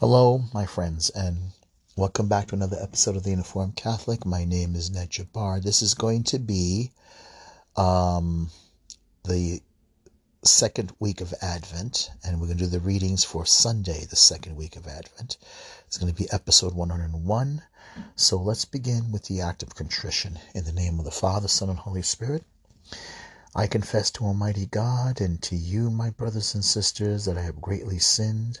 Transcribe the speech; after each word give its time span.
Hello, 0.00 0.44
my 0.54 0.64
friends, 0.64 1.10
and 1.10 1.50
welcome 1.96 2.28
back 2.28 2.46
to 2.46 2.54
another 2.54 2.76
episode 2.80 3.16
of 3.16 3.24
The 3.24 3.30
Uniformed 3.30 3.74
Catholic. 3.74 4.24
My 4.24 4.44
name 4.44 4.76
is 4.76 4.92
Ned 4.92 5.10
Jabbar. 5.10 5.60
This 5.60 5.82
is 5.82 5.94
going 5.94 6.22
to 6.22 6.38
be 6.38 6.92
um, 7.76 8.48
the 9.24 9.60
second 10.44 10.92
week 11.00 11.20
of 11.20 11.34
Advent, 11.42 12.10
and 12.22 12.40
we're 12.40 12.46
going 12.46 12.58
to 12.58 12.64
do 12.66 12.70
the 12.70 12.78
readings 12.78 13.24
for 13.24 13.44
Sunday, 13.44 14.04
the 14.04 14.14
second 14.14 14.54
week 14.54 14.76
of 14.76 14.86
Advent. 14.86 15.36
It's 15.88 15.98
going 15.98 16.14
to 16.14 16.16
be 16.16 16.30
episode 16.30 16.74
101. 16.74 17.62
So 18.14 18.36
let's 18.36 18.66
begin 18.66 19.10
with 19.10 19.24
the 19.24 19.40
act 19.40 19.64
of 19.64 19.74
contrition. 19.74 20.38
In 20.54 20.62
the 20.62 20.70
name 20.70 21.00
of 21.00 21.06
the 21.06 21.10
Father, 21.10 21.48
Son, 21.48 21.70
and 21.70 21.78
Holy 21.80 22.02
Spirit. 22.02 22.44
I 23.52 23.66
confess 23.66 24.12
to 24.12 24.26
Almighty 24.26 24.66
God 24.66 25.20
and 25.20 25.42
to 25.42 25.56
you, 25.56 25.90
my 25.90 26.10
brothers 26.10 26.54
and 26.54 26.64
sisters, 26.64 27.24
that 27.24 27.36
I 27.36 27.42
have 27.42 27.60
greatly 27.60 27.98
sinned 27.98 28.60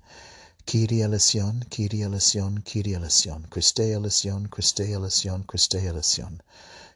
Kyrie 0.65 1.01
eleison, 1.01 1.63
Kyrie 1.69 2.03
eleison, 2.03 2.61
Kyrie 2.63 2.93
eleison, 2.95 3.47
Christe 3.49 3.79
eleison, 3.79 4.47
Christe 4.47 4.81
eleison, 4.81 5.43
Christe 5.43 5.75
eleison, 5.75 6.41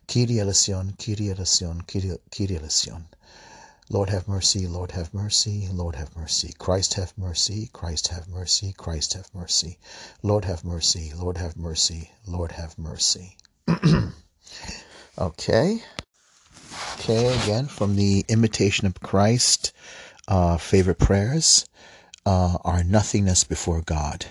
Kyrie 0.08 0.40
eleison, 0.40 0.94
Kyrie 0.98 1.32
eleison, 1.32 1.81
Kyrie 1.81 2.56
eleison. 2.58 3.08
Lord 3.89 4.09
have 4.09 4.28
mercy, 4.28 4.66
Lord 4.67 4.92
have 4.92 5.14
mercy, 5.14 5.67
Lord 5.72 5.95
have 5.95 6.16
mercy. 6.16 6.54
Christ 6.58 6.95
have 6.95 7.14
mercy, 7.17 7.70
Christ 7.72 8.08
have 8.08 8.28
mercy, 8.28 8.73
Christ 8.73 9.14
have 9.14 9.30
mercy. 9.34 9.78
Lord 10.23 10.45
have 10.45 10.64
mercy, 10.64 11.14
Lord 11.16 11.38
have 11.38 11.56
mercy, 11.56 12.11
Lord 12.26 12.52
have 12.54 12.78
mercy. 12.80 13.38
okay. 15.20 15.84
Okay, 16.94 17.44
again 17.44 17.67
from 17.67 17.95
the 17.95 18.26
Imitation 18.28 18.88
of 18.88 19.00
Christ 19.00 19.72
uh, 20.28 20.58
favorite 20.58 20.98
prayers 20.98 21.66
uh, 22.26 22.58
our 22.64 22.84
nothingness 22.84 23.44
before 23.44 23.81
God. 23.81 24.26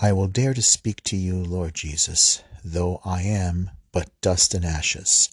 I 0.00 0.12
will 0.12 0.28
dare 0.28 0.54
to 0.54 0.62
speak 0.62 1.02
to 1.04 1.16
you, 1.16 1.36
Lord 1.36 1.74
Jesus, 1.74 2.42
though 2.64 3.00
I 3.04 3.22
am 3.22 3.70
but 3.92 4.10
dust 4.20 4.54
and 4.54 4.64
ashes. 4.64 5.30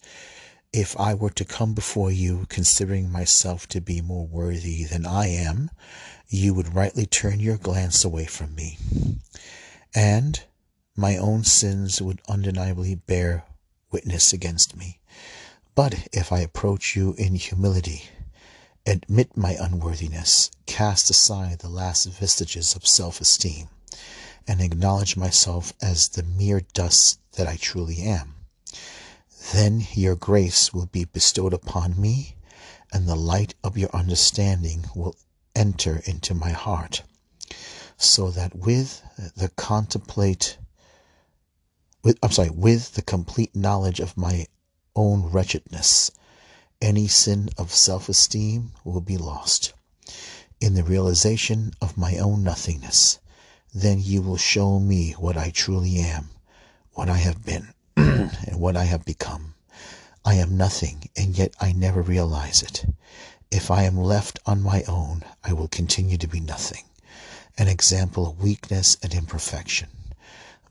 If 0.72 1.00
I 1.00 1.16
were 1.16 1.32
to 1.32 1.46
come 1.46 1.74
before 1.74 2.12
you, 2.12 2.46
considering 2.50 3.12
myself 3.12 3.68
to 3.70 3.82
be 3.82 4.02
more 4.02 4.28
worthy 4.28 4.84
than 4.84 5.06
I 5.06 5.28
am, 5.28 5.72
you 6.28 6.54
would 6.54 6.76
rightly 6.76 7.08
turn 7.08 7.40
your 7.40 7.58
glance 7.58 8.06
away 8.06 8.26
from 8.26 8.54
me. 8.54 8.78
And 9.96 10.44
my 10.96 11.18
own 11.18 11.44
sins 11.44 12.02
would 12.02 12.22
undeniably 12.30 12.94
bear 12.94 13.46
witness 13.92 14.32
against 14.32 14.78
me. 14.78 15.00
But 15.74 16.08
if 16.14 16.32
I 16.32 16.40
approach 16.40 16.96
you 16.96 17.16
in 17.18 17.36
humility, 17.36 18.04
admit 18.90 19.38
my 19.38 19.52
unworthiness, 19.52 20.50
cast 20.66 21.12
aside 21.12 21.60
the 21.60 21.70
last 21.70 22.06
vestiges 22.06 22.76
of 22.76 22.88
self 22.88 23.22
esteem, 23.22 23.70
and 24.48 24.62
acknowledge 24.62 25.16
myself 25.16 25.74
as 25.80 26.08
the 26.08 26.24
mere 26.24 26.62
dust 26.74 27.20
that 27.34 27.48
I 27.48 27.56
truly 27.56 28.02
am. 28.02 28.34
Then 29.54 29.88
your 29.94 30.16
grace 30.16 30.74
will 30.74 30.88
be 30.88 31.06
bestowed 31.06 31.54
upon 31.54 32.02
me, 32.02 32.36
and 32.92 33.08
the 33.08 33.16
light 33.16 33.54
of 33.64 33.78
your 33.78 33.96
understanding 33.96 34.86
will 34.96 35.16
enter 35.54 36.02
into 36.06 36.34
my 36.34 36.50
heart, 36.50 37.04
so 37.96 38.32
that 38.32 38.56
with 38.56 39.04
the 39.38 39.50
contemplate 39.50 40.58
with 42.02 42.18
I'm 42.24 42.32
sorry, 42.32 42.50
with 42.50 42.94
the 42.94 43.04
complete 43.04 43.56
knowledge 43.56 44.00
of 44.00 44.18
my 44.18 44.48
own 44.96 45.30
wretchedness, 45.30 46.10
any 46.82 47.08
sin 47.08 47.50
of 47.58 47.74
self 47.74 48.08
esteem 48.08 48.72
will 48.84 49.02
be 49.02 49.18
lost. 49.18 49.74
In 50.62 50.76
the 50.76 50.84
realization 50.84 51.74
of 51.82 51.98
my 51.98 52.18
own 52.18 52.44
nothingness, 52.44 53.20
then 53.74 54.00
you 54.02 54.22
will 54.22 54.38
show 54.38 54.80
me 54.80 55.12
what 55.14 55.38
I 55.38 55.50
truly 55.50 56.00
am, 56.00 56.30
what 56.94 57.10
I 57.10 57.18
have 57.18 57.46
been, 57.46 57.74
and 57.98 58.60
what 58.60 58.78
I 58.78 58.86
have 58.86 59.06
become. 59.06 59.56
I 60.24 60.36
am 60.36 60.58
nothing, 60.58 61.10
and 61.16 61.38
yet 61.38 61.54
I 61.60 61.72
never 61.72 62.02
realize 62.02 62.62
it. 62.64 62.86
If 63.52 63.72
I 63.72 63.84
am 63.84 63.98
left 63.98 64.40
on 64.46 64.62
my 64.62 64.84
own, 64.84 65.24
I 65.44 65.54
will 65.54 65.68
continue 65.68 66.18
to 66.18 66.28
be 66.28 66.40
nothing, 66.40 66.84
an 67.58 67.68
example 67.68 68.28
of 68.28 68.42
weakness 68.42 68.96
and 69.02 69.14
imperfection. 69.14 69.90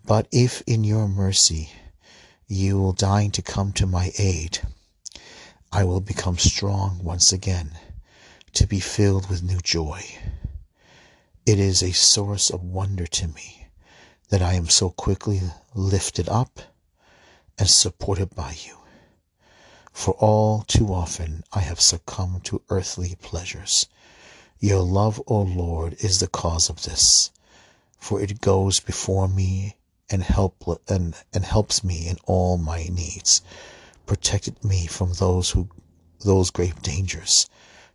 But 0.05 0.27
if 0.33 0.63
in 0.67 0.85
your 0.85 1.09
mercy 1.09 1.71
you 2.47 2.79
will 2.79 2.93
deign 2.93 3.31
to 3.33 3.43
come 3.43 3.73
to 3.73 3.87
my 3.87 4.13
aid, 4.19 4.61
I 5.71 5.85
will 5.85 6.01
become 6.01 6.39
strong 6.39 7.01
once 7.05 7.31
again, 7.31 7.79
to 8.55 8.67
be 8.67 8.81
filled 8.81 9.29
with 9.29 9.43
new 9.43 9.61
joy. 9.61 10.03
It 11.45 11.59
is 11.59 11.83
a 11.83 11.93
source 11.93 12.49
of 12.49 12.63
wonder 12.63 13.07
to 13.07 13.29
me 13.29 13.67
that 14.31 14.41
I 14.41 14.55
am 14.55 14.71
so 14.71 14.89
quickly 14.89 15.43
lifted 15.75 16.27
up 16.27 16.61
and 17.59 17.69
supported 17.69 18.35
by 18.35 18.57
you. 18.65 18.79
For 19.93 20.15
all 20.15 20.63
too 20.63 20.95
often 20.95 21.45
I 21.53 21.61
have 21.61 21.83
succumbed 21.83 22.45
to 22.47 22.63
earthly 22.71 23.17
pleasures. 23.21 23.87
Your 24.61 24.81
love, 24.81 25.23
O 25.27 25.43
Lord, 25.43 25.97
is 25.99 26.19
the 26.19 26.29
cause 26.29 26.71
of 26.71 26.85
this, 26.85 27.31
for 27.99 28.23
it 28.23 28.41
goes 28.41 28.81
before 28.81 29.29
me 29.29 29.77
and 30.09 30.23
help 30.23 30.65
and, 30.89 31.15
and 31.35 31.45
helps 31.45 31.85
me 31.85 32.09
in 32.09 32.17
all 32.25 32.57
my 32.57 32.85
needs 32.85 33.43
protected 34.09 34.65
me 34.65 34.89
from 34.89 35.13
those 35.13 35.51
who 35.51 35.69
those 36.25 36.51
grave 36.51 36.83
dangers 36.83 37.49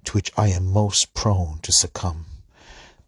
to 0.06 0.14
which 0.14 0.32
I 0.38 0.48
am 0.50 0.72
most 0.72 1.14
prone 1.14 1.60
to 1.64 1.72
succumb. 1.72 2.26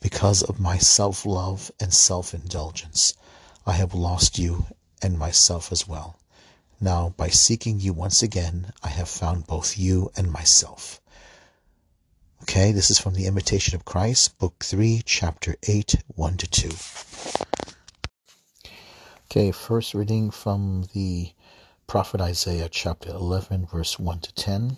Because 0.01 0.43
of 0.43 0.59
my 0.59 0.77
self-love 0.77 1.71
and 1.79 1.93
self-indulgence, 1.93 3.13
I 3.65 3.73
have 3.73 3.93
lost 3.93 4.37
you 4.37 4.65
and 5.01 5.17
myself 5.17 5.71
as 5.71 5.87
well. 5.87 6.19
Now, 6.81 7.13
by 7.15 7.29
seeking 7.29 7.79
you 7.79 7.93
once 7.93 8.21
again, 8.21 8.73
I 8.83 8.89
have 8.89 9.07
found 9.07 9.47
both 9.47 9.77
you 9.77 10.11
and 10.17 10.31
myself. 10.31 10.99
Okay, 12.43 12.71
this 12.71 12.91
is 12.91 12.99
from 12.99 13.13
the 13.13 13.25
Imitation 13.25 13.75
of 13.75 13.85
Christ, 13.85 14.37
Book 14.37 14.63
3, 14.63 15.01
Chapter 15.05 15.55
8, 15.63 15.95
1 16.07 16.37
to 16.37 16.47
2. 16.47 16.69
Okay, 19.25 19.51
first 19.51 19.93
reading 19.93 20.31
from 20.31 20.85
the 20.93 21.31
Prophet 21.87 22.19
Isaiah 22.19 22.67
chapter 22.67 23.11
11, 23.11 23.67
verse 23.67 23.99
1 23.99 24.19
to 24.21 24.33
10. 24.33 24.77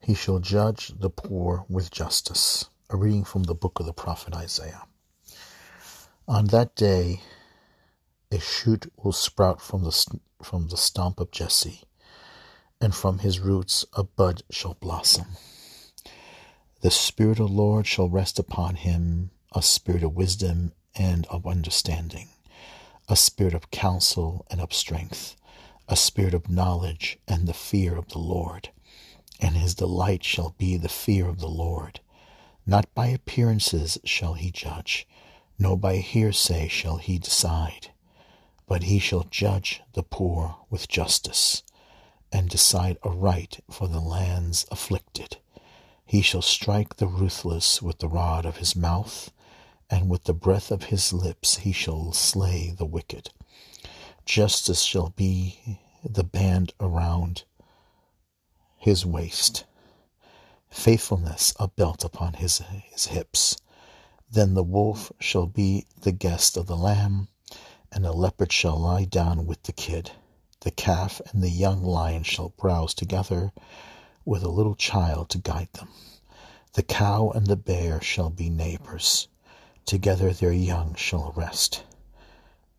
He 0.00 0.14
shall 0.14 0.38
judge 0.38 0.92
the 0.98 1.10
poor 1.10 1.64
with 1.68 1.90
justice. 1.90 2.66
A 2.88 2.96
reading 2.96 3.24
from 3.24 3.42
the 3.42 3.54
book 3.54 3.80
of 3.80 3.86
the 3.86 3.92
prophet 3.92 4.34
Isaiah. 4.34 4.84
On 6.28 6.46
that 6.46 6.76
day, 6.76 7.20
a 8.30 8.38
shoot 8.38 8.90
will 8.96 9.12
sprout 9.12 9.60
from 9.60 9.82
the, 9.82 10.18
from 10.40 10.68
the 10.68 10.76
stump 10.76 11.18
of 11.18 11.32
Jesse, 11.32 11.82
and 12.80 12.94
from 12.94 13.18
his 13.18 13.40
roots 13.40 13.84
a 13.92 14.04
bud 14.04 14.44
shall 14.50 14.74
blossom. 14.74 15.26
The 16.82 16.92
Spirit 16.92 17.40
of 17.40 17.48
the 17.48 17.54
Lord 17.54 17.88
shall 17.88 18.08
rest 18.08 18.38
upon 18.38 18.76
him, 18.76 19.30
a 19.52 19.62
spirit 19.62 20.04
of 20.04 20.14
wisdom 20.14 20.72
and 20.94 21.26
of 21.26 21.44
understanding 21.44 22.28
a 23.08 23.16
spirit 23.16 23.54
of 23.54 23.70
counsel 23.70 24.44
and 24.50 24.60
of 24.60 24.72
strength, 24.72 25.36
a 25.88 25.96
spirit 25.96 26.34
of 26.34 26.50
knowledge 26.50 27.18
and 27.28 27.46
the 27.46 27.54
fear 27.54 27.96
of 27.96 28.08
the 28.08 28.18
Lord. 28.18 28.70
And 29.40 29.56
his 29.56 29.74
delight 29.74 30.24
shall 30.24 30.54
be 30.58 30.76
the 30.76 30.88
fear 30.88 31.28
of 31.28 31.38
the 31.38 31.48
Lord. 31.48 32.00
Not 32.66 32.92
by 32.94 33.08
appearances 33.08 33.98
shall 34.04 34.34
he 34.34 34.50
judge, 34.50 35.06
nor 35.58 35.76
by 35.76 35.96
hearsay 35.98 36.68
shall 36.68 36.96
he 36.96 37.18
decide, 37.18 37.90
but 38.66 38.84
he 38.84 38.98
shall 38.98 39.24
judge 39.30 39.82
the 39.92 40.02
poor 40.02 40.56
with 40.68 40.88
justice, 40.88 41.62
and 42.32 42.48
decide 42.48 42.98
aright 43.04 43.60
for 43.70 43.86
the 43.86 44.00
land's 44.00 44.66
afflicted. 44.70 45.36
He 46.04 46.22
shall 46.22 46.42
strike 46.42 46.96
the 46.96 47.06
ruthless 47.06 47.80
with 47.80 47.98
the 47.98 48.08
rod 48.08 48.44
of 48.44 48.56
his 48.56 48.74
mouth, 48.74 49.30
and 49.88 50.08
with 50.08 50.24
the 50.24 50.34
breath 50.34 50.70
of 50.70 50.84
his 50.84 51.12
lips 51.12 51.58
he 51.58 51.72
shall 51.72 52.12
slay 52.12 52.70
the 52.70 52.84
wicked. 52.84 53.30
Justice 54.24 54.82
shall 54.82 55.10
be 55.10 55.78
the 56.04 56.24
band 56.24 56.72
around 56.80 57.44
his 58.76 59.06
waist, 59.06 59.64
faithfulness 60.70 61.54
a 61.58 61.68
belt 61.68 62.04
upon 62.04 62.34
his, 62.34 62.58
his 62.58 63.06
hips. 63.06 63.56
Then 64.30 64.54
the 64.54 64.62
wolf 64.62 65.12
shall 65.20 65.46
be 65.46 65.86
the 66.00 66.12
guest 66.12 66.56
of 66.56 66.66
the 66.66 66.76
lamb, 66.76 67.28
and 67.92 68.04
the 68.04 68.12
leopard 68.12 68.52
shall 68.52 68.78
lie 68.78 69.04
down 69.04 69.46
with 69.46 69.62
the 69.62 69.72
kid. 69.72 70.10
The 70.60 70.70
calf 70.72 71.20
and 71.32 71.42
the 71.42 71.50
young 71.50 71.82
lion 71.82 72.24
shall 72.24 72.48
browse 72.50 72.94
together, 72.94 73.52
with 74.24 74.42
a 74.42 74.48
little 74.48 74.74
child 74.74 75.30
to 75.30 75.38
guide 75.38 75.72
them. 75.74 75.88
The 76.72 76.82
cow 76.82 77.30
and 77.30 77.46
the 77.46 77.56
bear 77.56 78.00
shall 78.00 78.30
be 78.30 78.50
neighbors. 78.50 79.28
Together 79.86 80.32
their 80.32 80.52
young 80.52 80.96
shall 80.96 81.32
rest. 81.36 81.84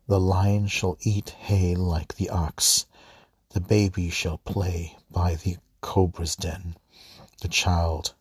The 0.08 0.20
lion 0.20 0.66
shall 0.66 0.98
eat 1.00 1.30
hay 1.30 1.74
like 1.74 2.16
the 2.16 2.28
ox. 2.28 2.84
The 3.50 3.60
baby 3.60 4.10
shall 4.10 4.36
play 4.36 4.94
by 5.10 5.36
the 5.36 5.56
cobra's 5.80 6.36
den. 6.36 6.76
The 7.40 7.48
child 7.48 8.12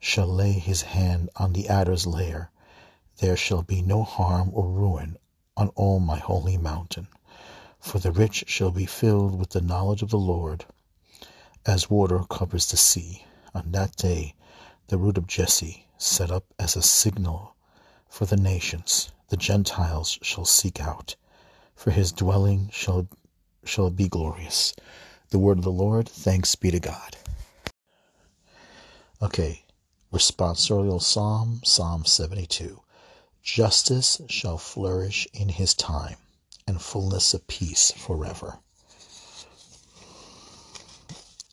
shall 0.00 0.28
lay 0.28 0.52
his 0.52 0.80
hand 0.80 1.28
on 1.36 1.52
the 1.52 1.68
adder's 1.68 2.06
lair. 2.06 2.50
There 3.18 3.36
shall 3.36 3.62
be 3.62 3.82
no 3.82 4.02
harm 4.02 4.50
or 4.54 4.70
ruin 4.70 5.18
on 5.54 5.68
all 5.74 6.00
my 6.00 6.18
holy 6.18 6.56
mountain. 6.56 7.06
For 7.78 7.98
the 7.98 8.12
rich 8.12 8.44
shall 8.46 8.70
be 8.70 8.86
filled 8.86 9.38
with 9.38 9.50
the 9.50 9.60
knowledge 9.60 10.00
of 10.00 10.08
the 10.08 10.18
Lord, 10.18 10.64
as 11.66 11.90
water 11.90 12.24
covers 12.30 12.70
the 12.70 12.78
sea. 12.78 13.26
On 13.54 13.72
that 13.72 13.94
day 13.96 14.34
the 14.86 14.96
root 14.96 15.18
of 15.18 15.26
Jesse, 15.26 15.86
set 16.02 16.32
up 16.32 16.44
as 16.58 16.74
a 16.74 16.82
signal 16.82 17.54
for 18.08 18.26
the 18.26 18.36
nations, 18.36 19.12
the 19.28 19.36
Gentiles 19.36 20.18
shall 20.20 20.44
seek 20.44 20.80
out, 20.80 21.14
for 21.76 21.92
his 21.92 22.10
dwelling 22.10 22.68
shall 22.72 23.06
shall 23.64 23.88
be 23.88 24.08
glorious. 24.08 24.74
The 25.30 25.38
word 25.38 25.58
of 25.58 25.64
the 25.64 25.70
Lord, 25.70 26.08
thanks 26.08 26.56
be 26.56 26.72
to 26.72 26.80
God. 26.80 27.16
Okay, 29.22 29.64
responsorial 30.12 31.00
psalm, 31.00 31.60
Psalm 31.64 32.04
72. 32.04 32.82
Justice 33.42 34.20
shall 34.28 34.58
flourish 34.58 35.28
in 35.32 35.50
his 35.50 35.72
time, 35.72 36.16
and 36.66 36.82
fullness 36.82 37.32
of 37.32 37.46
peace 37.46 37.92
forever. 37.92 38.58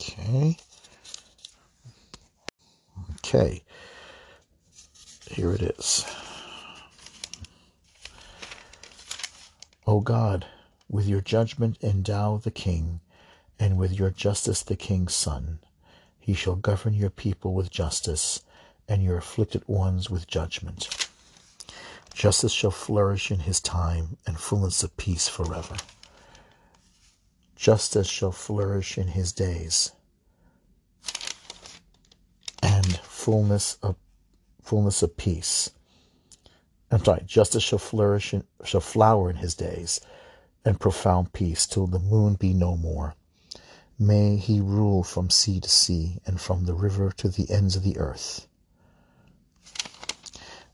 Okay. 0.02 0.58
Okay. 3.18 3.64
Here 5.30 5.54
it 5.54 5.62
is. 5.62 6.06
O 9.86 10.02
God, 10.02 10.46
with 10.90 11.08
your 11.08 11.22
judgment 11.22 11.78
endow 11.82 12.38
the 12.38 12.52
king, 12.52 13.00
and 13.60 13.78
with 13.78 13.98
your 13.98 14.10
justice 14.10 14.64
the 14.64 14.76
king's 14.76 15.14
son. 15.14 15.60
He 16.20 16.34
shall 16.34 16.56
govern 16.56 16.94
your 16.94 17.10
people 17.10 17.54
with 17.54 17.70
justice, 17.70 18.42
and 18.88 19.04
your 19.04 19.18
afflicted 19.18 19.68
ones 19.68 20.10
with 20.10 20.28
judgment. 20.28 20.90
Justice 22.14 22.52
shall 22.52 22.72
flourish 22.72 23.32
in 23.32 23.40
his 23.40 23.60
time, 23.60 24.18
and 24.26 24.40
fullness 24.40 24.84
of 24.84 24.98
peace 24.98 25.28
forever. 25.28 25.78
Justice 27.56 28.08
shall 28.08 28.32
flourish 28.32 28.98
in 28.98 29.10
his 29.10 29.32
days, 29.32 29.92
and 32.64 32.98
fullness 33.00 33.78
of 33.84 33.96
fullness 34.70 35.02
of 35.02 35.18
peace. 35.18 35.72
I'm 36.92 37.04
sorry, 37.04 37.24
justice 37.26 37.64
shall 37.64 37.80
flourish 37.80 38.34
and 38.34 38.44
shall 38.64 38.82
flower 38.82 39.28
in 39.28 39.38
his 39.38 39.56
days, 39.56 40.00
and 40.64 40.80
profound 40.80 41.34
peace 41.34 41.66
till 41.66 41.88
the 41.88 41.98
moon 41.98 42.36
be 42.36 42.54
no 42.54 42.78
more. 42.78 43.16
May 43.98 44.36
he 44.36 44.62
rule 44.62 45.02
from 45.02 45.32
sea 45.32 45.60
to 45.60 45.68
sea, 45.68 46.20
and 46.28 46.40
from 46.40 46.66
the 46.66 46.76
river 46.76 47.12
to 47.18 47.30
the 47.30 47.50
ends 47.50 47.76
of 47.76 47.82
the 47.82 47.98
earth. 47.98 48.48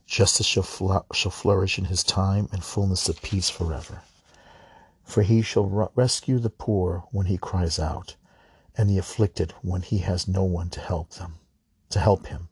Justice 0.05 0.45
shall, 0.45 1.05
shall 1.13 1.31
flourish 1.31 1.79
in 1.79 1.85
his 1.85 2.03
time, 2.03 2.49
and 2.51 2.65
fullness 2.65 3.07
of 3.07 3.21
peace 3.21 3.49
forever. 3.49 4.01
For 5.05 5.23
he 5.23 5.41
shall 5.41 5.89
rescue 5.95 6.39
the 6.39 6.49
poor 6.49 7.05
when 7.11 7.27
he 7.27 7.37
cries 7.37 7.79
out, 7.79 8.17
and 8.77 8.89
the 8.89 8.97
afflicted 8.97 9.53
when 9.61 9.83
he 9.83 9.99
has 9.99 10.27
no 10.27 10.43
one 10.43 10.69
to 10.71 10.81
help 10.81 11.11
them, 11.11 11.35
to 11.91 11.99
help 11.99 12.27
him. 12.27 12.49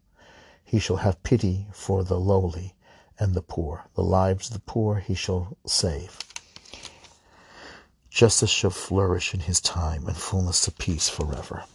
He 0.73 0.79
shall 0.79 0.97
have 1.05 1.21
pity 1.21 1.67
for 1.71 2.03
the 2.03 2.19
lowly 2.19 2.73
and 3.19 3.35
the 3.35 3.43
poor. 3.43 3.85
The 3.93 4.01
lives 4.01 4.47
of 4.47 4.55
the 4.55 4.59
poor 4.59 4.95
he 4.95 5.13
shall 5.13 5.55
save. 5.67 6.17
Justice 8.09 8.49
shall 8.49 8.71
flourish 8.71 9.35
in 9.35 9.41
his 9.41 9.61
time, 9.61 10.07
and 10.07 10.17
fullness 10.17 10.67
of 10.67 10.79
peace 10.79 11.09
forever. 11.09 11.65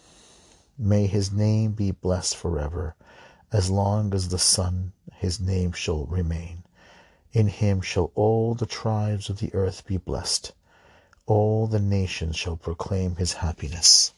May 0.77 1.06
his 1.06 1.31
name 1.31 1.75
be 1.75 1.93
blessed 1.93 2.35
forever 2.35 2.97
as 3.53 3.71
long 3.71 4.12
as 4.12 4.31
the 4.31 4.37
sun 4.37 4.95
his 5.15 5.39
name 5.39 5.71
shall 5.71 6.05
remain. 6.06 6.65
In 7.33 7.47
him 7.47 7.81
shall 7.81 8.11
all 8.17 8.56
the 8.56 8.67
tribes 8.67 9.31
of 9.31 9.39
the 9.39 9.55
earth 9.55 9.87
be 9.87 9.97
blessed. 9.97 10.50
All 11.25 11.69
the 11.69 11.79
nations 11.79 12.35
shall 12.35 12.56
proclaim 12.56 13.15
his 13.15 13.35
happiness. 13.35 14.12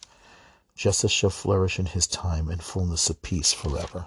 Justice 0.74 1.12
shall 1.12 1.28
flourish 1.28 1.78
in 1.78 1.84
his 1.84 2.06
time, 2.06 2.48
and 2.48 2.62
fullness 2.62 3.10
of 3.10 3.20
peace 3.20 3.52
forever. 3.52 4.06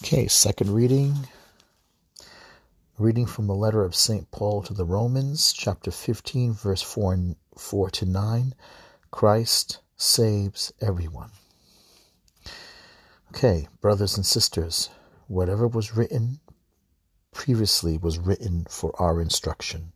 Okay, 0.00 0.28
second 0.28 0.72
reading. 0.72 1.26
Reading 2.98 3.26
from 3.26 3.48
the 3.48 3.54
letter 3.54 3.82
of 3.82 3.96
St. 3.96 4.30
Paul 4.30 4.62
to 4.62 4.72
the 4.72 4.84
Romans, 4.84 5.52
chapter 5.52 5.90
15, 5.90 6.54
verse 6.54 6.80
4, 6.82 7.12
and 7.14 7.36
4 7.56 7.90
to 7.90 8.06
9. 8.06 8.54
Christ 9.10 9.80
saves 9.96 10.72
everyone. 10.80 11.30
Okay, 13.30 13.66
brothers 13.80 14.16
and 14.16 14.24
sisters, 14.24 14.88
whatever 15.26 15.66
was 15.66 15.96
written 15.96 16.38
previously 17.32 17.98
was 17.98 18.18
written 18.18 18.66
for 18.70 18.92
our 19.02 19.20
instruction, 19.20 19.92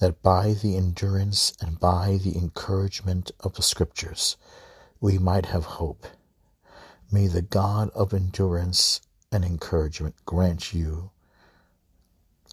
that 0.00 0.22
by 0.22 0.54
the 0.54 0.74
endurance 0.74 1.52
and 1.60 1.78
by 1.78 2.18
the 2.24 2.36
encouragement 2.36 3.30
of 3.40 3.54
the 3.54 3.62
Scriptures 3.62 4.38
we 5.00 5.18
might 5.18 5.46
have 5.46 5.64
hope. 5.64 6.06
May 7.12 7.26
the 7.26 7.42
God 7.42 7.90
of 7.90 8.14
endurance 8.14 9.02
and 9.30 9.44
encouragement 9.44 10.14
grant 10.24 10.72
you 10.72 11.10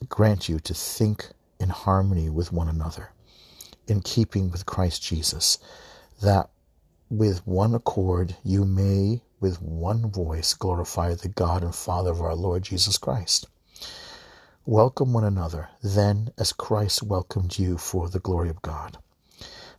grant 0.10 0.50
you 0.50 0.60
to 0.60 0.74
think 0.74 1.30
in 1.60 1.69
harmony 1.69 2.30
with 2.30 2.51
one 2.51 2.68
another, 2.68 3.12
in 3.88 4.01
keeping 4.01 4.51
with 4.51 4.66
Christ 4.66 5.01
Jesus, 5.01 5.57
that 6.22 6.50
with 7.10 7.45
one 7.48 7.74
accord 7.74 8.36
you 8.44 8.66
may 8.66 9.22
with 9.39 9.62
one 9.62 10.12
voice 10.12 10.54
glorify 10.54 11.13
the 11.13 11.30
God 11.30 11.63
and 11.63 11.74
Father 11.74 12.12
of 12.12 12.22
our 12.22 12.36
Lord 12.36 12.63
Jesus 12.63 12.98
Christ. 12.98 13.48
Welcome 14.65 15.13
one 15.13 15.24
another, 15.24 15.70
then, 15.82 16.32
as 16.38 16.51
Christ 16.51 17.03
welcomed 17.03 17.58
you 17.58 17.77
for 17.77 18.10
the 18.10 18.20
glory 18.20 18.50
of 18.50 18.62
God. 18.62 18.98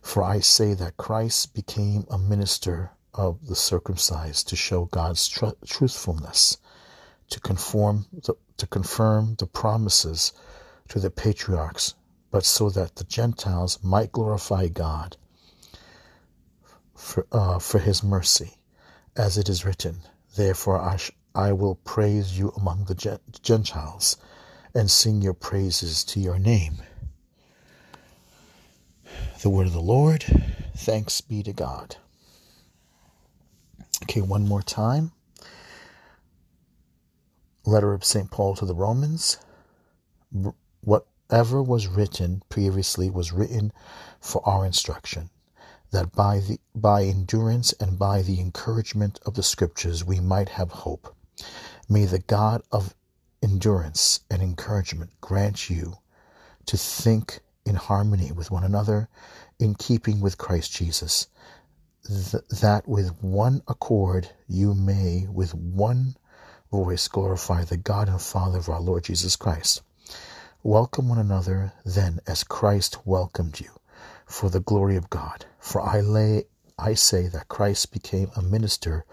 For 0.01 0.23
I 0.23 0.39
say 0.39 0.73
that 0.73 0.97
Christ 0.97 1.53
became 1.53 2.05
a 2.09 2.17
minister 2.17 2.91
of 3.13 3.45
the 3.47 3.55
circumcised 3.55 4.47
to 4.47 4.55
show 4.55 4.85
God's 4.85 5.27
tr- 5.27 5.49
truthfulness, 5.65 6.57
to 7.29 7.39
conform 7.39 8.05
the, 8.11 8.33
to 8.57 8.67
confirm 8.67 9.35
the 9.35 9.47
promises 9.47 10.33
to 10.89 10.99
the 10.99 11.09
patriarchs, 11.09 11.95
but 12.31 12.45
so 12.45 12.69
that 12.69 12.95
the 12.95 13.03
Gentiles 13.03 13.79
might 13.83 14.11
glorify 14.11 14.67
God 14.67 15.17
for, 16.95 17.27
uh, 17.31 17.59
for 17.59 17.79
his 17.79 18.03
mercy, 18.03 18.57
as 19.15 19.37
it 19.37 19.49
is 19.49 19.65
written, 19.65 19.99
Therefore 20.35 20.81
I, 20.81 20.97
sh- 20.97 21.11
I 21.35 21.53
will 21.53 21.75
praise 21.75 22.37
you 22.37 22.51
among 22.57 22.85
the 22.85 23.19
Gentiles 23.41 24.17
and 24.73 24.89
sing 24.89 25.21
your 25.21 25.33
praises 25.33 26.03
to 26.05 26.19
your 26.19 26.39
name. 26.39 26.77
The 29.41 29.49
word 29.49 29.67
of 29.67 29.73
the 29.73 29.79
Lord. 29.79 30.23
Thanks 30.75 31.21
be 31.21 31.43
to 31.43 31.53
God. 31.53 31.97
Okay, 34.03 34.21
one 34.21 34.47
more 34.47 34.61
time. 34.61 35.11
Letter 37.67 37.93
of 37.93 38.05
St. 38.05 38.31
Paul 38.31 38.55
to 38.55 38.65
the 38.65 38.73
Romans. 38.73 39.37
Whatever 40.81 41.61
was 41.61 41.87
written 41.87 42.41
previously 42.49 43.09
was 43.09 43.33
written 43.33 43.73
for 44.21 44.41
our 44.47 44.65
instruction 44.65 45.29
that 45.91 46.13
by 46.13 46.39
the 46.39 46.59
by 46.75 47.03
endurance 47.03 47.73
and 47.73 47.99
by 47.99 48.21
the 48.21 48.39
encouragement 48.39 49.19
of 49.25 49.33
the 49.35 49.43
scriptures 49.43 50.05
we 50.05 50.19
might 50.19 50.49
have 50.49 50.71
hope. 50.71 51.15
May 51.89 52.05
the 52.05 52.19
God 52.19 52.61
of 52.71 52.95
endurance 53.41 54.21
and 54.29 54.41
encouragement 54.41 55.11
grant 55.21 55.69
you 55.69 55.95
to 56.65 56.77
think 56.77 57.39
in 57.65 57.75
harmony 57.75 58.31
with 58.31 58.49
one 58.49 58.63
another, 58.63 59.09
in 59.59 59.75
keeping 59.75 60.21
with 60.21 60.37
Christ 60.37 60.71
Jesus, 60.71 61.27
th- 62.05 62.43
that 62.61 62.87
with 62.87 63.21
one 63.21 63.61
accord 63.67 64.29
you 64.47 64.73
may 64.73 65.27
with 65.29 65.53
one 65.53 66.15
voice 66.71 67.07
glorify 67.07 67.63
the 67.63 67.77
God 67.77 68.09
and 68.09 68.21
Father 68.21 68.59
of 68.59 68.67
our 68.69 68.81
Lord 68.81 69.05
Jesus 69.05 69.35
Christ. 69.35 69.81
Welcome 70.63 71.07
one 71.07 71.17
another 71.17 71.71
then 71.85 72.19
as 72.27 72.43
Christ 72.43 73.05
welcomed 73.05 73.59
you 73.59 73.69
for 74.25 74.49
the 74.49 74.59
glory 74.59 74.97
of 74.97 75.09
God. 75.09 75.45
For 75.59 75.81
I 75.81 76.01
lay 76.01 76.45
I 76.77 76.93
say 76.93 77.27
that 77.29 77.47
Christ 77.47 77.91
became 77.91 78.29
a 78.35 78.41
minister 78.41 79.05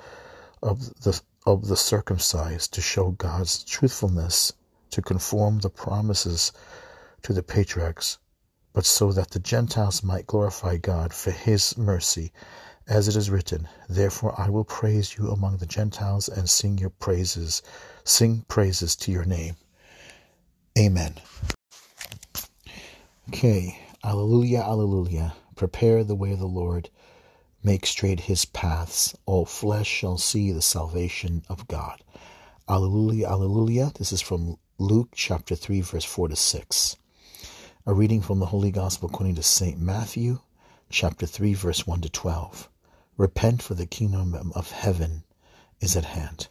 of 0.62 1.02
the 1.02 1.20
of 1.46 1.68
the 1.68 1.76
circumcised 1.76 2.74
to 2.74 2.80
show 2.80 3.12
God's 3.12 3.62
truthfulness, 3.62 4.52
to 4.90 5.00
conform 5.00 5.60
the 5.60 5.70
promises 5.70 6.52
to 7.22 7.32
the 7.32 7.42
patriarchs, 7.42 8.18
but 8.72 8.84
so 8.84 9.12
that 9.12 9.30
the 9.30 9.38
Gentiles 9.38 10.02
might 10.02 10.26
glorify 10.26 10.76
God 10.76 11.14
for 11.14 11.30
his 11.30 11.78
mercy, 11.78 12.32
as 12.86 13.08
it 13.08 13.16
is 13.16 13.30
written, 13.30 13.68
Therefore 13.88 14.38
I 14.38 14.50
will 14.50 14.64
praise 14.64 15.16
you 15.16 15.30
among 15.30 15.56
the 15.56 15.66
Gentiles 15.66 16.28
and 16.28 16.48
sing 16.48 16.76
your 16.78 16.90
praises, 16.90 17.62
sing 18.04 18.44
praises 18.48 18.94
to 18.96 19.12
your 19.12 19.24
name. 19.24 19.56
Amen. 20.78 21.14
Okay, 23.28 23.80
Alleluia, 24.04 24.62
Alleluia. 24.62 25.34
Prepare 25.56 26.04
the 26.04 26.14
way 26.14 26.32
of 26.32 26.40
the 26.40 26.46
Lord, 26.46 26.90
make 27.62 27.86
straight 27.86 28.20
his 28.20 28.44
paths. 28.44 29.14
All 29.24 29.46
flesh 29.46 29.86
shall 29.86 30.18
see 30.18 30.52
the 30.52 30.60
salvation 30.60 31.42
of 31.48 31.66
God. 31.68 32.02
Alleluia, 32.68 33.28
Alleluia. 33.28 33.92
This 33.96 34.12
is 34.12 34.20
from 34.20 34.58
Luke 34.78 35.10
chapter 35.14 35.54
3, 35.54 35.80
verse 35.80 36.04
4 36.04 36.28
to 36.28 36.36
6. 36.36 36.96
A 37.86 37.94
reading 37.94 38.20
from 38.20 38.40
the 38.40 38.46
Holy 38.46 38.70
Gospel 38.70 39.08
according 39.08 39.36
to 39.36 39.42
St. 39.42 39.78
Matthew 39.80 40.40
chapter 40.90 41.26
3, 41.26 41.54
verse 41.54 41.86
1 41.86 42.02
to 42.02 42.08
12. 42.08 42.68
Repent, 43.16 43.62
for 43.62 43.74
the 43.74 43.86
kingdom 43.86 44.52
of 44.56 44.72
heaven 44.72 45.22
is 45.80 45.94
at 45.96 46.04
hand. 46.04 46.48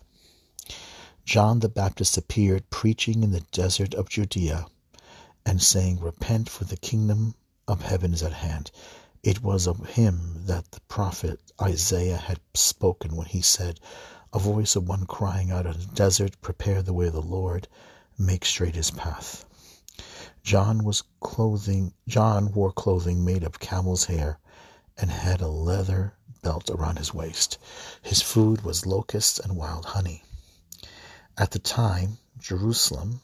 John 1.25 1.60
the 1.60 1.67
Baptist 1.67 2.17
appeared 2.17 2.70
preaching 2.70 3.22
in 3.22 3.32
the 3.32 3.46
desert 3.51 3.93
of 3.93 4.08
Judea 4.08 4.67
and 5.46 5.62
saying, 5.62 6.00
Repent, 6.00 6.48
for 6.48 6.63
the 6.63 6.77
kingdom 6.77 7.36
of 7.67 7.82
heaven 7.82 8.13
is 8.13 8.24
at 8.24 8.32
hand. 8.32 8.72
It 9.24 9.43
was 9.43 9.67
of 9.67 9.89
him 9.89 10.46
that 10.46 10.72
the 10.72 10.79
prophet 10.82 11.41
Isaiah 11.62 12.15
had 12.17 12.39
spoken 12.53 13.17
when 13.17 13.27
he 13.27 13.41
said, 13.41 13.82
A 14.32 14.39
voice 14.39 14.77
of 14.77 14.88
one 14.88 15.05
crying 15.05 15.51
out 15.51 15.65
in 15.65 15.74
the 15.74 15.86
desert, 15.88 16.39
Prepare 16.41 16.82
the 16.82 16.93
way 16.93 17.08
of 17.08 17.13
the 17.13 17.22
Lord, 17.22 17.67
make 18.17 18.46
straight 18.46 18.75
his 18.75 18.91
path. 18.91 19.46
John 20.43 20.84
was 20.86 21.03
clothing 21.20 21.93
John 22.08 22.53
wore 22.53 22.72
clothing 22.72 23.25
made 23.25 23.43
of 23.43 23.60
camel's 23.60 24.05
hair 24.05 24.39
and 24.98 25.10
had 25.10 25.41
a 25.41 25.48
leather 25.48 26.15
belt 26.44 26.70
around 26.70 26.98
his 26.98 27.14
waist. 27.14 27.58
His 28.04 28.22
food 28.22 28.62
was 28.62 28.86
locusts 28.86 29.40
and 29.40 29.56
wild 29.56 29.86
honey. 29.86 30.24
At 31.38 31.52
the 31.52 31.60
time, 31.60 32.20
Jerusalem, 32.38 33.22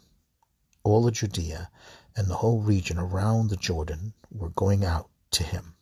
all 0.84 1.08
of 1.08 1.14
Judea, 1.14 1.70
and 2.16 2.28
the 2.28 2.38
whole 2.38 2.62
region 2.62 2.98
around 2.98 3.50
the 3.50 3.56
Jordan 3.58 4.14
were 4.32 4.50
going 4.50 4.84
out 4.84 5.10
to 5.32 5.44
him 5.44 5.76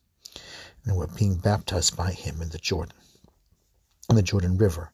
and 0.84 0.96
were 0.96 1.08
being 1.08 1.36
baptized 1.36 1.96
by 1.96 2.12
him 2.12 2.42
in 2.42 2.50
the 2.50 2.58
Jordan, 2.58 2.98
in 4.10 4.16
the 4.16 4.22
Jordan 4.22 4.58
River, 4.58 4.92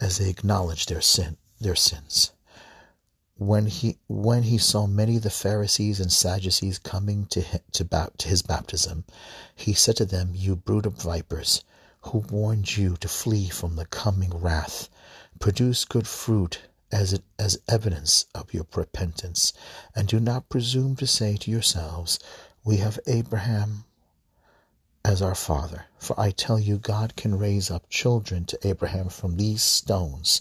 as 0.00 0.18
they 0.18 0.28
acknowledged 0.30 0.88
their 0.88 1.00
sin, 1.00 1.36
their 1.60 1.74
sins. 1.74 2.32
When 3.36 3.66
he 3.66 3.98
when 4.08 4.42
he 4.44 4.58
saw 4.58 4.86
many 4.86 5.16
of 5.16 5.22
the 5.22 5.30
Pharisees 5.30 6.00
and 6.00 6.12
Sadducees 6.12 6.78
coming 6.78 7.26
to 7.26 7.42
to, 7.72 7.84
to 7.84 8.28
his 8.28 8.42
baptism, 8.42 9.04
he 9.54 9.74
said 9.74 9.96
to 9.96 10.04
them, 10.04 10.32
"You 10.34 10.56
brood 10.56 10.86
of 10.86 10.94
vipers, 10.94 11.62
who 12.00 12.18
warned 12.18 12.76
you 12.76 12.96
to 12.96 13.08
flee 13.08 13.48
from 13.48 13.76
the 13.76 13.86
coming 13.86 14.30
wrath. 14.30 14.88
Produce 15.38 15.84
good 15.84 16.06
fruit 16.06 16.60
as, 16.90 17.12
it, 17.12 17.22
as 17.38 17.58
evidence 17.68 18.24
of 18.34 18.54
your 18.54 18.66
repentance, 18.74 19.52
and 19.94 20.08
do 20.08 20.18
not 20.18 20.48
presume 20.48 20.96
to 20.96 21.06
say 21.06 21.36
to 21.36 21.50
yourselves, 21.50 22.18
We 22.64 22.78
have 22.78 22.98
Abraham 23.06 23.84
as 25.04 25.22
our 25.22 25.34
father. 25.34 25.86
For 25.98 26.18
I 26.18 26.30
tell 26.30 26.58
you, 26.58 26.78
God 26.78 27.16
can 27.16 27.38
raise 27.38 27.70
up 27.70 27.88
children 27.88 28.44
to 28.46 28.66
Abraham 28.66 29.08
from 29.08 29.36
these 29.36 29.62
stones. 29.62 30.40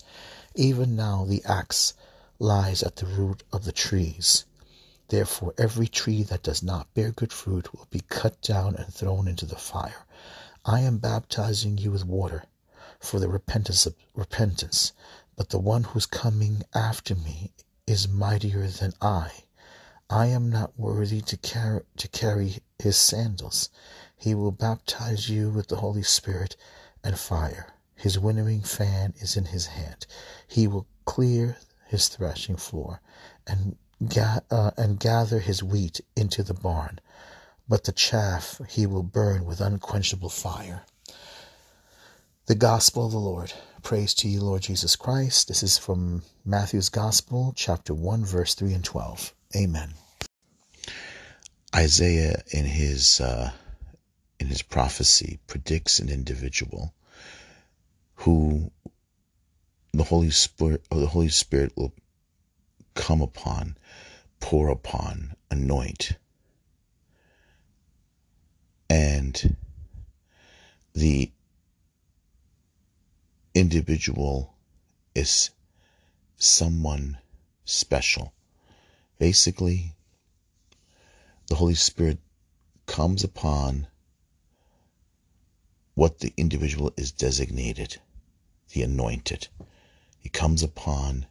Even 0.56 0.96
now 0.96 1.26
the 1.26 1.44
axe 1.46 1.94
lies 2.40 2.84
at 2.84 2.96
the 2.98 3.06
root 3.06 3.44
of 3.54 3.66
the 3.66 3.72
trees. 3.72 4.46
Therefore, 5.10 5.54
every 5.58 5.88
tree 5.88 6.24
that 6.24 6.44
does 6.44 6.62
not 6.62 6.94
bear 6.94 7.12
good 7.12 7.32
fruit 7.32 7.74
will 7.74 7.88
be 7.90 8.02
cut 8.10 8.42
down 8.42 8.76
and 8.76 8.94
thrown 8.94 9.28
into 9.28 9.46
the 9.46 9.56
fire. 9.56 10.06
I 10.70 10.82
am 10.82 10.98
baptizing 10.98 11.78
you 11.78 11.92
with 11.92 12.04
water 12.04 12.44
for 13.00 13.22
the 13.22 13.30
repentance 13.30 13.86
of 13.86 13.96
repentance, 14.14 14.92
but 15.38 15.48
the 15.48 15.60
one 15.60 15.86
who's 15.86 16.06
coming 16.06 16.64
after 16.76 17.16
me 17.16 17.54
is 17.88 18.10
mightier 18.10 18.68
than 18.68 18.92
I. 19.02 19.32
I 20.10 20.26
am 20.26 20.50
not 20.50 20.78
worthy 20.78 21.22
to 21.22 21.38
carry 21.38 21.84
to 21.96 22.10
carry 22.10 22.58
his 22.80 22.98
sandals. 22.98 23.70
He 24.18 24.36
will 24.36 24.52
baptize 24.52 25.30
you 25.30 25.52
with 25.52 25.70
the 25.70 25.78
Holy 25.78 26.04
Spirit 26.04 26.58
and 27.02 27.18
fire. 27.18 27.68
His 27.96 28.20
winnowing 28.20 28.62
fan 28.62 29.14
is 29.20 29.38
in 29.38 29.46
his 29.46 29.68
hand. 29.68 30.06
He 30.50 30.68
will 30.68 30.86
clear 31.06 31.60
his 31.86 32.10
threshing 32.10 32.58
floor 32.58 33.00
and 33.48 33.78
ga- 34.06 34.42
uh, 34.52 34.72
and 34.76 35.00
gather 35.00 35.40
his 35.40 35.64
wheat 35.64 36.02
into 36.18 36.44
the 36.44 36.54
barn 36.54 37.00
but 37.68 37.84
the 37.84 37.92
chaff 37.92 38.62
he 38.70 38.86
will 38.86 39.04
burn 39.04 39.46
with 39.46 39.62
unquenchable 39.62 40.30
fire. 40.30 40.84
The 42.46 42.56
Gospel 42.56 43.08
of 43.08 43.12
the 43.12 43.18
Lord. 43.18 43.54
Praise 43.84 44.14
to 44.16 44.30
you, 44.30 44.42
Lord 44.42 44.62
Jesus 44.62 44.96
Christ. 44.96 45.48
This 45.50 45.64
is 45.64 45.78
from 45.78 46.24
Matthew's 46.46 46.90
Gospel, 46.90 47.54
chapter 47.56 47.94
1, 47.94 48.24
verse 48.24 48.56
3 48.56 48.74
and 48.74 48.84
12. 48.84 49.34
Amen. 49.56 49.94
Isaiah, 51.76 52.42
in 52.52 52.66
his, 52.66 53.20
uh, 53.20 53.52
in 54.40 54.48
his 54.48 54.62
prophecy, 54.62 55.40
predicts 55.48 56.00
an 56.00 56.10
individual 56.10 56.94
who 58.16 58.72
the 59.94 60.04
Holy 60.04 60.30
Spirit, 60.30 60.86
the 60.90 61.08
Holy 61.08 61.30
Spirit 61.30 61.74
will 61.76 61.94
come 62.94 63.22
upon, 63.22 63.78
pour 64.40 64.70
upon, 64.70 65.36
anoint 65.52 66.18
the 70.94 71.32
individual 73.54 74.54
is 75.14 75.50
someone 76.38 77.18
special. 77.66 78.34
Basically, 79.20 79.96
the 81.48 81.56
Holy 81.56 81.76
Spirit 81.76 82.20
comes 82.86 83.24
upon 83.24 83.88
what 85.96 86.20
the 86.20 86.34
individual 86.38 86.94
is 86.96 87.12
designated, 87.12 88.00
the 88.74 88.84
anointed. 88.84 89.48
He 90.20 90.30
comes 90.30 90.64
upon, 90.64 91.26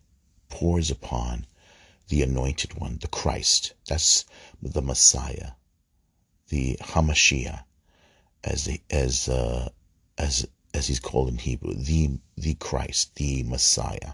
pours 0.49 0.91
upon 0.91 1.47
the 2.09 2.23
anointed 2.23 2.75
one, 2.75 2.99
the 2.99 3.09
Christ. 3.09 3.75
That's 3.89 4.25
the 4.61 4.83
Messiah 4.83 5.53
the 6.49 6.77
Hamashiach, 6.81 7.65
as 8.47 8.69
as 8.91 9.29
uh, 9.29 9.69
as 10.17 10.47
as 10.73 10.87
he's 10.87 11.01
called 11.01 11.29
in 11.29 11.39
Hebrew, 11.39 11.75
the 11.75 12.19
the 12.37 12.55
Christ, 12.55 13.15
the 13.17 13.43
Messiah, 13.43 14.13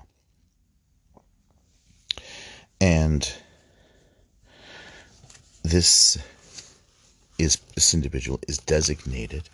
and 2.80 3.32
this 5.62 6.18
is 7.38 7.58
this 7.74 7.94
individual 7.94 8.40
is 8.48 8.58
designated 8.58 9.48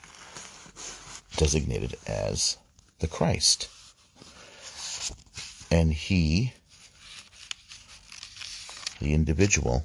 designated 1.36 1.94
as 2.06 2.58
the 2.98 3.06
Christ, 3.06 3.68
and 5.70 5.92
he, 5.92 6.52
the 9.00 9.14
individual 9.14 9.84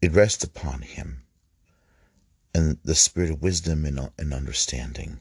it 0.00 0.12
rests 0.12 0.44
upon 0.44 0.82
him 0.82 1.24
and 2.54 2.78
the 2.84 2.94
spirit 2.94 3.30
of 3.30 3.42
wisdom 3.42 3.84
and, 3.84 4.10
and 4.16 4.32
understanding, 4.32 5.20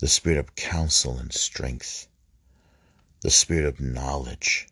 the 0.00 0.08
spirit 0.08 0.38
of 0.38 0.54
counsel 0.56 1.16
and 1.18 1.32
strength, 1.32 2.08
the 3.22 3.30
spirit 3.30 3.64
of 3.64 3.80
knowledge, 3.80 4.66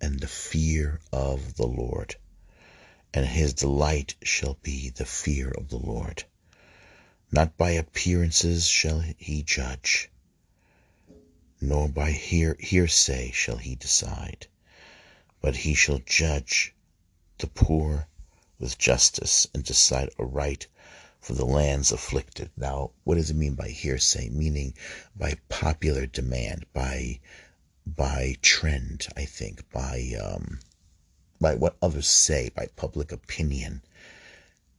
and 0.00 0.20
the 0.20 0.28
fear 0.28 1.00
of 1.12 1.54
the 1.56 1.66
Lord. 1.66 2.16
And 3.12 3.26
his 3.26 3.54
delight 3.54 4.14
shall 4.22 4.54
be 4.62 4.90
the 4.90 5.06
fear 5.06 5.50
of 5.50 5.68
the 5.68 5.78
Lord. 5.78 6.24
Not 7.32 7.56
by 7.56 7.70
appearances 7.70 8.66
shall 8.66 9.00
he 9.00 9.42
judge, 9.42 10.10
nor 11.60 11.88
by 11.88 12.12
hear, 12.12 12.56
hearsay 12.60 13.32
shall 13.32 13.58
he 13.58 13.74
decide, 13.74 14.46
but 15.40 15.56
he 15.56 15.74
shall 15.74 15.98
judge 16.06 16.74
the 17.38 17.48
poor 17.48 18.06
with 18.58 18.78
justice 18.78 19.46
and 19.54 19.64
decide 19.64 20.10
aright 20.18 20.66
for 21.20 21.34
the 21.34 21.44
lands 21.44 21.92
afflicted. 21.92 22.50
Now, 22.56 22.90
what 23.04 23.16
does 23.16 23.30
it 23.30 23.36
mean 23.36 23.54
by 23.54 23.68
hearsay? 23.68 24.28
Meaning 24.30 24.74
by 25.16 25.34
popular 25.48 26.06
demand, 26.06 26.66
by 26.72 27.20
by 27.86 28.36
trend, 28.42 29.08
I 29.16 29.24
think, 29.24 29.70
by 29.70 30.12
um, 30.22 30.60
by 31.40 31.54
what 31.54 31.76
others 31.80 32.08
say, 32.08 32.50
by 32.54 32.66
public 32.76 33.12
opinion. 33.12 33.82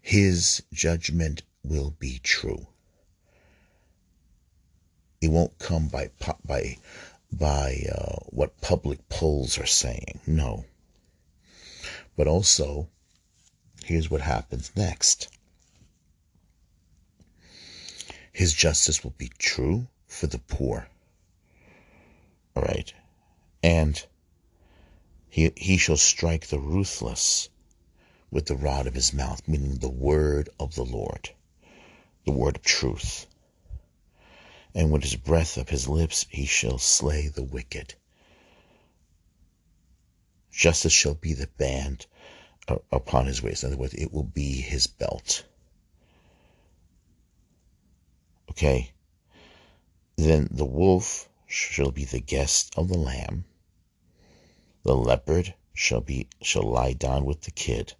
His 0.02 0.64
judgment 0.74 1.44
will 1.64 1.92
be 1.92 2.20
true. 2.20 2.68
it 5.22 5.28
won't 5.30 5.60
come 5.60 5.88
by 5.88 6.10
by 6.46 6.78
by 7.32 7.84
uh, 7.94 8.16
what 8.28 8.62
public 8.62 9.08
polls 9.10 9.58
are 9.58 9.66
saying. 9.66 10.20
No. 10.26 10.66
But 12.16 12.28
also, 12.28 12.90
here's 13.90 14.12
what 14.12 14.22
happens 14.22 14.72
next. 14.76 15.30
His 18.32 18.54
justice 18.54 19.04
will 19.04 19.16
be 19.18 19.32
true 19.40 19.88
for 20.06 20.28
the 20.28 20.38
poor. 20.38 20.88
All 22.56 22.62
right. 22.62 22.94
And 23.64 24.06
he, 25.28 25.52
he 25.58 25.78
shall 25.78 25.98
strike 25.98 26.46
the 26.48 26.60
ruthless 26.60 27.50
with 28.30 28.46
the 28.46 28.56
rod 28.56 28.86
of 28.86 28.94
his 28.94 29.12
mouth, 29.12 29.42
meaning 29.48 29.78
the 29.78 29.90
word 29.90 30.50
of 30.60 30.76
the 30.76 30.86
Lord, 30.86 31.32
the 32.26 32.32
word 32.32 32.58
of 32.58 32.62
truth. 32.62 33.26
And 34.76 34.92
with 34.92 35.02
his 35.02 35.16
breath 35.16 35.58
of 35.58 35.70
his 35.70 35.88
lips 35.88 36.28
he 36.30 36.46
shall 36.46 36.78
slay 36.78 37.28
the 37.28 37.42
wicked. 37.42 37.96
Justice 40.52 40.94
shall 40.94 41.16
be 41.16 41.34
the 41.34 41.48
band 41.48 42.06
upon 42.92 43.26
his 43.26 43.42
waist. 43.42 43.64
In 43.64 43.68
other 43.68 43.78
words, 43.78 43.94
it 43.94 44.14
will 44.14 44.24
be 44.24 44.62
his 44.62 44.88
belt. 44.88 45.44
Okay? 48.50 48.92
Then 50.16 50.48
the 50.52 50.66
wolf 50.66 51.30
shall 51.46 51.92
be 51.92 52.06
the 52.06 52.20
guest 52.20 52.74
of 52.78 52.88
the 52.90 52.98
lamb. 52.98 53.46
The 54.84 54.96
leopard 54.96 55.54
shall 55.74 56.02
be 56.02 56.28
shall 56.42 56.64
lie 56.64 56.94
down 56.94 57.26
with 57.26 57.42
the 57.42 57.52
kid. 57.52 57.94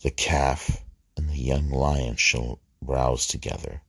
The 0.00 0.10
calf 0.10 0.84
and 1.16 1.28
the 1.28 1.38
young 1.38 1.70
lion 1.70 2.16
shall 2.16 2.60
browse 2.80 3.26
together, 3.26 3.82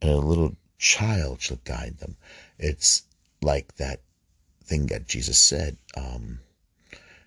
and 0.00 0.10
a 0.10 0.16
little 0.18 0.56
child 0.78 1.40
shall 1.40 1.60
guide 1.64 1.98
them. 1.98 2.16
It's 2.58 3.04
like 3.40 3.76
that 3.76 4.00
thing 4.64 4.86
that 4.86 5.06
Jesus 5.06 5.38
said. 5.38 5.78
Um, 5.96 6.40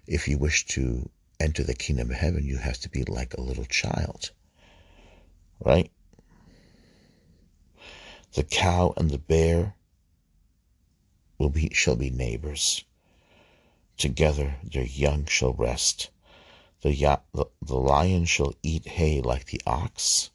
if 0.07 0.27
you 0.27 0.37
wish 0.37 0.65
to 0.67 1.09
enter 1.39 1.63
the 1.63 1.75
kingdom 1.75 2.11
of 2.11 2.17
heaven, 2.17 2.45
you 2.45 2.57
have 2.57 2.79
to 2.79 2.89
be 2.89 3.03
like 3.03 3.33
a 3.33 3.41
little 3.41 3.65
child. 3.65 4.31
Right? 5.59 5.91
The 8.33 8.43
cow 8.43 8.93
and 8.97 9.09
the 9.09 9.17
bear 9.17 9.75
will 11.37 11.49
be 11.49 11.69
shall 11.73 11.95
be 11.95 12.09
neighbors. 12.09 12.83
Together 13.97 14.57
their 14.63 14.85
young 14.85 15.25
shall 15.25 15.53
rest. 15.53 16.09
The, 16.81 16.91
the, 17.33 17.45
the 17.61 17.75
lion 17.75 18.25
shall 18.25 18.53
eat 18.61 18.87
hay 18.87 19.21
like 19.21 19.45
the 19.45 19.61
ox. 19.65 20.31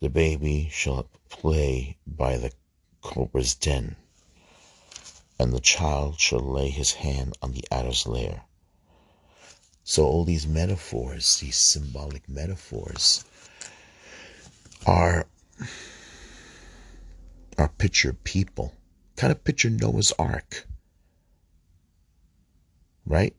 The 0.00 0.10
baby 0.10 0.68
shall 0.72 1.08
play 1.28 1.96
by 2.06 2.36
the 2.36 2.52
cobra's 3.00 3.54
den. 3.54 3.96
And 5.38 5.52
the 5.52 5.60
child 5.60 6.18
shall 6.18 6.40
lay 6.40 6.70
his 6.70 6.92
hand 6.92 7.38
on 7.40 7.52
the 7.52 7.64
adder's 7.70 8.06
lair. 8.06 8.44
So 9.90 10.04
all 10.06 10.24
these 10.24 10.46
metaphors, 10.46 11.40
these 11.40 11.56
symbolic 11.56 12.28
metaphors, 12.28 13.24
are 14.86 15.26
are 17.58 17.68
picture 17.70 18.12
people. 18.12 18.72
Kind 19.16 19.32
of 19.32 19.42
picture 19.42 19.68
Noah's 19.68 20.12
Ark. 20.12 20.64
Right? 23.04 23.34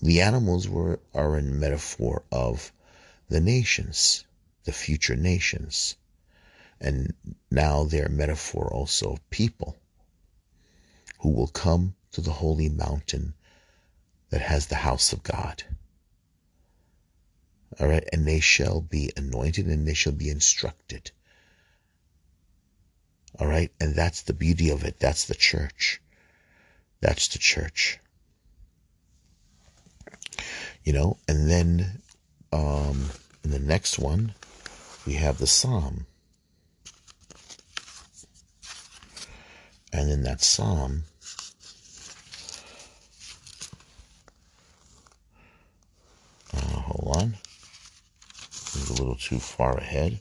The 0.00 0.20
animals 0.20 0.68
were 0.68 1.00
are 1.12 1.36
in 1.36 1.58
metaphor 1.58 2.22
of 2.30 2.72
the 3.28 3.40
nations, 3.40 4.24
the 4.62 4.72
future 4.72 5.16
nations. 5.16 5.96
And 6.80 7.14
now 7.50 7.82
they're 7.82 8.08
metaphor 8.08 8.72
also 8.72 9.14
of 9.14 9.30
people 9.30 9.76
who 11.18 11.30
will 11.30 11.48
come 11.48 11.96
to 12.12 12.20
the 12.20 12.34
holy 12.34 12.68
mountain 12.68 13.34
that 14.32 14.40
has 14.40 14.66
the 14.66 14.76
house 14.76 15.12
of 15.12 15.22
God. 15.22 15.62
All 17.78 17.86
right, 17.86 18.08
and 18.12 18.26
they 18.26 18.40
shall 18.40 18.80
be 18.80 19.12
anointed 19.14 19.66
and 19.66 19.86
they 19.86 19.92
shall 19.92 20.12
be 20.14 20.30
instructed. 20.30 21.10
All 23.38 23.46
right, 23.46 23.70
and 23.78 23.94
that's 23.94 24.22
the 24.22 24.32
beauty 24.32 24.70
of 24.70 24.84
it. 24.84 24.98
That's 24.98 25.26
the 25.26 25.34
church. 25.34 26.00
That's 27.00 27.28
the 27.28 27.38
church. 27.38 27.98
You 30.82 30.94
know, 30.94 31.18
and 31.28 31.50
then 31.50 32.00
um, 32.54 33.10
in 33.44 33.50
the 33.50 33.58
next 33.58 33.98
one, 33.98 34.34
we 35.06 35.14
have 35.14 35.36
the 35.36 35.46
psalm. 35.46 36.06
And 39.92 40.10
in 40.10 40.22
that 40.22 40.40
psalm, 40.40 41.04
Uh, 46.54 46.60
hold 46.60 47.16
on. 47.16 47.36
It's 48.48 48.90
a 48.90 48.94
little 48.94 49.16
too 49.16 49.38
far 49.38 49.76
ahead. 49.76 50.20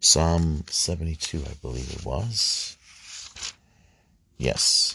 Psalm 0.00 0.64
72, 0.68 1.44
I 1.44 1.54
believe 1.60 1.90
it 1.92 2.04
was. 2.04 2.76
Yes. 4.36 4.94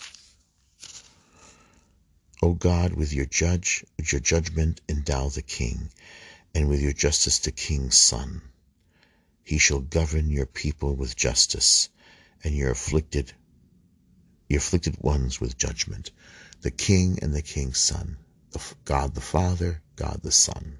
O 2.41 2.53
God, 2.53 2.93
with 2.93 3.13
your 3.13 3.25
judge, 3.25 3.85
with 3.97 4.11
your 4.11 4.21
judgment 4.21 4.81
endow 4.89 5.29
the 5.29 5.41
king, 5.41 5.89
and 6.55 6.69
with 6.69 6.81
your 6.81 6.93
justice 6.93 7.39
the 7.39 7.51
king's 7.51 7.97
son. 7.97 8.41
He 9.43 9.57
shall 9.57 9.81
govern 9.81 10.29
your 10.29 10.45
people 10.45 10.95
with 10.95 11.15
justice, 11.15 11.89
and 12.43 12.55
your 12.55 12.71
afflicted 12.71 13.33
your 14.49 14.59
afflicted 14.59 14.97
ones 14.99 15.41
with 15.41 15.57
judgment 15.57 16.11
the 16.63 16.71
King 16.71 17.19
and 17.21 17.33
the 17.33 17.41
King's 17.41 17.77
Son, 17.77 18.15
God 18.85 19.15
the 19.15 19.21
Father, 19.21 19.81
God 19.97 20.21
the 20.23 20.31
Son. 20.31 20.77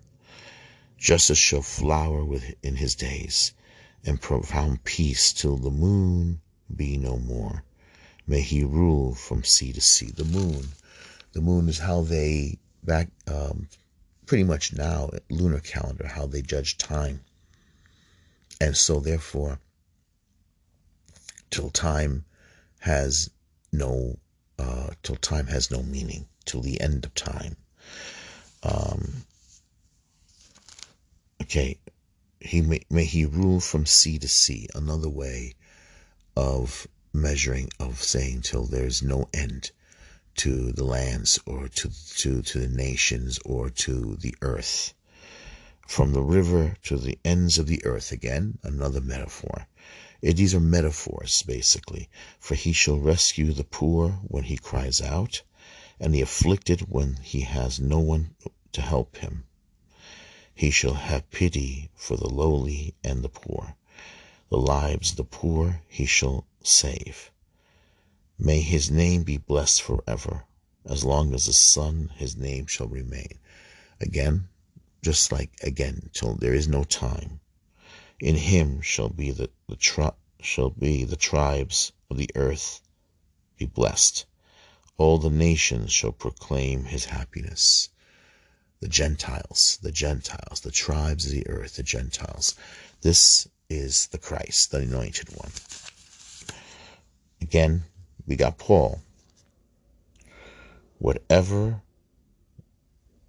Justice 0.98 1.38
shall 1.38 1.62
flower 1.62 2.26
in 2.64 2.78
his 2.78 2.96
days, 2.96 3.52
and 4.06 4.22
profound 4.22 4.86
peace 4.86 5.34
till 5.34 5.58
the 5.58 5.70
moon 5.70 6.40
be 6.74 6.98
no 6.98 7.18
more. 7.18 7.66
May 8.26 8.40
he 8.40 8.64
rule 8.64 9.14
from 9.14 9.44
sea 9.44 9.74
to 9.74 9.82
sea. 9.82 10.10
The 10.10 10.24
moon, 10.24 10.70
the 11.34 11.42
moon 11.42 11.68
is 11.68 11.80
how 11.80 12.00
they 12.00 12.60
back, 12.82 13.10
um, 13.28 13.68
pretty 14.26 14.46
much 14.46 14.72
now 14.72 15.10
lunar 15.30 15.60
calendar, 15.60 16.08
how 16.08 16.28
they 16.28 16.42
judge 16.42 16.78
time, 16.78 17.20
and 18.62 18.78
so 18.78 19.02
therefore, 19.02 19.60
till 21.50 21.70
time 21.70 22.24
has 22.80 23.30
no 23.74 24.18
uh, 24.64 24.90
till 25.04 25.18
time 25.18 25.48
has 25.48 25.70
no 25.70 25.84
meaning, 25.84 26.28
till 26.46 26.62
the 26.62 26.80
end 26.80 27.04
of 27.06 27.14
time. 27.14 27.58
Um, 28.64 29.26
okay, 31.42 31.78
he 32.40 32.62
may, 32.62 32.82
may 32.90 33.06
he 33.06 33.26
rule 33.26 33.60
from 33.60 33.86
sea 33.86 34.18
to 34.20 34.28
sea. 34.28 34.70
Another 34.74 35.10
way 35.10 35.56
of 36.36 36.88
measuring, 37.14 37.70
of 37.80 38.02
saying 38.02 38.42
till 38.42 38.66
there's 38.66 39.04
no 39.04 39.28
end 39.34 39.72
to 40.36 40.72
the 40.72 40.84
lands 40.84 41.40
or 41.46 41.68
to 41.68 41.92
to 42.18 42.42
to 42.42 42.60
the 42.60 42.68
nations 42.68 43.40
or 43.46 43.70
to 43.70 44.16
the 44.16 44.36
earth. 44.42 44.94
From 45.88 46.14
the 46.14 46.24
river 46.24 46.76
to 46.84 46.98
the 46.98 47.20
ends 47.24 47.60
of 47.60 47.68
the 47.68 47.86
earth 47.86 48.12
again, 48.12 48.58
another 48.64 49.02
metaphor. 49.02 49.68
These 50.26 50.56
are 50.56 50.62
metaphors, 50.62 51.44
basically. 51.44 52.10
For 52.40 52.56
he 52.56 52.72
shall 52.72 52.98
rescue 52.98 53.52
the 53.52 53.66
poor 53.66 54.22
when 54.24 54.46
he 54.46 54.56
cries 54.56 55.02
out, 55.02 55.42
and 56.00 56.14
the 56.14 56.22
afflicted 56.22 56.90
when 56.90 57.18
he 57.18 57.42
has 57.42 57.78
no 57.78 58.00
one 58.00 58.34
to 58.72 58.82
help 58.82 59.18
him. 59.18 59.44
He 60.56 60.72
shall 60.72 60.94
have 60.94 61.30
pity 61.30 61.90
for 61.94 62.16
the 62.16 62.30
lowly 62.30 62.96
and 63.04 63.22
the 63.22 63.28
poor. 63.28 63.76
The 64.50 64.58
lives 64.58 65.12
of 65.12 65.18
the 65.18 65.24
poor 65.26 65.82
he 65.90 66.06
shall 66.06 66.48
save. 66.64 67.30
May 68.40 68.62
his 68.62 68.90
name 68.90 69.24
be 69.24 69.36
blessed 69.36 69.82
forever. 69.82 70.46
As 70.86 71.04
long 71.04 71.34
as 71.34 71.48
the 71.48 71.54
sun, 71.54 72.14
his 72.16 72.38
name 72.38 72.68
shall 72.68 72.88
remain. 72.88 73.40
Again, 74.00 74.48
just 75.02 75.34
like 75.34 75.52
again, 75.62 76.12
till 76.14 76.36
there 76.36 76.54
is 76.54 76.68
no 76.70 76.86
time. 76.86 77.42
In 78.24 78.38
him 78.38 78.80
shall 78.80 79.10
be 79.10 79.32
the, 79.32 79.50
the 79.68 79.76
tri- 79.76 80.14
shall 80.40 80.70
be 80.70 81.04
the 81.04 81.18
tribes 81.18 81.92
of 82.10 82.16
the 82.16 82.30
earth 82.36 82.80
be 83.58 83.66
blessed. 83.66 84.26
All 84.98 85.18
the 85.18 85.30
nations 85.30 85.92
shall 85.92 86.14
proclaim 86.14 86.86
his 86.86 87.04
happiness. 87.04 87.90
The 88.80 88.88
Gentiles, 88.88 89.78
the 89.82 89.92
Gentiles, 89.92 90.62
the 90.62 90.72
tribes 90.72 91.26
of 91.26 91.34
the 91.34 91.46
earth, 91.50 91.76
the 91.76 91.84
Gentiles. 91.84 92.56
This 93.02 93.46
is 93.70 94.08
the 94.08 94.20
Christ, 94.20 94.72
the 94.72 94.78
anointed 94.78 95.36
one. 95.36 95.52
Again, 97.42 97.84
we 98.26 98.38
got 98.38 98.58
Paul. 98.58 99.02
Whatever 100.98 101.82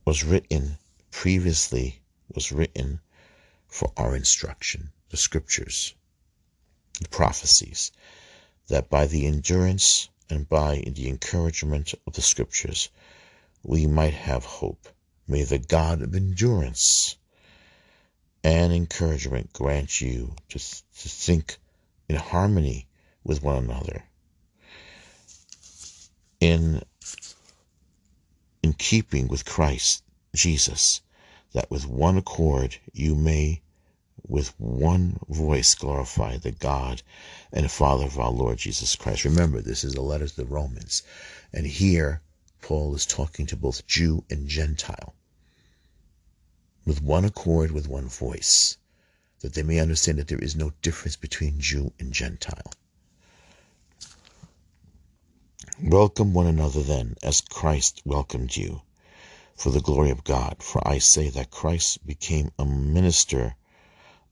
was 0.05 0.23
written 0.23 0.79
previously 1.11 2.01
was 2.33 2.53
written 2.53 3.01
for 3.75 3.93
our 3.97 4.15
instruction. 4.15 4.89
the 5.09 5.17
scriptures, 5.17 5.95
the 7.01 7.09
prophecies, 7.09 7.91
that 8.69 8.89
by 8.89 9.05
the 9.09 9.27
endurance 9.27 10.09
and 10.31 10.49
by 10.49 10.81
the 10.87 11.09
encouragement 11.09 11.93
of 12.07 12.13
the 12.13 12.23
scriptures 12.23 12.89
we 13.65 13.85
might 13.89 14.15
have 14.15 14.45
hope. 14.45 14.89
May 15.27 15.43
the 15.43 15.59
God 15.59 16.03
of 16.03 16.15
endurance 16.15 17.17
and 18.45 18.73
encouragement 18.73 19.53
grant 19.53 20.01
you 20.01 20.37
to, 20.51 20.59
to 20.61 21.09
think 21.09 21.57
in 22.09 22.15
harmony 22.15 22.87
with 23.25 23.43
one 23.43 23.65
another, 23.65 24.05
in, 26.39 26.81
in 28.63 28.73
keeping 28.73 29.27
with 29.27 29.45
Christ 29.45 30.05
Jesus, 30.33 31.01
that 31.55 31.73
with 31.73 31.89
one 31.89 32.17
accord 32.17 32.77
you 32.93 33.17
may 33.17 33.63
with 34.27 34.59
one 34.59 35.19
voice 35.29 35.75
glorify 35.75 36.37
the 36.39 36.51
God 36.51 37.03
and 37.53 37.71
Father 37.71 38.07
of 38.07 38.19
our 38.19 38.31
Lord 38.31 38.59
Jesus 38.59 38.97
Christ. 38.97 39.25
Remember, 39.25 39.61
this 39.61 39.85
is 39.85 39.95
a 39.95 40.01
letter 40.01 40.27
to 40.27 40.37
the 40.37 40.45
Romans. 40.45 41.03
And 41.53 41.67
here, 41.67 42.23
Paul 42.63 42.95
is 42.95 43.05
talking 43.05 43.47
to 43.47 43.57
both 43.57 43.87
Jew 43.87 44.25
and 44.31 44.49
Gentile 44.49 45.15
with 46.87 47.03
one 47.03 47.25
accord, 47.25 47.71
with 47.71 47.89
one 47.89 48.09
voice, 48.09 48.77
that 49.41 49.55
they 49.55 49.63
may 49.63 49.79
understand 49.79 50.19
that 50.19 50.29
there 50.29 50.39
is 50.39 50.57
no 50.57 50.73
difference 50.83 51.17
between 51.17 51.61
Jew 51.61 51.93
and 51.99 52.13
Gentile. 52.13 52.73
Welcome 55.83 56.33
one 56.33 56.47
another 56.47 56.83
then, 56.83 57.17
as 57.23 57.41
Christ 57.41 58.03
welcomed 58.05 58.57
you, 58.57 58.83
for 59.57 59.71
the 59.71 59.81
glory 59.81 60.11
of 60.11 60.25
God. 60.25 60.63
For 60.63 60.87
I 60.87 60.99
say 60.99 61.31
that 61.31 61.51
Christ 61.51 62.07
became 62.07 62.53
a 62.59 62.65
minister 62.65 63.57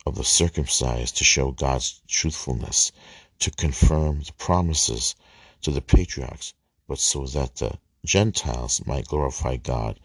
of 0.05 0.17
the 0.17 0.25
circumcised 0.25 1.17
to 1.17 1.25
show 1.25 1.51
God's 1.51 2.01
truthfulness, 2.09 2.93
to 3.39 3.51
confirm 3.51 4.23
the 4.23 4.33
promises 4.33 5.15
to 5.61 5.71
the 5.71 5.83
patriarchs, 5.83 6.55
but 6.89 6.99
so 6.99 7.27
that 7.27 7.57
the 7.57 7.79
Gentiles 8.05 8.85
might 8.85 9.07
glorify 9.07 9.57
God 9.57 10.01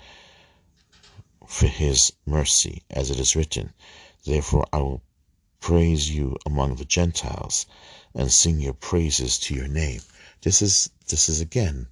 for 1.47 1.67
his 1.67 2.11
mercy, 2.25 2.83
as 2.89 3.09
it 3.09 3.19
is 3.19 3.35
written, 3.35 3.73
Therefore 4.25 4.67
I 4.73 4.79
will 4.79 5.01
praise 5.59 6.09
you 6.09 6.37
among 6.45 6.75
the 6.75 6.85
Gentiles 6.85 7.65
and 8.13 8.31
sing 8.31 8.59
your 8.59 8.73
praises 8.73 9.39
to 9.39 9.55
your 9.55 9.67
name. 9.67 10.01
This 10.41 10.61
is 10.61 10.89
this 11.07 11.29
is 11.29 11.41
again 11.41 11.87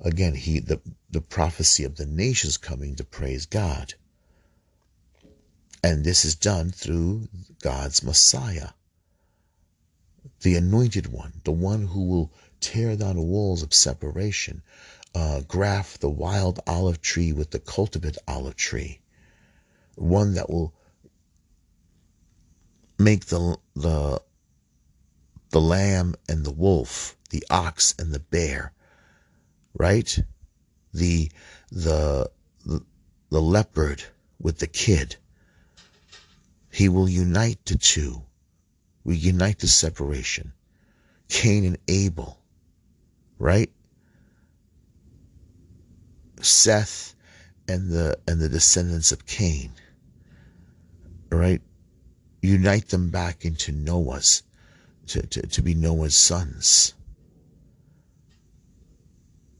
again 0.00 0.34
he 0.34 0.60
the, 0.60 0.80
the 1.10 1.20
prophecy 1.20 1.84
of 1.84 1.96
the 1.96 2.06
nations 2.06 2.56
coming 2.56 2.94
to 2.96 3.04
praise 3.04 3.46
God. 3.46 3.94
And 5.84 6.04
this 6.04 6.24
is 6.24 6.36
done 6.36 6.70
through 6.70 7.28
God's 7.60 8.04
Messiah, 8.04 8.68
the 10.42 10.54
anointed 10.54 11.08
one, 11.08 11.40
the 11.44 11.52
one 11.52 11.88
who 11.88 12.06
will 12.06 12.32
tear 12.60 12.94
down 12.96 13.16
the 13.16 13.22
walls 13.22 13.62
of 13.62 13.74
separation, 13.74 14.62
uh, 15.14 15.40
graft 15.40 16.00
the 16.00 16.08
wild 16.08 16.60
olive 16.68 17.02
tree 17.02 17.32
with 17.32 17.50
the 17.50 17.58
cultivate 17.58 18.16
olive 18.28 18.54
tree, 18.54 19.00
one 19.96 20.34
that 20.34 20.48
will 20.48 20.72
make 22.98 23.26
the 23.26 23.58
the 23.74 24.22
the 25.50 25.60
lamb 25.60 26.14
and 26.28 26.44
the 26.44 26.52
wolf, 26.52 27.16
the 27.30 27.44
ox 27.50 27.94
and 27.98 28.12
the 28.12 28.20
bear, 28.20 28.72
right? 29.74 30.18
The 30.94 31.30
the 31.72 32.30
the, 32.64 32.84
the 33.30 33.42
leopard 33.42 34.04
with 34.38 34.58
the 34.58 34.68
kid 34.68 35.16
he 36.72 36.88
will 36.88 37.08
unite 37.08 37.58
the 37.66 37.76
two. 37.76 38.22
We 39.04 39.16
unite 39.16 39.58
the 39.58 39.68
separation. 39.68 40.54
Cain 41.28 41.66
and 41.66 41.78
Abel, 41.86 42.38
right? 43.38 43.70
Seth 46.40 47.14
and 47.68 47.90
the 47.90 48.18
and 48.26 48.40
the 48.40 48.48
descendants 48.48 49.12
of 49.12 49.26
Cain, 49.26 49.72
right? 51.30 51.60
Unite 52.40 52.88
them 52.88 53.10
back 53.10 53.44
into 53.44 53.70
Noah's, 53.70 54.42
to, 55.08 55.24
to, 55.26 55.46
to 55.46 55.62
be 55.62 55.74
Noah's 55.74 56.16
sons. 56.16 56.94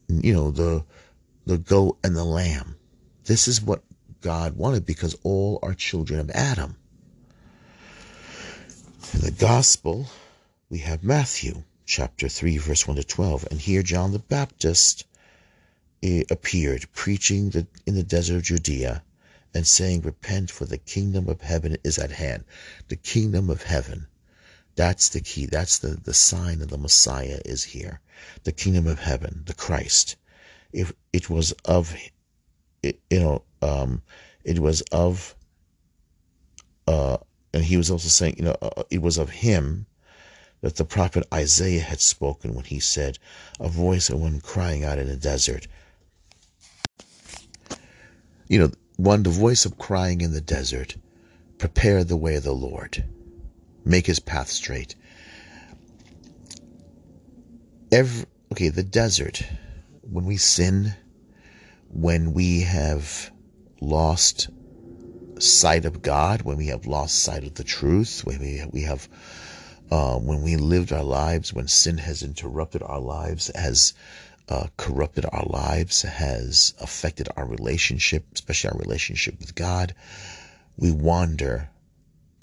You 0.09 0.33
know, 0.33 0.51
the 0.51 0.85
the 1.45 1.59
goat 1.59 1.99
and 2.03 2.17
the 2.17 2.25
lamb. 2.25 2.77
This 3.25 3.49
is 3.49 3.61
what 3.61 3.83
God 4.23 4.57
wanted 4.57 4.87
because 4.87 5.15
all 5.23 5.59
are 5.63 5.75
children 5.75 6.19
of 6.19 6.31
Adam. 6.31 6.77
In 9.15 9.21
the 9.21 9.31
Gospel, 9.31 10.07
we 10.71 10.79
have 10.79 11.05
Matthew 11.05 11.65
chapter 11.85 12.31
3, 12.31 12.57
verse 12.57 12.89
1 12.89 12.97
to 12.97 13.05
12. 13.05 13.47
And 13.51 13.61
here 13.61 13.83
John 13.83 14.13
the 14.13 14.19
Baptist 14.19 15.05
eh, 16.03 16.23
appeared, 16.31 16.87
preaching 16.95 17.51
the, 17.51 17.67
in 17.85 17.95
the 17.95 18.03
desert 18.03 18.37
of 18.37 18.43
Judea 18.43 19.03
and 19.53 19.67
saying, 19.67 20.01
Repent, 20.01 20.51
for 20.51 20.65
the 20.65 20.79
kingdom 20.79 21.29
of 21.29 21.43
heaven 21.43 21.77
is 21.85 21.99
at 21.99 22.11
hand. 22.11 22.45
The 22.89 22.97
kingdom 22.97 23.51
of 23.51 23.65
heaven. 23.65 24.07
That's 24.77 25.11
the 25.11 25.21
key. 25.21 25.45
That's 25.45 25.79
the, 25.79 25.89
the 25.89 26.15
sign 26.15 26.63
of 26.63 26.71
the 26.71 26.79
Messiah 26.79 27.41
is 27.45 27.65
here. 27.65 28.01
The 28.45 28.53
kingdom 28.53 28.87
of 28.87 28.99
heaven, 28.99 29.43
the 29.45 29.55
Christ. 29.55 30.17
If 30.73 30.91
it 31.13 31.29
was 31.29 31.53
of, 31.67 31.95
you 32.83 32.95
know, 33.11 33.43
um, 33.61 34.01
it 34.43 34.59
was 34.59 34.81
of 34.91 35.37
uh, 36.87 37.19
and 37.53 37.65
he 37.65 37.77
was 37.77 37.91
also 37.91 38.09
saying, 38.09 38.37
you 38.39 38.45
know, 38.45 38.57
uh, 38.63 38.83
it 38.91 39.03
was 39.03 39.19
of 39.19 39.31
him 39.31 39.87
that 40.63 40.77
the 40.77 40.85
prophet 40.85 41.27
Isaiah 41.35 41.83
had 41.83 42.01
spoken 42.01 42.55
when 42.55 42.65
he 42.65 42.81
said, 42.81 43.19
A 43.61 43.69
voice 43.69 44.09
of 44.09 44.21
one 44.21 44.41
crying 44.41 44.85
out 44.85 44.99
in 44.99 45.09
the 45.09 45.17
desert. 45.17 45.67
You 48.49 48.59
know, 48.59 48.71
one, 48.97 49.23
the 49.23 49.31
voice 49.31 49.65
of 49.65 49.79
crying 49.79 50.21
in 50.21 50.33
the 50.33 50.41
desert, 50.41 50.97
prepare 51.59 52.05
the 52.05 52.17
way 52.17 52.37
of 52.37 52.45
the 52.45 52.53
Lord, 52.53 53.05
make 53.85 54.07
his 54.07 54.21
path 54.21 54.49
straight. 54.49 54.95
Every, 57.91 58.27
okay, 58.53 58.69
the 58.69 58.83
desert, 58.83 59.43
when 60.03 60.25
we 60.25 60.37
sin, 60.37 60.95
when 61.89 62.33
we 62.33 62.61
have 62.61 63.31
lost 63.81 64.49
sight 65.43 65.85
of 65.85 66.03
God, 66.03 66.43
when 66.43 66.57
we 66.57 66.69
have 66.69 66.87
lost 66.87 67.19
sight 67.23 67.45
of 67.45 67.55
the 67.55 67.65
truth, 67.65 68.23
when 68.25 68.41
we, 68.41 68.65
we 68.71 68.83
have, 68.83 69.09
uh, 69.91 70.17
when 70.19 70.43
we 70.43 70.57
lived 70.57 70.93
our 70.93 71.03
lives, 71.03 71.53
when 71.53 71.69
sin 71.69 71.99
has 71.99 72.23
interrupted 72.23 72.83
our 72.83 73.01
lives, 73.01 73.51
has 73.55 73.95
uh, 74.49 74.67
corrupted 74.77 75.25
our 75.33 75.45
lives, 75.47 76.03
has 76.03 76.75
affected 76.81 77.29
our 77.37 77.47
relationship, 77.47 78.25
especially 78.35 78.71
our 78.71 78.79
relationship 78.79 79.39
with 79.39 79.55
God, 79.55 79.95
we 80.77 80.91
wander 80.91 81.71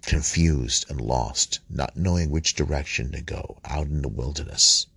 confused 0.04 0.90
and 0.90 1.02
lost, 1.02 1.60
not 1.70 1.96
knowing 1.96 2.30
which 2.30 2.56
direction 2.56 3.12
to 3.12 3.22
go 3.22 3.58
out 3.66 3.88
in 3.88 4.02
the 4.02 4.08
wilderness. 4.08 4.88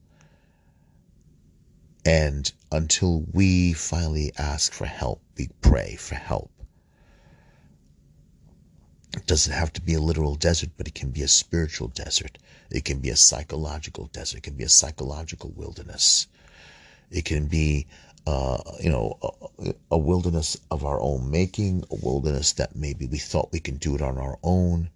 And 2.05 2.53
until 2.71 3.23
we 3.33 3.73
finally 3.73 4.33
ask 4.39 4.73
for 4.73 4.87
help, 4.87 5.23
we 5.37 5.49
pray 5.61 5.97
for 5.97 6.15
help. 6.15 6.52
It 9.15 9.27
doesn't 9.27 9.53
have 9.53 9.73
to 9.75 9.83
be 9.83 9.93
a 9.93 10.01
literal 10.01 10.37
desert, 10.37 10.71
but 10.79 10.89
it 10.89 10.95
can 10.95 11.11
be 11.11 11.23
a 11.23 11.29
spiritual 11.29 11.89
desert. 11.89 12.39
It 12.71 12.87
can 12.87 13.01
be 13.01 13.11
a 13.11 13.17
psychological 13.17 14.07
desert. 14.07 14.39
It 14.39 14.43
can 14.43 14.55
be 14.55 14.65
a 14.65 14.71
psychological 14.71 15.51
wilderness. 15.51 16.27
It 17.11 17.27
can 17.27 17.47
be, 17.47 17.89
uh, 18.27 18.63
you 18.81 18.89
know, 18.89 19.19
a, 19.59 19.75
a 19.91 19.99
wilderness 19.99 20.57
of 20.71 20.87
our 20.87 20.99
own 20.99 21.31
making, 21.31 21.85
a 21.91 21.95
wilderness 21.97 22.55
that 22.55 22.75
maybe 22.75 23.07
we 23.07 23.19
thought 23.19 23.53
we 23.53 23.61
can 23.61 23.77
do 23.77 23.95
it 23.95 24.01
on 24.01 24.17
our 24.17 24.39
own. 24.43 24.89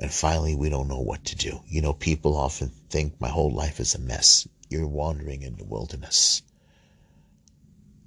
And 0.00 0.12
finally, 0.12 0.56
we 0.56 0.68
don't 0.68 0.88
know 0.88 1.00
what 1.00 1.24
to 1.26 1.36
do. 1.36 1.60
You 1.68 1.80
know, 1.80 1.92
people 1.92 2.36
often 2.36 2.72
think 2.90 3.20
my 3.20 3.28
whole 3.28 3.52
life 3.52 3.78
is 3.78 3.94
a 3.94 4.00
mess. 4.00 4.48
You're 4.68 4.88
wandering 4.88 5.42
in 5.42 5.54
the 5.54 5.64
wilderness. 5.64 6.42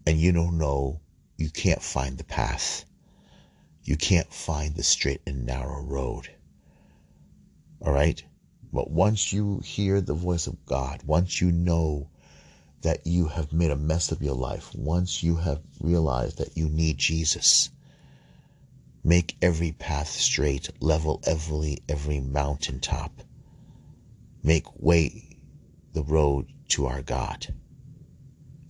And 0.06 0.20
you 0.20 0.34
don't 0.34 0.58
know, 0.58 1.00
you 1.38 1.50
can't 1.50 1.82
find 1.82 2.17
the 2.17 2.26
path 2.26 2.84
you 3.84 3.98
can't 3.98 4.32
find 4.32 4.76
the 4.76 4.84
straight 4.84 5.22
and 5.26 5.46
narrow 5.46 5.82
road. 5.82 6.30
All 7.82 7.91
right? 7.91 8.24
But 8.72 8.91
once 8.91 9.34
you 9.34 9.60
hear 9.60 10.00
the 10.00 10.13
voice 10.13 10.48
of 10.48 10.65
God, 10.65 11.02
once 11.04 11.41
you 11.41 11.52
know 11.52 12.10
that 12.82 13.06
you 13.06 13.28
have 13.28 13.52
made 13.52 13.72
a 13.72 13.76
mess 13.76 14.12
of 14.12 14.22
your 14.22 14.36
life, 14.36 14.74
once 14.76 15.24
you 15.24 15.36
have 15.36 15.62
realized 15.80 16.38
that 16.38 16.58
you 16.58 16.70
need 16.70 16.98
Jesus, 16.98 17.70
make 19.04 19.36
every 19.41 19.72
path 19.72 20.10
straight, 20.10 20.70
level 20.80 21.22
every 21.26 21.80
every 21.89 22.20
mountaintop. 22.20 23.24
Make 24.44 24.65
way 24.80 25.38
the 25.94 26.04
road 26.04 26.48
to 26.70 26.86
our 26.86 27.02
God. 27.02 27.54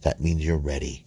That 0.01 0.19
means 0.19 0.43
you're 0.43 0.57
ready 0.57 1.05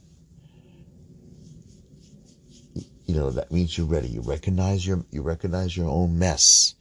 you 3.07 3.15
know 3.15 3.31
that 3.31 3.53
means 3.53 3.77
you're 3.77 3.87
ready 3.87 4.09
you 4.09 4.21
recognize 4.21 4.87
your 4.87 5.05
you 5.11 5.23
recognize 5.23 5.77
your 5.77 5.89
own 5.89 6.19
mess 6.19 6.75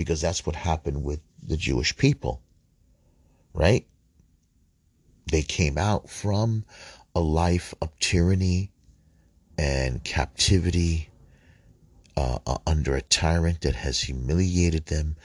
because 0.00 0.20
that's 0.22 0.46
what 0.46 0.56
happened 0.56 1.04
with 1.04 1.20
the 1.42 1.58
Jewish 1.58 1.96
people, 1.96 2.42
right? 3.52 3.86
They 5.30 5.42
came 5.42 5.76
out 5.76 6.08
from 6.08 6.64
a 7.14 7.20
life 7.20 7.74
of 7.82 7.98
tyranny 7.98 8.72
and 9.58 10.02
captivity 10.02 11.10
uh, 12.16 12.38
uh, 12.46 12.58
under 12.66 12.96
a 12.96 13.02
tyrant 13.02 13.60
that 13.60 13.74
has 13.74 14.00
humiliated 14.00 14.86
them, 14.86 15.16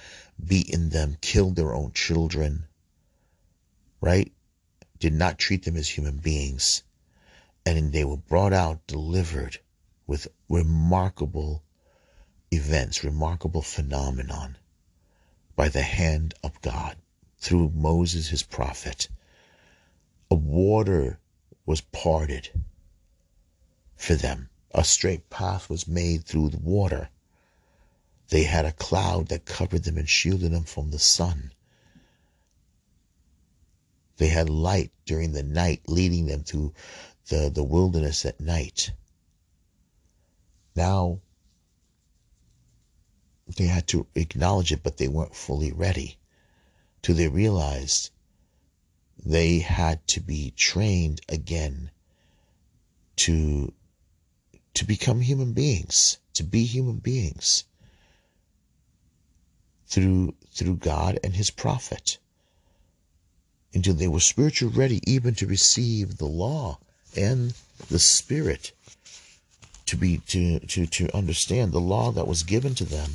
beaten 0.45 0.89
them, 0.89 1.17
killed 1.21 1.55
their 1.55 1.73
own 1.73 1.91
children, 1.93 2.65
right? 4.01 4.31
Did 4.99 5.13
not 5.13 5.39
treat 5.39 5.63
them 5.63 5.77
as 5.77 5.87
human 5.87 6.17
beings. 6.17 6.83
And 7.65 7.93
they 7.93 8.03
were 8.03 8.17
brought 8.17 8.53
out, 8.53 8.85
delivered 8.87 9.59
with 10.07 10.27
remarkable 10.49 11.63
events, 12.51 13.03
remarkable 13.03 13.61
phenomenon 13.61 14.57
by 15.55 15.69
the 15.69 15.81
hand 15.81 16.33
of 16.43 16.61
God 16.61 16.97
through 17.37 17.69
Moses, 17.69 18.29
his 18.29 18.43
prophet. 18.43 19.07
A 20.29 20.35
water 20.35 21.19
was 21.65 21.81
parted 21.81 22.49
for 23.95 24.15
them. 24.15 24.49
A 24.71 24.83
straight 24.83 25.29
path 25.29 25.69
was 25.69 25.87
made 25.87 26.25
through 26.25 26.49
the 26.49 26.59
water. 26.59 27.09
They 28.29 28.43
had 28.43 28.65
a 28.65 28.73
cloud 28.73 29.27
that 29.29 29.45
covered 29.45 29.83
them 29.83 29.97
and 29.97 30.09
shielded 30.09 30.51
them 30.51 30.63
from 30.63 30.91
the 30.91 30.99
sun. 30.99 31.53
They 34.17 34.27
had 34.27 34.49
light 34.49 34.91
during 35.05 35.33
the 35.33 35.43
night 35.43 35.81
leading 35.87 36.25
them 36.25 36.43
through 36.43 36.73
the, 37.27 37.49
the 37.49 37.63
wilderness 37.63 38.25
at 38.25 38.39
night. 38.39 38.91
Now 40.75 41.21
they 43.47 43.67
had 43.67 43.87
to 43.89 44.07
acknowledge 44.15 44.71
it, 44.71 44.83
but 44.83 44.97
they 44.97 45.07
weren't 45.07 45.35
fully 45.35 45.71
ready. 45.71 46.17
Till 47.01 47.15
they 47.15 47.27
realized 47.27 48.09
they 49.23 49.59
had 49.59 50.05
to 50.09 50.19
be 50.19 50.51
trained 50.51 51.21
again 51.29 51.91
to 53.17 53.73
to 54.73 54.85
become 54.85 55.21
human 55.21 55.53
beings, 55.53 56.17
to 56.33 56.43
be 56.43 56.65
human 56.65 56.97
beings 56.97 57.63
through 59.87 60.35
through 60.51 60.75
God 60.77 61.19
and 61.23 61.35
his 61.35 61.51
prophet 61.51 62.17
until 63.73 63.93
they 63.93 64.07
were 64.07 64.19
spiritually 64.19 64.75
ready 64.75 64.99
even 65.05 65.35
to 65.35 65.47
receive 65.47 66.17
the 66.17 66.25
law 66.25 66.79
and 67.15 67.53
the 67.89 67.99
spirit 67.99 68.73
to 69.85 69.97
be 69.97 70.17
to 70.27 70.59
to 70.59 70.85
to 70.85 71.15
understand 71.15 71.71
the 71.71 71.79
law 71.79 72.11
that 72.11 72.27
was 72.27 72.43
given 72.43 72.75
to 72.75 72.85
them 72.85 73.11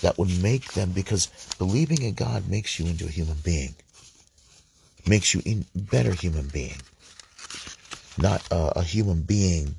that 0.00 0.18
would 0.18 0.42
make 0.42 0.72
them 0.72 0.92
because 0.92 1.28
believing 1.58 2.02
in 2.02 2.14
God 2.14 2.48
makes 2.48 2.78
you 2.78 2.86
into 2.86 3.06
a 3.06 3.10
human 3.10 3.36
being 3.44 3.74
makes 5.06 5.34
you 5.34 5.42
a 5.46 5.64
better 5.78 6.12
human 6.12 6.48
being 6.48 6.76
not 8.16 8.46
a, 8.50 8.78
a 8.80 8.82
human 8.82 9.22
being 9.22 9.74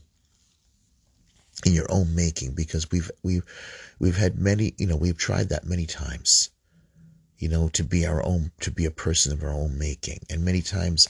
in 1.65 1.73
your 1.73 1.91
own 1.91 2.15
making 2.15 2.53
because 2.53 2.89
we've 2.91 3.11
we've 3.23 3.43
we've 3.99 4.17
had 4.17 4.39
many 4.39 4.73
you 4.77 4.87
know 4.87 4.95
we've 4.95 5.17
tried 5.17 5.49
that 5.49 5.65
many 5.65 5.85
times 5.85 6.49
you 7.37 7.49
know 7.49 7.69
to 7.69 7.83
be 7.83 8.05
our 8.05 8.23
own 8.25 8.51
to 8.59 8.71
be 8.71 8.85
a 8.85 8.91
person 8.91 9.33
of 9.33 9.43
our 9.43 9.49
own 9.53 9.77
making. 9.77 10.19
And 10.29 10.43
many 10.43 10.61
times 10.61 11.07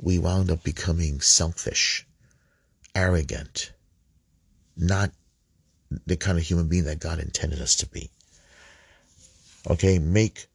we 0.00 0.18
wound 0.18 0.50
up 0.50 0.62
becoming 0.62 1.20
selfish 1.20 2.06
arrogant 2.94 3.72
not 4.76 5.10
the 6.06 6.16
kind 6.16 6.38
of 6.38 6.44
human 6.44 6.68
being 6.68 6.84
that 6.84 6.98
God 6.98 7.18
intended 7.18 7.60
us 7.60 7.76
to 7.76 7.86
be 7.86 8.10
okay 9.70 9.98
make 9.98 10.46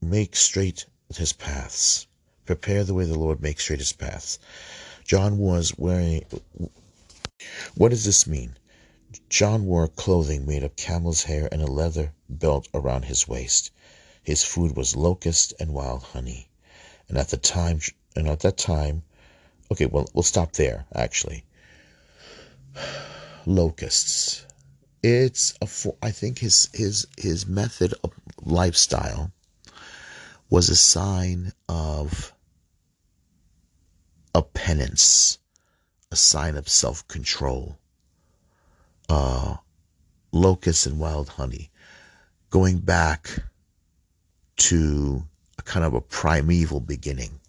make 0.00 0.34
straight 0.36 0.86
his 1.16 1.32
paths 1.32 2.06
prepare 2.44 2.84
the 2.84 2.94
way 2.94 3.04
the 3.04 3.18
Lord 3.18 3.40
makes 3.40 3.62
straight 3.62 3.78
his 3.78 3.92
paths 3.92 4.38
John 5.04 5.38
was 5.38 5.72
wearing 5.78 6.24
what 7.74 7.90
does 7.90 8.04
this 8.04 8.26
mean 8.26 8.56
John 9.28 9.66
wore 9.66 9.86
clothing 9.86 10.44
made 10.44 10.64
of 10.64 10.74
camel's 10.74 11.22
hair 11.22 11.48
and 11.52 11.62
a 11.62 11.66
leather 11.66 12.12
belt 12.28 12.66
around 12.74 13.04
his 13.04 13.28
waist. 13.28 13.70
His 14.24 14.42
food 14.42 14.76
was 14.76 14.96
locusts 14.96 15.52
and 15.60 15.72
wild 15.72 16.02
honey. 16.02 16.48
And 17.08 17.16
at 17.16 17.28
the 17.28 17.36
time, 17.36 17.80
and 18.16 18.28
at 18.28 18.40
that 18.40 18.56
time, 18.56 19.04
okay, 19.70 19.86
well, 19.86 20.08
we'll 20.14 20.24
stop 20.24 20.52
there, 20.54 20.86
actually. 20.92 21.44
Locusts. 23.46 24.46
It's 25.02 25.54
a, 25.60 25.68
I 26.02 26.10
think 26.10 26.38
his, 26.38 26.70
his, 26.72 27.06
his 27.18 27.46
method 27.46 27.94
of 28.02 28.12
lifestyle 28.42 29.32
was 30.48 30.70
a 30.70 30.76
sign 30.76 31.52
of 31.68 32.32
a 34.34 34.42
penance, 34.42 35.38
a 36.10 36.16
sign 36.16 36.56
of 36.56 36.68
self 36.68 37.06
control 37.08 37.78
uh, 39.08 39.56
locusts 40.32 40.86
and 40.86 40.98
wild 40.98 41.28
honey, 41.28 41.70
going 42.50 42.78
back 42.78 43.30
to 44.56 45.22
a 45.58 45.62
kind 45.62 45.84
of 45.84 45.94
a 45.94 46.00
primeval 46.00 46.80
beginning. 46.80 47.40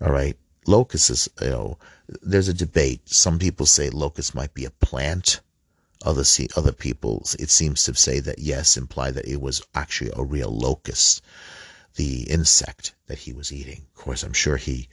All 0.00 0.12
right, 0.12 0.36
locusts 0.68 1.10
is 1.10 1.28
you 1.40 1.50
know 1.50 1.78
there's 2.22 2.48
a 2.48 2.54
debate. 2.54 3.08
Some 3.08 3.38
people 3.38 3.66
say 3.66 3.90
locust 3.90 4.34
might 4.34 4.54
be 4.54 4.64
a 4.64 4.70
plant. 4.70 5.40
Other 6.04 6.24
see 6.24 6.48
other 6.56 6.72
people 6.72 7.24
it 7.38 7.50
seems 7.50 7.82
to 7.84 7.94
say 7.94 8.20
that 8.20 8.38
yes, 8.38 8.76
imply 8.76 9.10
that 9.10 9.26
it 9.26 9.40
was 9.40 9.62
actually 9.74 10.12
a 10.14 10.22
real 10.22 10.50
locust, 10.50 11.22
the 11.96 12.22
insect 12.30 12.94
that 13.06 13.18
he 13.18 13.32
was 13.32 13.52
eating. 13.52 13.86
Of 13.96 14.04
course, 14.04 14.22
I'm 14.22 14.32
sure 14.32 14.56
he 14.56 14.88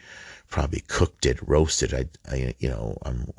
probably 0.49 0.81
cooked 0.87 1.25
it, 1.25 1.47
roasted. 1.47 1.93
I, 1.93 2.05
I 2.31 2.55
you 2.57 2.69
know, 2.69 2.97
I'm 3.05 3.31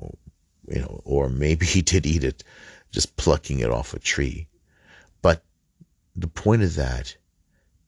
you 0.68 0.80
know, 0.80 1.00
or 1.04 1.28
maybe 1.28 1.66
he 1.66 1.82
did 1.82 2.06
eat 2.06 2.24
it 2.24 2.44
just 2.92 3.16
plucking 3.16 3.60
it 3.60 3.70
off 3.70 3.94
a 3.94 3.98
tree. 3.98 4.48
But 5.22 5.42
the 6.14 6.28
point 6.28 6.62
of 6.62 6.76
that 6.76 7.16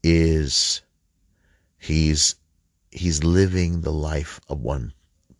is 0.02 0.82
he's 1.78 2.34
he's 2.98 3.22
living 3.24 3.80
the 3.80 3.92
life 3.92 4.40
of 4.48 4.60
one 4.60 4.92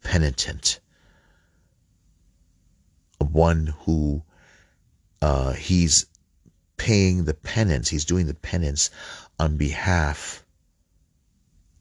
penitent, 0.02 0.80
of 3.20 3.34
one 3.34 3.74
who 3.80 4.22
uh, 5.20 5.52
he's 5.52 6.06
paying 6.76 7.24
the 7.24 7.34
penance, 7.34 7.88
he's 7.88 8.04
doing 8.04 8.26
the 8.26 8.34
penance 8.34 8.90
on 9.38 9.56
behalf 9.56 10.44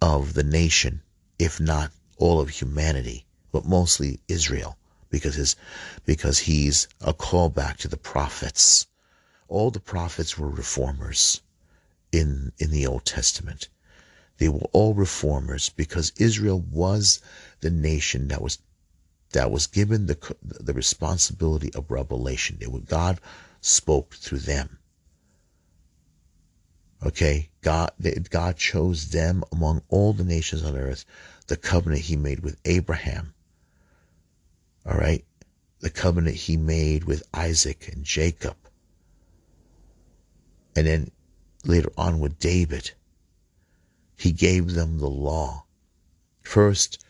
of 0.01 0.33
the 0.33 0.43
nation, 0.43 1.01
if 1.39 1.59
not 1.59 1.91
all 2.17 2.39
of 2.41 2.49
humanity, 2.49 3.25
but 3.51 3.65
mostly 3.65 4.19
Israel 4.27 4.77
because 5.09 5.35
his 5.35 5.55
because 6.05 6.39
he's 6.39 6.87
a 7.01 7.13
callback 7.13 7.77
to 7.77 7.87
the 7.87 7.97
prophets. 7.97 8.87
All 9.47 9.71
the 9.71 9.79
prophets 9.79 10.37
were 10.37 10.49
reformers 10.49 11.41
in 12.11 12.51
in 12.57 12.71
the 12.71 12.87
Old 12.87 13.05
Testament. 13.05 13.69
They 14.37 14.49
were 14.49 14.67
all 14.71 14.93
reformers 14.93 15.69
because 15.69 16.13
Israel 16.17 16.59
was 16.59 17.21
the 17.61 17.69
nation 17.69 18.27
that 18.27 18.41
was 18.41 18.59
that 19.31 19.51
was 19.51 19.67
given 19.67 20.05
the 20.05 20.35
the 20.41 20.73
responsibility 20.73 21.73
of 21.73 21.91
revelation. 21.91 22.57
It 22.61 22.71
was 22.71 22.83
God 22.83 23.19
spoke 23.61 24.13
through 24.15 24.39
them. 24.39 24.79
Okay, 27.05 27.49
God 27.61 27.91
God 28.29 28.57
chose 28.57 29.09
them 29.09 29.43
among 29.51 29.81
all 29.89 30.13
the 30.13 30.23
nations 30.23 30.63
on 30.63 30.77
earth. 30.77 31.05
The 31.47 31.57
covenant 31.57 32.01
He 32.03 32.15
made 32.15 32.41
with 32.41 32.57
Abraham 32.65 33.33
all 34.87 34.97
right. 34.97 35.25
The 35.81 35.89
covenant 35.89 36.37
he 36.37 36.55
made 36.55 37.03
with 37.03 37.23
Isaac 37.33 37.89
and 37.91 38.05
Jacob. 38.05 38.55
And 40.75 40.87
then 40.87 41.11
later 41.65 41.91
on 41.97 42.19
with 42.19 42.39
David. 42.39 42.91
He 44.17 44.31
gave 44.31 44.73
them 44.73 44.97
the 44.97 45.09
law. 45.09 45.65
First, 46.41 47.05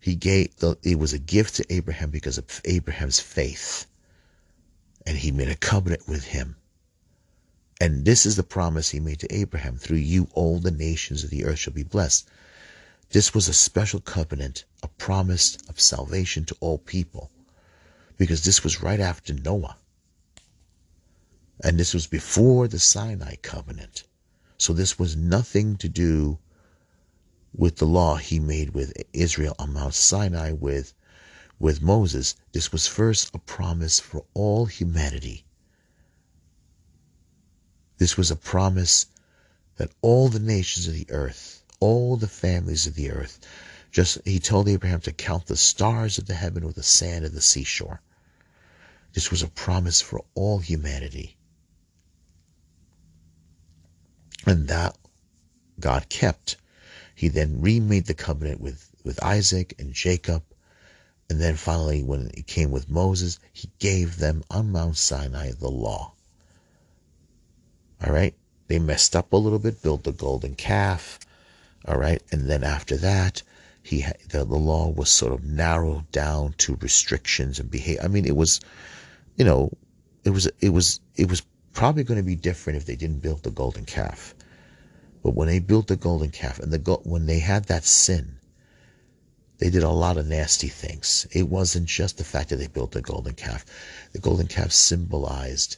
he 0.00 0.14
gave 0.14 0.56
the, 0.56 0.78
it 0.82 0.98
was 0.98 1.12
a 1.12 1.18
gift 1.18 1.56
to 1.56 1.72
Abraham 1.72 2.10
because 2.10 2.38
of 2.38 2.62
Abraham's 2.64 3.20
faith. 3.20 3.86
And 5.06 5.18
he 5.18 5.30
made 5.30 5.50
a 5.50 5.56
covenant 5.56 6.08
with 6.08 6.24
him. 6.24 6.56
And 7.80 8.04
this 8.04 8.26
is 8.26 8.36
the 8.36 8.42
promise 8.42 8.90
he 8.90 8.98
made 8.98 9.20
to 9.20 9.34
Abraham. 9.34 9.76
Through 9.76 9.98
you, 9.98 10.28
all 10.32 10.58
the 10.58 10.70
nations 10.70 11.22
of 11.22 11.30
the 11.30 11.44
earth 11.44 11.58
shall 11.58 11.74
be 11.74 11.82
blessed. 11.84 12.28
This 13.10 13.34
was 13.34 13.48
a 13.48 13.54
special 13.54 14.00
covenant, 14.00 14.64
a 14.82 14.88
promise 14.88 15.56
of 15.68 15.80
salvation 15.80 16.44
to 16.46 16.56
all 16.60 16.78
people, 16.78 17.30
because 18.16 18.44
this 18.44 18.64
was 18.64 18.82
right 18.82 19.00
after 19.00 19.32
Noah. 19.32 19.76
And 21.62 21.78
this 21.78 21.94
was 21.94 22.06
before 22.06 22.68
the 22.68 22.78
Sinai 22.78 23.36
covenant. 23.36 24.04
So 24.58 24.72
this 24.72 24.98
was 24.98 25.16
nothing 25.16 25.76
to 25.76 25.88
do 25.88 26.38
with 27.54 27.76
the 27.76 27.86
law 27.86 28.16
he 28.16 28.40
made 28.40 28.70
with 28.70 28.92
Israel 29.12 29.54
on 29.58 29.72
Mount 29.72 29.94
Sinai 29.94 30.50
with, 30.52 30.94
with 31.60 31.80
Moses. 31.80 32.34
This 32.52 32.72
was 32.72 32.86
first 32.86 33.30
a 33.32 33.38
promise 33.38 34.00
for 34.00 34.24
all 34.34 34.66
humanity. 34.66 35.44
This 37.98 38.16
was 38.16 38.30
a 38.30 38.36
promise 38.36 39.06
that 39.76 39.92
all 40.02 40.28
the 40.28 40.40
nations 40.40 40.88
of 40.88 40.94
the 40.94 41.10
earth, 41.10 41.62
all 41.78 42.16
the 42.16 42.28
families 42.28 42.86
of 42.86 42.94
the 42.94 43.10
earth, 43.10 43.38
just 43.92 44.18
he 44.24 44.38
told 44.38 44.68
Abraham 44.68 45.00
to 45.02 45.12
count 45.12 45.46
the 45.46 45.56
stars 45.56 46.18
of 46.18 46.26
the 46.26 46.34
heaven 46.34 46.64
or 46.64 46.72
the 46.72 46.82
sand 46.82 47.24
of 47.24 47.32
the 47.32 47.40
seashore. 47.40 48.02
This 49.14 49.30
was 49.30 49.42
a 49.42 49.48
promise 49.48 50.00
for 50.00 50.24
all 50.34 50.58
humanity. 50.58 51.37
And 54.46 54.68
that 54.68 54.96
God 55.80 56.08
kept. 56.08 56.56
He 57.14 57.28
then 57.28 57.60
remade 57.60 58.06
the 58.06 58.14
covenant 58.14 58.60
with, 58.60 58.90
with 59.04 59.22
Isaac 59.22 59.74
and 59.78 59.92
Jacob. 59.92 60.42
And 61.30 61.40
then 61.40 61.56
finally, 61.56 62.02
when 62.02 62.30
it 62.34 62.46
came 62.46 62.70
with 62.70 62.88
Moses, 62.88 63.38
he 63.52 63.70
gave 63.78 64.18
them 64.18 64.44
on 64.50 64.72
Mount 64.72 64.96
Sinai 64.96 65.52
the 65.52 65.68
law. 65.68 66.12
All 68.04 68.12
right. 68.12 68.34
They 68.68 68.78
messed 68.78 69.16
up 69.16 69.32
a 69.32 69.36
little 69.36 69.58
bit, 69.58 69.82
built 69.82 70.04
the 70.04 70.12
golden 70.12 70.54
calf. 70.54 71.18
All 71.86 71.98
right. 71.98 72.22
And 72.30 72.48
then 72.48 72.62
after 72.64 72.96
that, 72.98 73.42
he 73.82 74.04
the, 74.28 74.44
the 74.44 74.56
law 74.56 74.88
was 74.88 75.08
sort 75.08 75.32
of 75.32 75.44
narrowed 75.44 76.10
down 76.12 76.54
to 76.58 76.78
restrictions 76.80 77.58
and 77.58 77.70
behavior. 77.70 78.02
I 78.02 78.08
mean, 78.08 78.26
it 78.26 78.36
was, 78.36 78.60
you 79.36 79.44
know, 79.44 79.70
it 80.24 80.30
was 80.30 80.48
it 80.60 80.70
was 80.70 81.00
it 81.16 81.28
was 81.28 81.42
probably 81.78 82.02
going 82.02 82.18
to 82.18 82.24
be 82.24 82.34
different 82.34 82.76
if 82.76 82.86
they 82.86 82.96
didn't 82.96 83.20
build 83.20 83.40
the 83.44 83.52
golden 83.52 83.84
calf. 83.84 84.34
But 85.22 85.36
when 85.36 85.46
they 85.46 85.60
built 85.60 85.86
the 85.86 85.94
golden 85.94 86.32
calf 86.32 86.58
and 86.58 86.72
the 86.72 87.00
when 87.04 87.26
they 87.26 87.38
had 87.38 87.66
that 87.66 87.84
sin, 87.84 88.40
they 89.58 89.70
did 89.70 89.84
a 89.84 89.88
lot 89.88 90.16
of 90.16 90.26
nasty 90.26 90.66
things. 90.66 91.28
It 91.30 91.48
wasn't 91.48 91.86
just 91.86 92.18
the 92.18 92.24
fact 92.24 92.48
that 92.48 92.56
they 92.56 92.66
built 92.66 92.90
the 92.90 93.00
golden 93.00 93.34
calf. 93.34 93.64
The 94.10 94.18
golden 94.18 94.48
calf 94.48 94.72
symbolized 94.72 95.76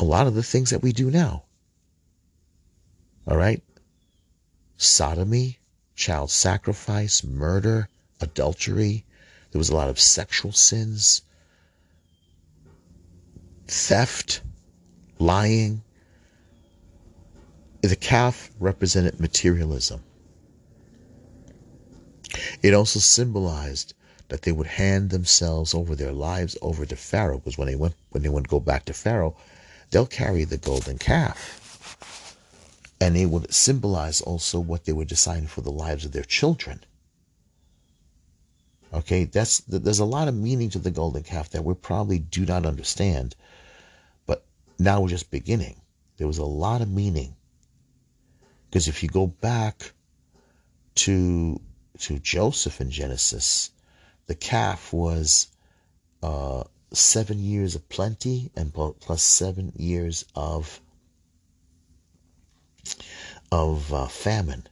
a 0.00 0.04
lot 0.04 0.26
of 0.26 0.34
the 0.34 0.42
things 0.42 0.70
that 0.70 0.82
we 0.82 0.92
do 0.92 1.10
now. 1.10 1.44
All 3.26 3.36
right? 3.36 3.62
Sodomy, 4.78 5.58
child 5.94 6.30
sacrifice, 6.30 7.22
murder, 7.22 7.90
adultery. 8.22 9.04
There 9.50 9.58
was 9.58 9.68
a 9.68 9.76
lot 9.76 9.90
of 9.90 10.00
sexual 10.00 10.52
sins, 10.52 11.20
theft, 13.68 14.40
lying. 15.18 15.82
The 17.82 17.96
calf 17.96 18.50
represented 18.58 19.20
materialism. 19.20 20.02
It 22.62 22.74
also 22.74 22.98
symbolized 22.98 23.94
that 24.28 24.42
they 24.42 24.52
would 24.52 24.66
hand 24.66 25.10
themselves 25.10 25.74
over 25.74 25.94
their 25.94 26.12
lives 26.12 26.56
over 26.60 26.84
to 26.84 26.96
Pharaoh, 26.96 27.38
because 27.38 27.56
when 27.56 27.68
they 27.68 27.76
went 27.76 27.94
when 28.10 28.22
they 28.22 28.28
to 28.28 28.42
go 28.42 28.60
back 28.60 28.84
to 28.86 28.92
Pharaoh, 28.92 29.36
they'll 29.90 30.06
carry 30.06 30.44
the 30.44 30.58
golden 30.58 30.98
calf 30.98 31.58
and 33.00 33.16
it 33.16 33.26
would 33.26 33.52
symbolize 33.52 34.20
also 34.20 34.58
what 34.58 34.84
they 34.84 34.92
were 34.92 35.04
deciding 35.04 35.46
for 35.46 35.60
the 35.60 35.70
lives 35.70 36.04
of 36.04 36.12
their 36.12 36.24
children. 36.24 36.84
Okay, 38.92 39.24
that's 39.24 39.60
there's 39.60 39.98
a 39.98 40.04
lot 40.04 40.28
of 40.28 40.34
meaning 40.34 40.70
to 40.70 40.78
the 40.78 40.90
golden 40.90 41.22
calf 41.22 41.50
that 41.50 41.64
we 41.64 41.74
probably 41.74 42.18
do 42.18 42.46
not 42.46 42.66
understand, 42.66 43.36
now 44.78 45.00
we're 45.00 45.08
just 45.08 45.30
beginning. 45.30 45.80
There 46.16 46.26
was 46.26 46.38
a 46.38 46.44
lot 46.44 46.80
of 46.80 46.90
meaning 46.90 47.34
because 48.68 48.88
if 48.88 49.02
you 49.02 49.08
go 49.08 49.26
back 49.26 49.92
to 50.96 51.60
to 52.00 52.18
Joseph 52.18 52.80
in 52.80 52.90
Genesis, 52.90 53.70
the 54.26 54.34
calf 54.34 54.92
was 54.92 55.48
uh, 56.22 56.64
seven 56.92 57.38
years 57.38 57.74
of 57.74 57.88
plenty 57.88 58.50
and 58.54 58.72
plus 58.72 59.22
seven 59.22 59.72
years 59.76 60.24
of 60.34 60.80
of 63.50 63.92
uh, 63.92 64.06
famine. 64.06 64.66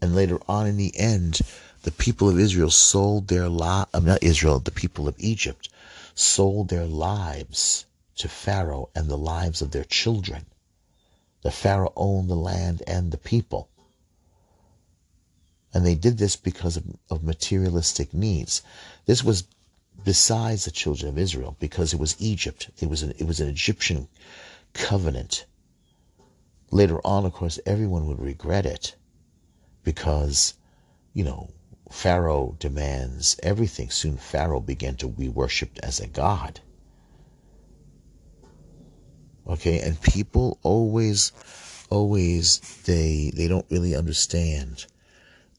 And 0.00 0.14
later 0.14 0.38
on 0.48 0.66
in 0.66 0.76
the 0.76 0.96
end, 0.96 1.40
the 1.82 1.90
people 1.90 2.28
of 2.28 2.38
Israel 2.38 2.70
sold 2.70 3.28
their 3.28 3.48
li- 3.48 3.84
uh, 3.94 4.00
not 4.02 4.22
Israel, 4.22 4.60
the 4.60 4.70
people 4.70 5.08
of 5.08 5.14
Egypt 5.18 5.68
sold 6.14 6.68
their 6.68 6.86
lives 6.86 7.86
to 8.18 8.28
Pharaoh 8.28 8.90
and 8.94 9.08
the 9.08 9.18
lives 9.18 9.62
of 9.62 9.70
their 9.70 9.84
children. 9.84 10.46
The 11.42 11.50
Pharaoh 11.50 11.92
owned 11.96 12.28
the 12.28 12.36
land 12.36 12.82
and 12.86 13.10
the 13.10 13.18
people. 13.18 13.68
And 15.72 15.84
they 15.84 15.94
did 15.94 16.18
this 16.18 16.36
because 16.36 16.76
of, 16.76 16.84
of 17.10 17.22
materialistic 17.22 18.14
needs. 18.14 18.62
This 19.06 19.24
was 19.24 19.44
besides 20.04 20.64
the 20.64 20.70
children 20.70 21.08
of 21.08 21.18
Israel 21.18 21.56
because 21.58 21.92
it 21.92 22.00
was 22.00 22.16
Egypt. 22.18 22.70
It 22.80 22.88
was 22.88 23.02
an, 23.02 23.12
it 23.18 23.26
was 23.26 23.40
an 23.40 23.48
Egyptian 23.48 24.08
covenant 24.72 25.46
Later 26.70 27.00
on, 27.02 27.24
of 27.24 27.32
course, 27.32 27.58
everyone 27.64 28.06
would 28.06 28.20
regret 28.20 28.66
it 28.66 28.94
because, 29.84 30.52
you 31.14 31.24
know, 31.24 31.48
Pharaoh 31.90 32.56
demands 32.58 33.40
everything. 33.42 33.88
Soon 33.88 34.18
Pharaoh 34.18 34.60
began 34.60 34.94
to 34.96 35.08
be 35.08 35.30
worshipped 35.30 35.78
as 35.78 35.98
a 35.98 36.06
god. 36.06 36.60
Okay, 39.48 39.80
and 39.80 40.00
people 40.02 40.58
always, 40.62 41.32
always, 41.90 42.60
they 42.84 43.32
they 43.34 43.48
don't 43.48 43.70
really 43.70 43.96
understand 43.96 44.86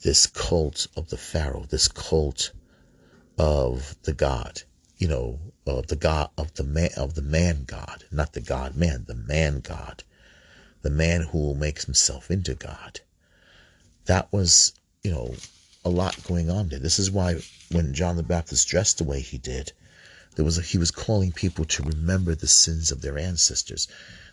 this 0.01 0.27
cult 0.27 0.87
of 0.95 1.09
the 1.09 1.17
Pharaoh, 1.17 1.65
this 1.69 1.87
cult 1.87 2.51
of 3.37 3.95
the 4.03 4.13
god, 4.13 4.61
you 4.97 5.07
know, 5.07 5.39
of 5.65 5.87
the 5.87 5.95
god 5.95 6.29
of 6.37 6.53
the 6.53 6.63
man 6.63 6.91
of 6.95 7.15
the 7.15 7.21
man 7.21 7.63
god, 7.65 8.05
not 8.11 8.33
the 8.33 8.41
god 8.41 8.75
man, 8.75 9.05
the 9.07 9.15
man 9.15 9.59
god 9.61 10.03
the 10.81 10.89
man 10.89 11.21
who 11.21 11.55
makes 11.55 11.85
himself 11.85 12.31
into 12.31 12.55
God. 12.55 13.01
That 14.05 14.31
was, 14.31 14.73
you 15.03 15.11
know, 15.11 15.35
a 15.83 15.89
lot 15.89 16.23
going 16.23 16.49
on 16.49 16.69
there. 16.69 16.79
This 16.79 16.99
is 16.99 17.11
why 17.11 17.41
when 17.71 17.93
John 17.93 18.15
the 18.15 18.23
Baptist 18.23 18.67
dressed 18.67 18.97
the 18.97 19.03
way 19.03 19.21
he 19.21 19.37
did, 19.37 19.73
there 20.39 20.45
was 20.45 20.57
a, 20.57 20.61
he 20.61 20.77
was 20.77 20.89
calling 20.89 21.33
people 21.33 21.65
to 21.65 21.83
remember 21.83 22.33
the 22.33 22.47
sins 22.47 22.93
of 22.93 23.01
their 23.01 23.17
ancestors, 23.17 23.89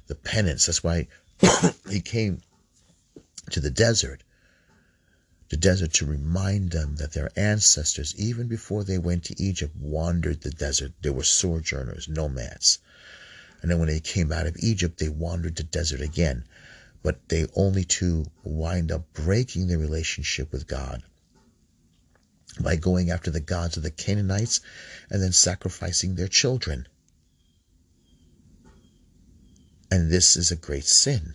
the 0.06 0.14
penance. 0.14 0.66
That's 0.66 0.84
why 0.84 1.08
he 1.90 2.00
came 2.00 2.42
to 3.50 3.58
the 3.58 3.72
desert, 3.72 4.22
the 5.48 5.56
desert 5.56 5.92
to 5.94 6.06
remind 6.06 6.70
them 6.70 6.94
that 6.98 7.10
their 7.10 7.32
ancestors, 7.34 8.14
even 8.16 8.46
before 8.46 8.84
they 8.84 8.98
went 8.98 9.24
to 9.24 9.42
Egypt, 9.42 9.74
wandered 9.74 10.42
the 10.42 10.52
desert. 10.52 10.92
They 11.02 11.10
were 11.10 11.24
sojourners, 11.24 12.06
nomads. 12.06 12.78
And 13.60 13.68
then 13.68 13.80
when 13.80 13.88
they 13.88 13.98
came 13.98 14.30
out 14.30 14.46
of 14.46 14.56
Egypt, 14.60 15.00
they 15.00 15.08
wandered 15.08 15.56
the 15.56 15.64
desert 15.64 16.00
again. 16.00 16.44
But 17.02 17.30
they 17.30 17.48
only 17.56 17.82
to 17.98 18.26
wind 18.44 18.92
up 18.92 19.12
breaking 19.12 19.66
their 19.66 19.78
relationship 19.78 20.52
with 20.52 20.68
God 20.68 21.02
by 22.60 22.76
going 22.76 23.10
after 23.10 23.30
the 23.30 23.40
gods 23.40 23.76
of 23.76 23.82
the 23.82 23.90
Canaanites 23.90 24.60
and 25.10 25.22
then 25.22 25.32
sacrificing 25.32 26.14
their 26.14 26.28
children. 26.28 26.86
And 29.90 30.10
this 30.10 30.36
is 30.36 30.50
a 30.50 30.56
great 30.56 30.84
sin. 30.84 31.34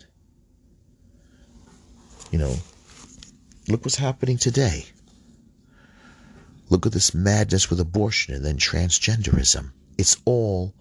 You 2.30 2.38
know, 2.38 2.56
look 3.68 3.84
what's 3.84 3.96
happening 3.96 4.38
today. 4.38 4.86
Look 6.68 6.86
at 6.86 6.92
this 6.92 7.14
madness 7.14 7.70
with 7.70 7.80
abortion 7.80 8.34
and 8.34 8.44
then 8.44 8.56
transgenderism. 8.56 9.72
It's 9.98 10.16
all 10.24 10.74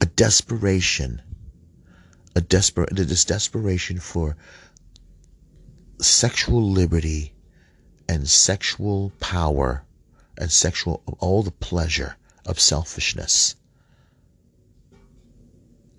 a 0.00 0.06
desperation, 0.06 1.22
a 2.36 2.40
desperate, 2.40 2.94
this 2.94 3.24
desperation 3.24 3.98
for 3.98 4.36
sexual 5.98 6.70
liberty 6.70 7.34
and 8.10 8.28
sexual 8.28 9.12
power 9.20 9.84
and 10.36 10.50
sexual 10.50 11.00
all 11.20 11.44
the 11.44 11.52
pleasure 11.52 12.16
of 12.44 12.58
selfishness. 12.58 13.54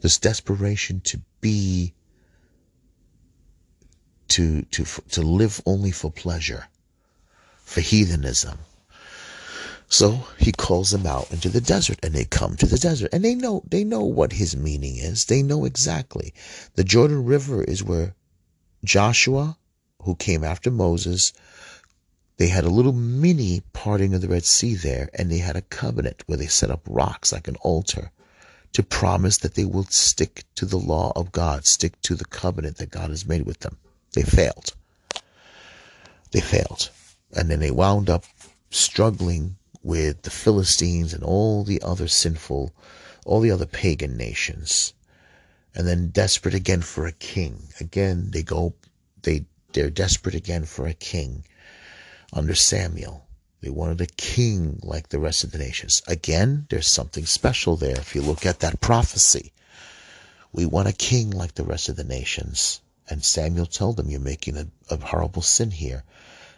This 0.02 0.18
desperation 0.18 1.00
to 1.06 1.22
be 1.40 1.94
to 4.28 4.64
to 4.64 4.84
to 4.84 5.22
live 5.22 5.62
only 5.66 5.92
for 5.92 6.12
pleasure, 6.12 6.68
for 7.64 7.80
heathenism, 7.80 8.60
so 9.88 10.28
he 10.38 10.52
calls 10.52 10.92
them 10.92 11.06
out 11.06 11.32
into 11.32 11.48
the 11.48 11.62
desert 11.62 12.00
and 12.04 12.14
they 12.14 12.26
come 12.26 12.58
to 12.58 12.66
the 12.66 12.78
desert 12.78 13.10
and 13.14 13.24
they 13.24 13.36
know 13.36 13.64
they 13.66 13.86
know 13.86 14.04
what 14.04 14.34
his 14.34 14.58
meaning 14.58 14.98
is. 14.98 15.26
They 15.26 15.42
know 15.42 15.64
exactly. 15.64 16.34
The 16.76 16.84
Jordan 16.84 17.24
River 17.24 17.64
is 17.64 17.82
where 17.82 18.16
Joshua, 18.84 19.58
who 20.02 20.16
came 20.16 20.44
after 20.44 20.70
Moses, 20.72 21.32
they 22.42 22.48
had 22.48 22.64
a 22.64 22.70
little 22.70 22.92
mini 22.92 23.62
parting 23.72 24.16
of 24.16 24.22
the 24.22 24.28
Red 24.28 24.46
Sea 24.46 24.74
there 24.74 25.12
and 25.14 25.30
they 25.30 25.38
had 25.38 25.56
a 25.56 25.62
covenant 25.62 26.24
where 26.26 26.40
they 26.40 26.48
set 26.48 26.72
up 26.72 26.82
rocks 26.90 27.32
like 27.32 27.48
an 27.48 27.56
altar 27.58 28.10
to 28.74 28.82
promise 28.82 29.38
that 29.38 29.54
they 29.54 29.64
will 29.64 29.84
stick 29.84 30.44
to 30.56 30.66
the 30.66 30.80
law 30.80 31.14
of 31.16 31.32
God, 31.32 31.68
stick 31.68 32.02
to 32.02 32.16
the 32.16 32.26
covenant 32.26 32.78
that 32.78 32.90
God 32.90 33.12
has 33.12 33.28
made 33.28 33.46
with 33.46 33.60
them. 33.60 33.78
They 34.14 34.24
failed. 34.24 34.74
They 36.32 36.40
failed. 36.40 36.90
And 37.32 37.52
then 37.52 37.60
they 37.60 37.70
wound 37.70 38.10
up 38.10 38.26
struggling 38.72 39.58
with 39.84 40.24
the 40.24 40.32
Philistines 40.32 41.14
and 41.14 41.24
all 41.24 41.64
the 41.64 41.80
other 41.84 42.08
sinful 42.08 42.74
all 43.24 43.42
the 43.42 43.52
other 43.52 43.68
pagan 43.68 44.18
nations. 44.18 44.94
And 45.76 45.88
then 45.88 46.08
desperate 46.08 46.56
again 46.56 46.82
for 46.82 47.06
a 47.06 47.12
king. 47.12 47.68
Again, 47.80 48.32
they 48.32 48.42
go, 48.42 48.74
they, 49.22 49.46
they're 49.74 49.92
desperate 49.92 50.34
again 50.34 50.66
for 50.66 50.88
a 50.88 50.96
king 50.96 51.44
under 52.34 52.56
Samuel. 52.56 53.28
They 53.62 53.70
wanted 53.70 54.02
a 54.02 54.08
king 54.08 54.80
like 54.82 55.10
the 55.10 55.20
rest 55.20 55.44
of 55.44 55.52
the 55.52 55.60
nations. 55.60 56.02
Again, 56.08 56.66
there's 56.70 56.88
something 56.88 57.26
special 57.26 57.76
there 57.76 57.98
if 57.98 58.16
you 58.16 58.22
look 58.22 58.46
at 58.46 58.60
that 58.62 58.82
prophecy. 58.82 59.54
We 60.52 60.66
want 60.66 60.88
a 60.88 60.94
king 60.94 61.30
like 61.30 61.54
the 61.54 61.64
rest 61.64 61.88
of 61.88 61.96
the 61.96 62.04
nations. 62.04 62.82
And 63.10 63.24
Samuel 63.24 63.66
told 63.66 63.98
them, 63.98 64.10
You're 64.10 64.20
making 64.20 64.58
a, 64.58 64.68
a 64.90 64.98
horrible 64.98 65.42
sin 65.42 65.72
here. 65.72 66.04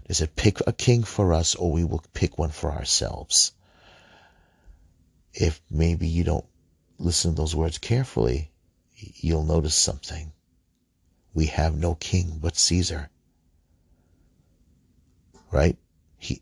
They 0.07 0.13
said, 0.13 0.35
Pick 0.35 0.59
a 0.65 0.73
king 0.73 1.03
for 1.03 1.33
us, 1.33 1.55
or 1.55 1.71
we 1.71 1.83
will 1.83 2.03
pick 2.13 2.37
one 2.37 2.51
for 2.51 2.71
ourselves. 2.71 3.51
If 5.33 5.61
maybe 5.69 6.07
you 6.07 6.23
don't 6.23 6.45
listen 6.99 7.31
to 7.31 7.37
those 7.37 7.55
words 7.55 7.79
carefully, 7.79 8.51
you'll 8.95 9.43
notice 9.43 9.75
something. 9.75 10.31
We 11.33 11.47
have 11.47 11.75
no 11.75 11.95
king 11.95 12.37
but 12.39 12.55
Caesar. 12.57 13.09
Right? 15.53 15.77
He, 16.17 16.41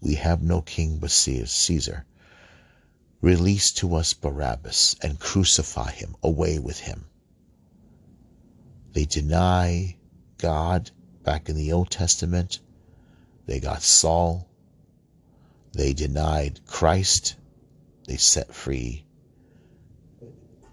We 0.00 0.14
have 0.14 0.40
no 0.40 0.62
king 0.62 0.98
but 0.98 1.10
Caesar. 1.10 2.06
Release 3.20 3.72
to 3.72 3.96
us 3.96 4.14
Barabbas 4.14 4.94
and 5.02 5.18
crucify 5.18 5.90
him, 5.90 6.14
away 6.22 6.60
with 6.60 6.78
him. 6.78 7.06
They 8.92 9.04
deny 9.04 9.96
God 10.38 10.92
back 11.24 11.48
in 11.48 11.56
the 11.56 11.72
Old 11.72 11.90
Testament. 11.90 12.60
They 13.46 13.58
got 13.58 13.82
Saul. 13.82 14.48
They 15.72 15.92
denied 15.92 16.60
Christ. 16.64 17.34
They 18.06 18.16
set 18.16 18.54
free 18.54 19.04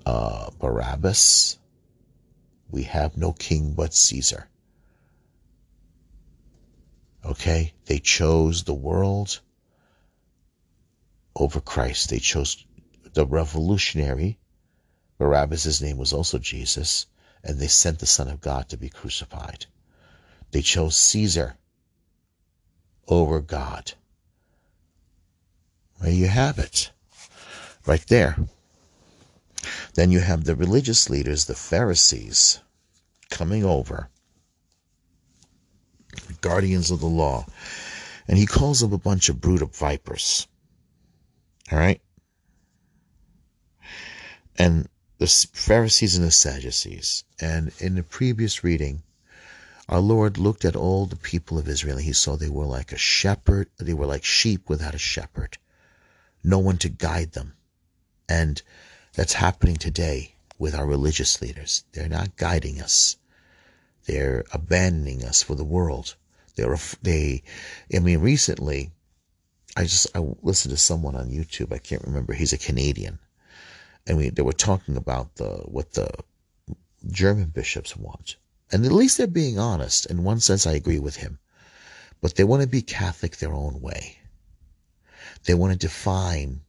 uh, 0.06 0.52
Barabbas. 0.60 1.58
We 2.70 2.84
have 2.84 3.18
no 3.18 3.34
king 3.34 3.74
but 3.74 3.96
Caesar. 3.96 4.48
Okay? 7.26 7.74
They 7.86 7.99
chose 7.99 8.63
the 8.63 8.74
world 8.74 9.39
over 11.36 11.59
Christ. 11.59 12.09
They 12.09 12.20
chose 12.20 12.65
the 13.13 13.26
revolutionary. 13.26 14.39
Barabbas' 15.17 15.82
name 15.82 15.97
was 15.97 16.13
also 16.13 16.38
Jesus. 16.38 17.05
And 17.43 17.59
they 17.59 17.67
sent 17.67 17.99
the 17.99 18.05
Son 18.05 18.28
of 18.28 18.41
God 18.41 18.70
to 18.70 18.78
be 18.78 18.89
crucified. 18.89 19.65
They 20.51 20.61
chose 20.61 20.95
Caesar 20.97 21.55
over 23.07 23.39
God. 23.39 23.93
There 26.01 26.11
you 26.11 26.28
have 26.28 26.59
it. 26.59 26.91
Right 27.86 28.05
there. 28.07 28.38
Then 29.95 30.11
you 30.11 30.20
have 30.20 30.43
the 30.43 30.55
religious 30.55 31.09
leaders, 31.09 31.45
the 31.45 31.55
Pharisees, 31.55 32.59
coming 33.30 33.65
over 33.65 34.09
guardians 36.41 36.91
of 36.91 36.99
the 36.99 37.07
law. 37.07 37.45
And 38.28 38.38
he 38.38 38.45
calls 38.45 38.80
them 38.80 38.93
a 38.93 38.97
bunch 38.97 39.30
of 39.30 39.41
brood 39.41 39.61
of 39.61 39.76
vipers. 39.76 40.47
All 41.72 41.80
right? 41.80 42.01
And 44.57 44.88
the 45.17 45.28
Pharisees 45.53 46.15
and 46.15 46.26
the 46.26 46.32
Sadducees. 46.32 47.24
And 47.39 47.72
in 47.80 47.95
the 47.95 48.03
previous 48.03 48.63
reading, 48.63 49.03
our 49.88 49.99
Lord 49.99 50.38
looked 50.38 50.65
at 50.65 50.76
all 50.76 51.05
the 51.05 51.15
people 51.15 51.57
of 51.57 51.67
Israel 51.67 51.97
and 51.97 52.05
he 52.05 52.13
saw 52.13 52.36
they 52.36 52.49
were 52.49 52.65
like 52.65 52.91
a 52.91 52.97
shepherd, 52.97 53.70
they 53.78 53.93
were 53.93 54.05
like 54.05 54.24
sheep 54.24 54.70
without 54.70 54.93
a 54.93 54.99
shepherd. 54.99 55.57
No 56.43 56.59
one 56.59 56.78
to 56.78 56.89
guide 56.89 57.34
them. 57.34 57.53
And 58.30 58.61
that's 59.13 59.34
happening 59.34 59.78
today 59.78 60.36
with 60.59 60.76
our 60.76 60.86
religious 60.86 61.41
leaders. 61.41 61.84
They're 61.93 62.07
not 62.07 62.38
guiding 62.38 62.82
us. 62.82 63.17
They're 64.10 64.43
abandoning 64.51 65.24
us 65.24 65.43
for 65.43 65.53
the 65.53 65.64
world. 65.64 66.16
They're 66.55 66.76
they. 67.03 67.43
I 67.93 67.99
mean, 67.99 68.22
recently, 68.22 68.89
I 69.78 69.84
just 69.84 70.07
I 70.16 70.20
listened 70.41 70.72
to 70.72 70.82
someone 70.82 71.16
on 71.16 71.30
YouTube. 71.30 71.72
I 71.72 71.78
can't 71.78 72.03
remember. 72.03 72.34
He's 72.34 72.51
a 72.51 72.57
Canadian, 72.57 73.20
and 74.07 74.18
we 74.18 74.30
they 74.30 74.41
were 74.41 74.51
talking 74.51 74.97
about 74.97 75.36
the 75.36 75.49
what 75.66 75.93
the 75.93 76.10
German 77.12 77.49
bishops 77.49 77.95
want, 77.95 78.38
and 78.72 78.84
at 78.84 78.91
least 78.91 79.20
they're 79.20 79.28
being 79.28 79.60
honest. 79.60 80.07
In 80.07 80.24
one 80.24 80.39
sense, 80.39 80.66
I 80.66 80.74
agree 80.74 80.97
with 80.97 81.18
him, 81.18 81.38
but 82.20 82.34
they 82.34 82.43
want 82.43 82.64
to 82.64 82.68
be 82.68 82.82
Catholic 82.82 83.38
their 83.38 83.53
own 83.53 83.80
way. 83.80 84.18
They 85.43 85.53
want 85.53 85.74
to 85.74 85.88
define 85.88 86.62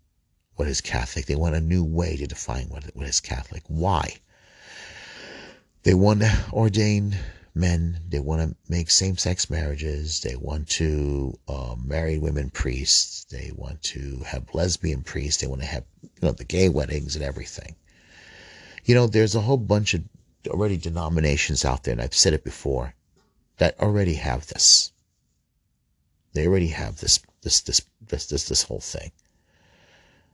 what 0.56 0.68
is 0.68 0.82
Catholic. 0.82 1.24
They 1.24 1.36
want 1.36 1.54
a 1.54 1.60
new 1.62 1.84
way 1.84 2.18
to 2.18 2.26
define 2.26 2.68
what, 2.68 2.84
what 2.94 3.06
is 3.06 3.20
Catholic. 3.20 3.62
Why? 3.66 4.20
They 5.82 5.94
want 5.94 6.20
to 6.20 6.44
ordain 6.52 7.16
men. 7.54 8.00
They 8.08 8.20
want 8.20 8.42
to 8.42 8.56
make 8.68 8.90
same-sex 8.90 9.48
marriages. 9.48 10.20
They 10.20 10.36
want 10.36 10.68
to 10.70 11.38
uh, 11.48 11.74
marry 11.82 12.18
women 12.18 12.50
priests. 12.50 13.24
They 13.24 13.50
want 13.54 13.82
to 13.84 14.22
have 14.26 14.54
lesbian 14.54 15.02
priests. 15.02 15.40
They 15.40 15.46
want 15.46 15.62
to 15.62 15.66
have 15.66 15.84
you 16.02 16.10
know 16.22 16.32
the 16.32 16.44
gay 16.44 16.68
weddings 16.68 17.16
and 17.16 17.24
everything. 17.24 17.76
You 18.84 18.94
know, 18.94 19.06
there's 19.06 19.34
a 19.34 19.40
whole 19.40 19.56
bunch 19.56 19.94
of 19.94 20.02
already 20.48 20.76
denominations 20.76 21.64
out 21.64 21.84
there, 21.84 21.92
and 21.92 22.02
I've 22.02 22.14
said 22.14 22.34
it 22.34 22.44
before, 22.44 22.94
that 23.58 23.78
already 23.80 24.14
have 24.14 24.46
this. 24.48 24.92
They 26.32 26.46
already 26.46 26.68
have 26.68 26.98
this 26.98 27.20
this 27.42 27.60
this 27.62 27.82
this 28.06 28.26
this, 28.26 28.48
this 28.48 28.62
whole 28.62 28.80
thing. 28.80 29.12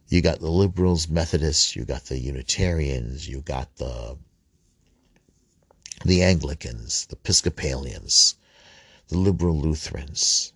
You 0.09 0.23
got 0.23 0.39
the 0.39 0.51
liberals, 0.51 1.09
Methodists, 1.09 1.75
you 1.75 1.85
got 1.85 2.05
the 2.05 2.19
Unitarians, 2.19 3.29
you 3.29 3.41
got 3.41 3.75
the 3.77 4.17
the 6.05 6.23
Anglicans, 6.23 7.07
the 7.07 7.17
Episcopalians, 7.17 8.37
the 9.09 9.19
liberal 9.19 9.59
Lutherans. 9.59 10.53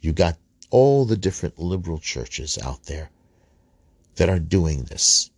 You 0.00 0.12
got 0.12 0.38
all 0.70 1.04
the 1.04 1.16
different 1.16 1.58
liberal 1.58 1.98
churches 1.98 2.58
out 2.58 2.84
there 2.84 3.10
that 4.16 4.28
are 4.28 4.38
doing 4.38 4.84
this. 4.84 5.30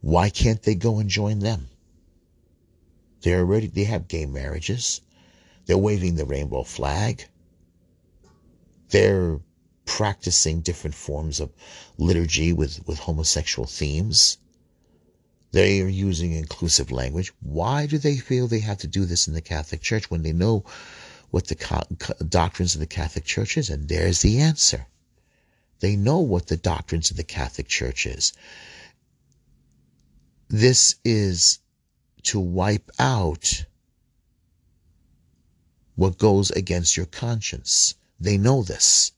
Why 0.00 0.30
can't 0.30 0.62
they 0.62 0.74
go 0.74 0.98
and 0.98 1.08
join 1.08 1.38
them? 1.38 1.68
They're 3.22 3.40
already 3.40 3.68
they 3.68 3.84
have 3.84 4.08
gay 4.08 4.26
marriages. 4.26 5.00
They're 5.66 5.78
waving 5.78 6.16
the 6.16 6.24
rainbow 6.24 6.64
flag. 6.64 7.24
They're 8.88 9.38
practicing 9.84 10.60
different 10.60 10.96
forms 10.96 11.38
of 11.38 11.52
liturgy 11.98 12.52
with, 12.52 12.86
with 12.86 12.98
homosexual 12.98 13.66
themes. 13.66 14.38
They 15.52 15.82
are 15.82 15.88
using 15.88 16.32
inclusive 16.32 16.90
language. 16.90 17.30
Why 17.40 17.86
do 17.86 17.98
they 17.98 18.16
feel 18.16 18.48
they 18.48 18.60
have 18.60 18.78
to 18.78 18.86
do 18.86 19.04
this 19.04 19.28
in 19.28 19.34
the 19.34 19.42
Catholic 19.42 19.82
Church 19.82 20.10
when 20.10 20.22
they 20.22 20.32
know 20.32 20.64
what 21.30 21.46
the 21.46 21.86
doctrines 22.28 22.74
of 22.74 22.80
the 22.80 22.86
Catholic 22.86 23.24
Church 23.24 23.58
is? 23.58 23.68
And 23.68 23.88
there's 23.88 24.22
the 24.22 24.40
answer. 24.40 24.86
They 25.80 25.94
know 25.94 26.20
what 26.20 26.46
the 26.46 26.56
doctrines 26.56 27.10
of 27.10 27.18
the 27.18 27.24
Catholic 27.24 27.68
Church 27.68 28.06
is. 28.06 28.32
This 30.48 30.94
is 31.04 31.58
to 32.22 32.40
wipe 32.40 32.90
out 32.98 33.66
what 35.96 36.16
goes 36.16 36.50
against 36.50 36.96
your 36.96 37.06
conscience. 37.06 37.94
They 38.18 38.38
know 38.38 38.62
this. 38.62 39.12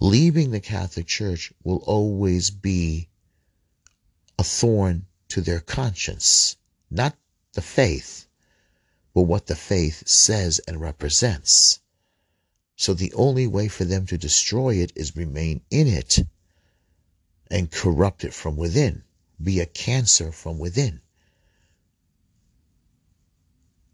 Leaving 0.00 0.50
the 0.50 0.60
Catholic 0.60 1.06
Church 1.06 1.50
will 1.64 1.82
always 1.86 2.50
be 2.50 3.08
a 4.38 4.44
thorn 4.44 5.06
to 5.28 5.40
their 5.40 5.60
conscience, 5.60 6.56
not 6.90 7.16
the 7.54 7.62
faith, 7.62 8.26
but 9.14 9.22
what 9.22 9.46
the 9.46 9.56
faith 9.56 10.06
says 10.06 10.60
and 10.68 10.80
represents. 10.80 11.80
So 12.76 12.92
the 12.92 13.12
only 13.14 13.46
way 13.46 13.68
for 13.68 13.84
them 13.84 14.06
to 14.06 14.18
destroy 14.18 14.74
it 14.74 14.92
is 14.94 15.16
remain 15.16 15.62
in 15.70 15.86
it 15.86 16.18
and 17.50 17.70
corrupt 17.70 18.24
it 18.24 18.34
from 18.34 18.56
within, 18.56 19.04
be 19.42 19.60
a 19.60 19.66
cancer 19.66 20.32
from 20.32 20.58
within. 20.58 21.00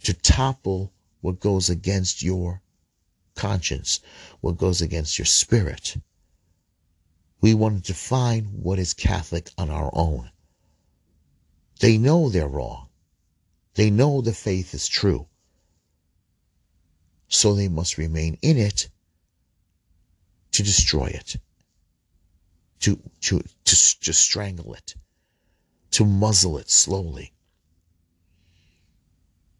To 0.05 0.12
topple 0.12 0.93
what 1.20 1.38
goes 1.38 1.70
against 1.70 2.22
your 2.22 2.61
conscience, 3.36 4.01
what 4.40 4.59
goes 4.59 4.82
against 4.82 5.18
your 5.18 5.26
spirit. 5.26 5.97
We 7.43 7.55
want 7.55 7.84
to 7.84 7.93
define 7.93 8.45
what 8.45 8.78
is 8.78 8.95
Catholic 8.95 9.51
on 9.59 9.68
our 9.68 9.90
own. 9.93 10.30
They 11.80 11.99
know 11.99 12.28
they're 12.28 12.47
wrong. 12.47 12.88
They 13.74 13.90
know 13.90 14.20
the 14.20 14.32
faith 14.32 14.74
is 14.74 14.86
true. 14.86 15.26
So 17.26 17.55
they 17.55 17.68
must 17.68 17.99
remain 17.99 18.38
in 18.43 18.59
it 18.59 18.88
to 20.53 20.62
destroy 20.62 21.07
it, 21.07 21.36
to, 22.80 23.01
to, 23.22 23.43
to, 23.64 24.01
to 24.01 24.12
strangle 24.12 24.74
it, 24.74 24.95
to 25.93 26.05
muzzle 26.05 26.59
it 26.59 26.70
slowly. 26.70 27.32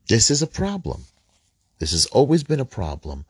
This 0.07 0.31
is 0.31 0.41
a 0.41 0.47
problem. 0.47 1.05
This 1.79 1.91
has 1.93 2.07
always 2.07 2.45
been 2.45 2.61
a 2.61 2.65
problem. 2.65 3.25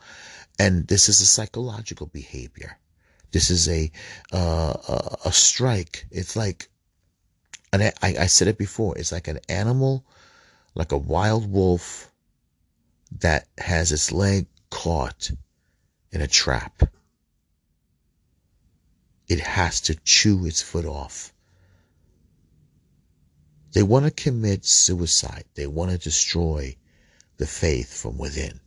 And 0.58 0.88
this 0.88 1.08
is 1.08 1.22
a 1.22 1.26
psychological 1.26 2.06
behavior 2.08 2.78
This 3.32 3.50
is 3.50 3.68
a 3.68 3.90
uh, 4.32 4.74
a, 5.24 5.32
strike. 5.32 6.06
It's 6.10 6.36
like, 6.36 6.68
and 7.72 7.82
I, 7.82 7.92
I 8.02 8.26
said 8.26 8.48
it 8.48 8.58
before. 8.58 8.96
It's 8.98 9.10
like 9.10 9.26
an 9.26 9.40
animal, 9.48 10.04
like 10.74 10.92
a 10.92 10.98
wild 10.98 11.50
wolf, 11.50 12.12
that 13.20 13.48
has 13.58 13.90
its 13.90 14.12
leg 14.12 14.46
caught 14.70 15.30
in 16.10 16.20
a 16.20 16.28
trap. 16.28 16.82
It 19.28 19.40
has 19.40 19.80
to 19.82 19.94
chew 19.94 20.44
its 20.46 20.60
foot 20.60 20.84
off. 20.84 21.32
They 23.72 23.82
want 23.82 24.04
to 24.04 24.10
commit 24.10 24.66
suicide. 24.66 25.44
They 25.54 25.66
want 25.66 25.90
to 25.90 25.98
destroy 25.98 26.76
the 27.38 27.46
faith 27.46 27.94
from 27.94 28.18
within. 28.18 28.60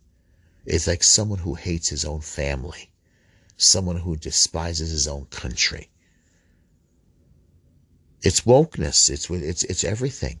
It's 0.64 0.88
like 0.88 1.04
someone 1.04 1.38
who 1.38 1.54
hates 1.54 1.88
his 1.88 2.04
own 2.04 2.20
family, 2.20 2.90
someone 3.56 3.96
who 3.96 4.16
despises 4.16 4.90
his 4.90 5.08
own 5.08 5.26
country. 5.26 5.88
It's 8.22 8.42
wokeness. 8.42 9.10
It's 9.10 9.30
it's 9.30 9.64
it's 9.64 9.84
everything. 9.84 10.40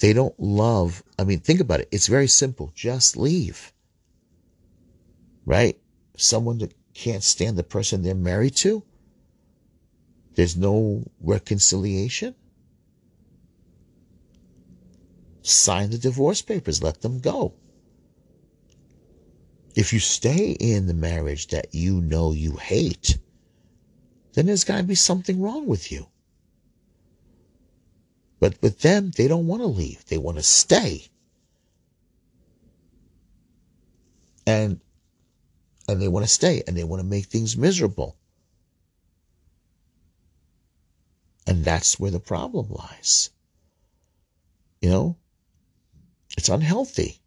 They 0.00 0.12
don't 0.12 0.38
love. 0.38 1.02
I 1.18 1.24
mean, 1.24 1.40
think 1.40 1.60
about 1.60 1.80
it. 1.80 1.88
It's 1.92 2.08
very 2.08 2.26
simple. 2.26 2.72
Just 2.74 3.16
leave. 3.16 3.72
Right? 5.44 5.78
Someone 6.16 6.58
that 6.58 6.74
can't 6.92 7.22
stand 7.22 7.56
the 7.56 7.62
person 7.62 8.02
they're 8.02 8.14
married 8.14 8.56
to. 8.56 8.82
There's 10.34 10.56
no 10.56 11.04
reconciliation. 11.20 12.34
Sign 15.42 15.90
the 15.90 15.98
divorce 15.98 16.42
papers. 16.42 16.82
Let 16.82 17.02
them 17.02 17.20
go. 17.20 17.54
If 19.74 19.92
you 19.92 20.00
stay 20.00 20.50
in 20.52 20.86
the 20.86 20.94
marriage 20.94 21.48
that 21.48 21.74
you 21.74 22.00
know 22.00 22.32
you 22.32 22.56
hate, 22.56 23.18
then 24.34 24.46
there's 24.46 24.64
got 24.64 24.78
to 24.78 24.82
be 24.82 24.94
something 24.94 25.40
wrong 25.40 25.66
with 25.66 25.90
you. 25.90 26.06
But 28.38 28.60
with 28.60 28.80
them, 28.80 29.12
they 29.16 29.28
don't 29.28 29.46
want 29.46 29.62
to 29.62 29.66
leave. 29.68 30.04
They 30.06 30.18
want 30.18 30.36
to 30.36 30.42
stay. 30.42 31.06
And 34.46 34.80
and 35.88 36.00
they 36.00 36.08
want 36.08 36.24
to 36.24 36.32
stay 36.32 36.62
and 36.66 36.76
they 36.76 36.84
want 36.84 37.00
to 37.00 37.06
make 37.06 37.26
things 37.26 37.56
miserable. 37.56 38.16
And 41.46 41.64
that's 41.64 41.98
where 41.98 42.10
the 42.10 42.20
problem 42.20 42.66
lies. 42.70 43.30
You 44.80 44.90
know, 44.90 45.16
it's 46.36 46.48
unhealthy. 46.48 47.20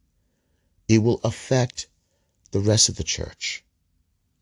It 0.87 0.99
will 0.99 1.19
affect 1.23 1.87
the 2.55 2.61
rest 2.61 2.87
of 2.87 2.95
the 2.95 3.03
church. 3.03 3.65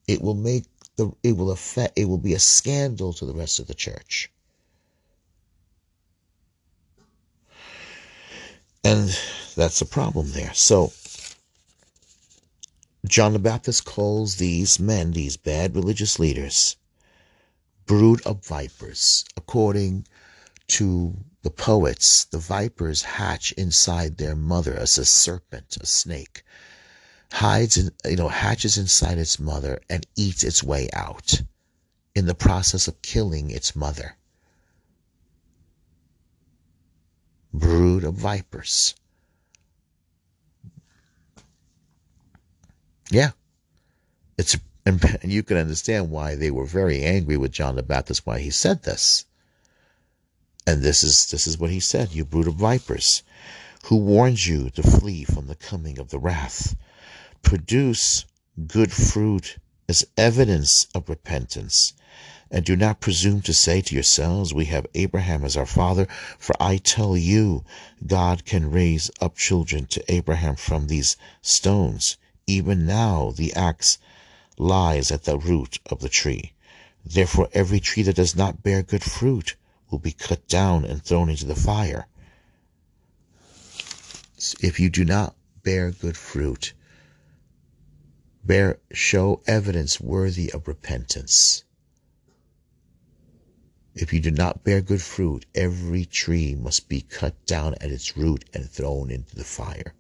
It 0.08 0.22
will 0.22 0.36
make 0.36 0.66
the 0.98 1.12
it 1.24 1.36
will 1.36 1.50
affect 1.50 1.98
it 1.98 2.06
will 2.06 2.20
be 2.20 2.36
a 2.36 2.40
scandal 2.40 3.12
to 3.14 3.26
the 3.26 3.34
rest 3.34 3.60
of 3.60 3.66
the 3.66 3.74
church. 3.74 4.32
And 8.84 9.18
that's 9.56 9.82
a 9.82 9.88
problem 9.88 10.32
there. 10.34 10.54
So 10.54 10.94
John 13.08 13.34
the 13.34 13.40
Baptist 13.40 13.84
calls 13.84 14.36
these 14.36 14.80
men, 14.80 15.14
these 15.14 15.36
bad 15.36 15.76
religious 15.76 16.20
leaders, 16.20 16.76
brood 17.88 18.22
of 18.28 18.46
vipers. 18.46 19.26
According 19.36 20.06
to 20.68 21.16
the 21.42 21.50
poets, 21.50 22.26
the 22.26 22.38
vipers 22.38 23.02
hatch 23.02 23.54
inside 23.54 24.18
their 24.18 24.36
mother 24.36 24.76
as 24.76 25.00
a 25.00 25.06
serpent, 25.06 25.78
a 25.82 25.88
snake, 25.88 26.44
hides 27.32 27.78
in, 27.78 27.92
you 28.06 28.16
know, 28.16 28.30
hatches 28.30 28.78
inside 28.78 29.18
its 29.18 29.40
mother 29.40 29.80
and 29.90 30.06
eats 30.16 30.44
its 30.44 30.64
way 30.64 30.90
out 30.94 31.42
in 32.16 32.26
the 32.26 32.36
process 32.36 32.88
of 32.88 33.02
killing 33.02 33.50
its 33.50 33.76
mother. 33.76 34.16
Brood 37.54 38.04
of 38.04 38.16
vipers. 38.16 38.96
Yeah. 43.10 43.32
It's 44.38 44.58
and 44.86 45.02
you 45.24 45.44
can 45.44 45.58
understand 45.58 46.12
why 46.12 46.36
they 46.36 46.52
were 46.52 46.66
very 46.66 47.04
angry 47.04 47.38
with 47.38 47.52
John 47.52 47.76
the 47.76 47.84
Baptist 47.84 48.26
why 48.26 48.40
he 48.40 48.50
said 48.50 48.84
this. 48.84 49.26
And 50.66 50.82
this 50.82 51.04
is 51.04 51.28
this 51.28 51.48
is 51.48 51.58
what 51.58 51.70
he 51.70 51.80
said, 51.80 52.14
you 52.14 52.26
brood 52.26 52.48
of 52.48 52.56
vipers, 52.56 53.24
who 53.86 53.98
warns 53.98 54.48
you 54.48 54.70
to 54.72 54.84
flee 54.84 55.24
from 55.24 55.48
the 55.48 55.56
coming 55.56 56.00
of 56.00 56.10
the 56.10 56.20
wrath. 56.20 56.76
Produce 57.44 58.26
good 58.68 58.92
fruit 58.92 59.58
as 59.88 60.06
evidence 60.18 60.88
of 60.96 61.08
repentance. 61.08 61.94
And 62.50 62.66
do 62.66 62.76
not 62.76 63.00
presume 63.00 63.42
to 63.44 63.54
say 63.54 63.82
to 63.82 63.94
yourselves, 63.94 64.54
We 64.54 64.66
have 64.66 64.88
Abraham 64.96 65.44
as 65.44 65.56
our 65.56 65.66
father, 65.66 66.08
for 66.40 66.56
I 66.60 66.78
tell 66.78 67.16
you, 67.16 67.64
God 68.06 68.46
can 68.46 68.72
raise 68.72 69.12
up 69.22 69.38
children 69.38 69.86
to 69.88 70.12
Abraham 70.12 70.56
from 70.56 70.88
these 70.88 71.16
stones. 71.42 72.18
Even 72.48 72.86
now 72.86 73.32
the 73.32 73.54
axe 73.54 73.98
lies 74.58 75.12
at 75.12 75.24
the 75.24 75.38
root 75.38 75.80
of 75.88 76.00
the 76.00 76.10
tree. 76.10 76.54
Therefore 77.06 77.50
every 77.54 77.80
tree 77.80 78.04
that 78.04 78.16
does 78.16 78.36
not 78.36 78.64
bear 78.64 78.84
good 78.84 79.04
fruit 79.04 79.56
will 79.90 80.00
be 80.00 80.12
cut 80.12 80.48
down 80.48 80.86
and 80.86 81.04
thrown 81.04 81.30
into 81.30 81.46
the 81.46 81.56
fire. 81.56 82.08
If 84.60 84.80
you 84.80 84.90
do 84.90 85.06
not 85.06 85.36
bear 85.64 85.92
good 85.92 86.18
fruit, 86.18 86.74
bear 88.44 88.80
show 88.92 89.42
evidence 89.48 90.00
worthy 90.00 90.52
of 90.52 90.68
repentance. 90.68 91.64
If 93.96 94.12
you 94.12 94.20
do 94.20 94.32
not 94.32 94.64
bear 94.64 94.82
good 94.82 95.02
fruit, 95.02 95.46
every 95.54 96.06
tree 96.06 96.56
must 96.56 96.90
be 96.90 97.02
cut 97.02 97.46
down 97.46 97.76
at 97.76 97.92
its 97.92 98.18
root 98.18 98.44
and 98.54 98.70
thrown 98.70 99.12
into 99.12 99.36
the 99.36 99.44
fire. 99.44 99.94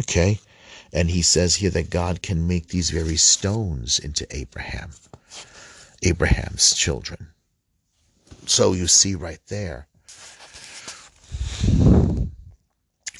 Okay? 0.00 0.38
And 0.92 1.10
he 1.10 1.22
says 1.22 1.56
here 1.56 1.70
that 1.70 1.90
God 1.90 2.22
can 2.22 2.46
make 2.46 2.68
these 2.68 2.90
very 2.90 3.16
stones 3.16 3.98
into 3.98 4.26
Abraham, 4.34 4.92
Abraham's 6.02 6.74
children. 6.74 7.28
So 8.46 8.72
you 8.72 8.86
see 8.86 9.14
right 9.14 9.40
there. 9.48 9.88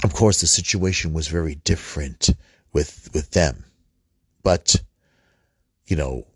Of 0.02 0.14
course, 0.14 0.40
the 0.40 0.48
situation 0.48 1.12
was 1.12 1.28
very 1.28 1.54
different 1.54 2.30
with 2.72 3.10
with 3.14 3.30
them, 3.30 3.64
but 4.42 4.82
you 5.86 5.96
know, 5.96 6.26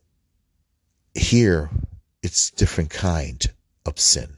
here 1.14 1.70
it's 2.22 2.50
different 2.50 2.90
kind 2.90 3.44
of 3.84 3.98
sin. 3.98 4.36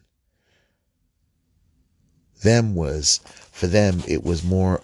Them 2.42 2.74
was 2.74 3.20
for 3.52 3.66
them 3.66 4.02
it 4.06 4.22
was 4.24 4.42
more 4.42 4.82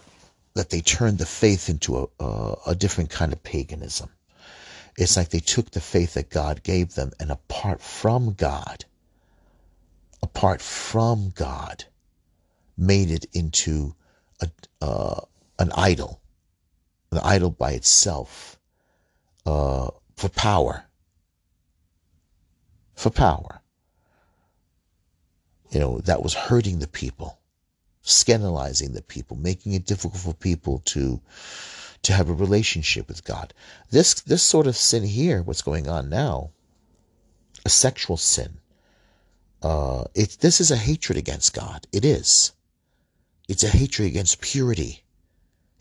that 0.55 0.71
they 0.71 0.81
turned 0.81 1.19
the 1.19 1.27
faith 1.27 1.69
into 1.69 1.97
a, 1.99 2.25
a, 2.25 2.57
a 2.69 2.75
different 2.75 3.11
kind 3.11 3.33
of 3.33 3.43
paganism. 3.43 4.11
It's 4.97 5.17
like 5.17 5.31
they 5.31 5.41
took 5.41 5.71
the 5.71 5.81
faith 5.81 6.15
that 6.15 6.31
God 6.31 6.63
gave 6.63 6.95
them 6.95 7.13
and 7.19 7.31
apart 7.31 7.81
from 7.81 8.35
God, 8.35 8.85
apart 10.23 10.61
from 10.61 11.31
God, 11.35 11.85
made 12.77 13.11
it 13.11 13.27
into 13.33 13.95
a, 14.41 14.49
uh, 14.81 15.21
an 15.59 15.73
idol, 15.73 16.21
an 17.11 17.19
idol 17.19 17.51
by 17.51 17.73
itself, 17.73 18.59
uh, 19.47 19.91
for 20.17 20.29
power, 20.29 20.85
for 22.95 23.11
power. 23.11 23.61
You 25.71 25.81
know, 25.81 25.99
that 25.99 26.23
was 26.23 26.35
hurting 26.35 26.79
the 26.79 26.87
people 26.87 27.39
scandalizing 28.05 28.93
the 28.93 29.03
people, 29.03 29.37
making 29.37 29.73
it 29.73 29.87
difficult 29.87 30.21
for 30.21 30.35
people 30.35 30.81
to 30.85 31.21
to 32.03 32.13
have 32.13 32.29
a 32.29 32.35
relationship 32.35 33.09
with 33.09 33.25
God. 33.25 33.55
This 33.91 34.15
this 34.15 34.43
sort 34.43 34.67
of 34.67 34.77
sin 34.77 35.05
here, 35.05 35.43
what's 35.43 35.63
going 35.63 35.89
on 35.89 36.09
now, 36.09 36.51
a 37.65 37.71
sexual 37.71 38.19
sin. 38.19 38.59
Uh, 39.63 40.05
it 40.15 40.37
this 40.41 40.61
is 40.61 40.71
a 40.71 40.77
hatred 40.77 41.19
against 41.19 41.55
God. 41.55 41.87
It 41.93 42.05
is. 42.05 42.53
It's 43.49 43.65
a 43.65 43.69
hatred 43.69 44.09
against 44.09 44.41
purity. 44.41 45.03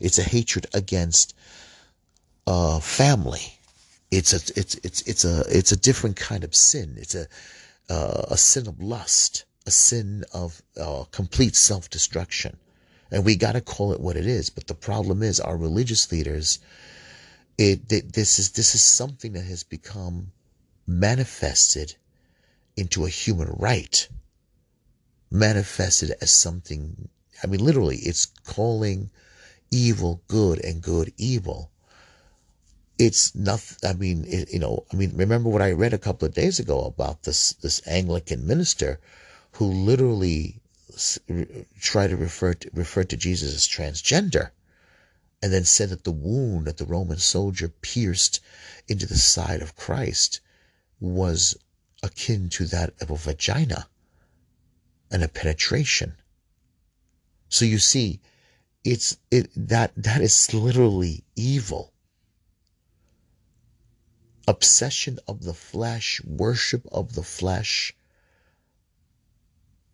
It's 0.00 0.18
a 0.18 0.22
hatred 0.22 0.66
against 0.74 1.34
uh, 2.46 2.80
family. 2.80 3.58
It's 4.10 4.32
a 4.32 4.58
it's 4.58 4.74
it's 4.76 5.02
it's 5.02 5.24
a 5.24 5.44
it's 5.48 5.72
a 5.72 5.76
different 5.76 6.16
kind 6.16 6.44
of 6.44 6.54
sin. 6.54 6.94
It's 6.98 7.14
a 7.14 7.26
uh, 7.88 8.26
a 8.30 8.36
sin 8.36 8.66
of 8.66 8.80
lust 8.80 9.44
a 9.66 9.70
sin 9.70 10.24
of 10.32 10.62
uh, 10.80 11.04
complete 11.10 11.56
self 11.56 11.88
destruction. 11.90 12.56
And 13.10 13.24
we 13.24 13.36
got 13.36 13.52
to 13.52 13.60
call 13.60 13.92
it 13.92 14.00
what 14.00 14.16
it 14.16 14.26
is. 14.26 14.50
But 14.50 14.66
the 14.66 14.74
problem 14.74 15.22
is, 15.22 15.40
our 15.40 15.56
religious 15.56 16.10
leaders, 16.10 16.58
it, 17.58 17.88
this 17.88 18.38
is 18.38 18.50
this 18.52 18.74
is 18.74 18.82
something 18.82 19.32
that 19.34 19.44
has 19.44 19.62
become 19.62 20.32
manifested 20.86 21.94
into 22.76 23.04
a 23.04 23.08
human 23.08 23.48
right, 23.58 24.08
manifested 25.30 26.12
as 26.20 26.32
something. 26.32 27.08
I 27.42 27.46
mean, 27.46 27.64
literally, 27.64 27.98
it's 27.98 28.26
calling 28.44 29.10
evil 29.70 30.22
good 30.28 30.64
and 30.64 30.80
good 30.82 31.12
evil. 31.16 31.70
it's 32.98 33.34
nothing. 33.34 33.78
I 33.88 33.94
mean, 33.94 34.24
it, 34.26 34.52
you 34.52 34.58
know, 34.58 34.84
I 34.92 34.96
mean, 34.96 35.12
remember 35.16 35.48
what 35.50 35.62
I 35.62 35.72
read 35.72 35.92
a 35.92 35.98
couple 35.98 36.26
of 36.28 36.34
days 36.34 36.58
ago 36.58 36.84
about 36.84 37.24
this 37.24 37.52
this 37.54 37.80
Anglican 37.86 38.46
minister 38.46 39.00
who 39.52 39.66
literally 39.66 40.60
tried 41.80 42.08
to 42.08 42.16
refer 42.16 42.54
to, 42.54 42.70
refer 42.72 43.04
to 43.04 43.16
Jesus 43.16 43.54
as 43.54 43.66
transgender, 43.68 44.50
and 45.42 45.52
then 45.52 45.64
said 45.64 45.90
that 45.90 46.04
the 46.04 46.12
wound 46.12 46.66
that 46.66 46.76
the 46.76 46.84
Roman 46.86 47.18
soldier 47.18 47.68
pierced 47.68 48.40
into 48.88 49.06
the 49.06 49.18
side 49.18 49.60
of 49.62 49.76
Christ 49.76 50.40
was 51.00 51.56
akin 52.02 52.48
to 52.50 52.66
that 52.66 52.94
of 53.00 53.10
a 53.10 53.16
vagina 53.16 53.88
and 55.10 55.22
a 55.22 55.28
penetration. 55.28 56.16
So 57.54 57.64
you 57.64 57.78
see, 57.78 58.20
it's 58.82 59.16
it 59.30 59.48
that 59.54 59.92
that 59.94 60.20
is 60.20 60.52
literally 60.52 61.22
evil 61.36 61.92
obsession 64.48 65.20
of 65.28 65.44
the 65.44 65.54
flesh, 65.54 66.20
worship 66.24 66.84
of 66.90 67.14
the 67.14 67.22
flesh. 67.22 67.94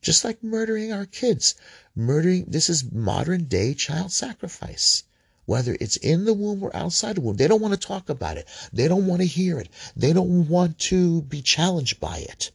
Just 0.01 0.25
like 0.25 0.43
murdering 0.43 0.91
our 0.91 1.05
kids. 1.05 1.55
Murdering, 1.95 2.47
this 2.49 2.71
is 2.71 2.91
modern 2.91 3.45
day 3.45 3.75
child 3.75 4.11
sacrifice. 4.11 5.03
Whether 5.45 5.77
it's 5.79 5.99
in 5.99 6.25
the 6.25 6.33
womb 6.33 6.63
or 6.63 6.75
outside 6.75 7.17
the 7.17 7.21
womb, 7.21 7.37
they 7.37 7.47
don't 7.47 7.61
want 7.61 7.75
to 7.75 7.87
talk 7.87 8.09
about 8.09 8.39
it. 8.39 8.49
They 8.73 8.89
don't 8.89 9.07
want 9.07 9.21
to 9.21 9.27
hear 9.27 9.59
it. 9.59 9.69
They 9.95 10.15
don't 10.15 10.49
want 10.49 10.79
to 10.89 11.21
be 11.21 11.43
challenged 11.43 12.01
by 12.01 12.21
it. 12.21 12.53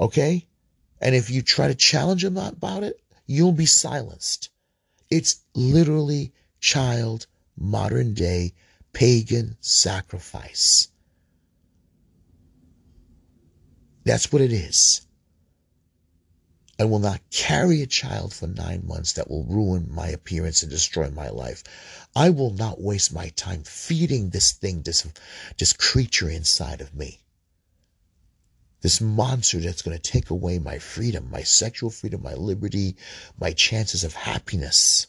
Okay? 0.00 0.46
And 1.04 1.14
if 1.14 1.28
you 1.28 1.42
try 1.42 1.68
to 1.68 1.74
challenge 1.74 2.22
them 2.22 2.38
about 2.38 2.82
it, 2.82 2.98
you'll 3.26 3.52
be 3.52 3.66
silenced. 3.66 4.48
It's 5.10 5.36
literally 5.54 6.32
child 6.60 7.26
modern 7.58 8.14
day 8.14 8.54
pagan 8.94 9.58
sacrifice. 9.60 10.88
That's 14.04 14.32
what 14.32 14.40
it 14.40 14.52
is. 14.52 15.06
I 16.78 16.84
will 16.86 16.98
not 16.98 17.20
carry 17.30 17.82
a 17.82 17.86
child 17.86 18.32
for 18.32 18.46
nine 18.46 18.86
months 18.86 19.12
that 19.12 19.30
will 19.30 19.44
ruin 19.44 19.86
my 19.94 20.08
appearance 20.08 20.62
and 20.62 20.70
destroy 20.70 21.10
my 21.10 21.28
life. 21.28 21.62
I 22.16 22.30
will 22.30 22.50
not 22.50 22.80
waste 22.80 23.12
my 23.12 23.28
time 23.28 23.62
feeding 23.62 24.30
this 24.30 24.52
thing, 24.52 24.82
this, 24.82 25.06
this 25.58 25.72
creature 25.74 26.30
inside 26.30 26.80
of 26.80 26.94
me. 26.94 27.23
This 28.84 29.00
monster 29.00 29.60
that's 29.60 29.80
going 29.80 29.96
to 29.96 30.10
take 30.12 30.28
away 30.28 30.58
my 30.58 30.78
freedom, 30.78 31.30
my 31.30 31.42
sexual 31.42 31.88
freedom, 31.88 32.22
my 32.22 32.34
liberty, 32.34 32.96
my 33.40 33.52
chances 33.52 34.04
of 34.04 34.12
happiness 34.12 35.06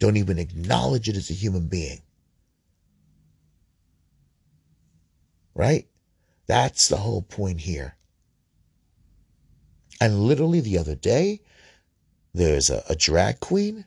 don't 0.00 0.16
even 0.16 0.40
acknowledge 0.40 1.08
it 1.08 1.16
as 1.16 1.30
a 1.30 1.34
human 1.34 1.68
being. 1.68 2.02
Right? 5.54 5.86
That's 6.48 6.88
the 6.88 6.96
whole 6.96 7.22
point 7.22 7.60
here. 7.60 7.94
And 10.00 10.24
literally 10.24 10.60
the 10.60 10.78
other 10.78 10.96
day, 10.96 11.40
there's 12.34 12.68
a, 12.68 12.82
a 12.88 12.96
drag 12.96 13.38
queen. 13.38 13.84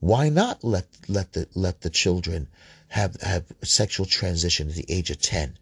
Why 0.00 0.30
not 0.30 0.64
let 0.64 0.88
let 1.06 1.32
the 1.32 1.46
let 1.54 1.82
the 1.82 1.90
children 1.90 2.48
have 2.94 3.20
have 3.22 3.44
sexual 3.62 4.06
transition 4.06 4.68
at 4.68 4.76
the 4.76 4.86
age 4.88 5.10
of 5.10 5.20
ten? 5.20 5.58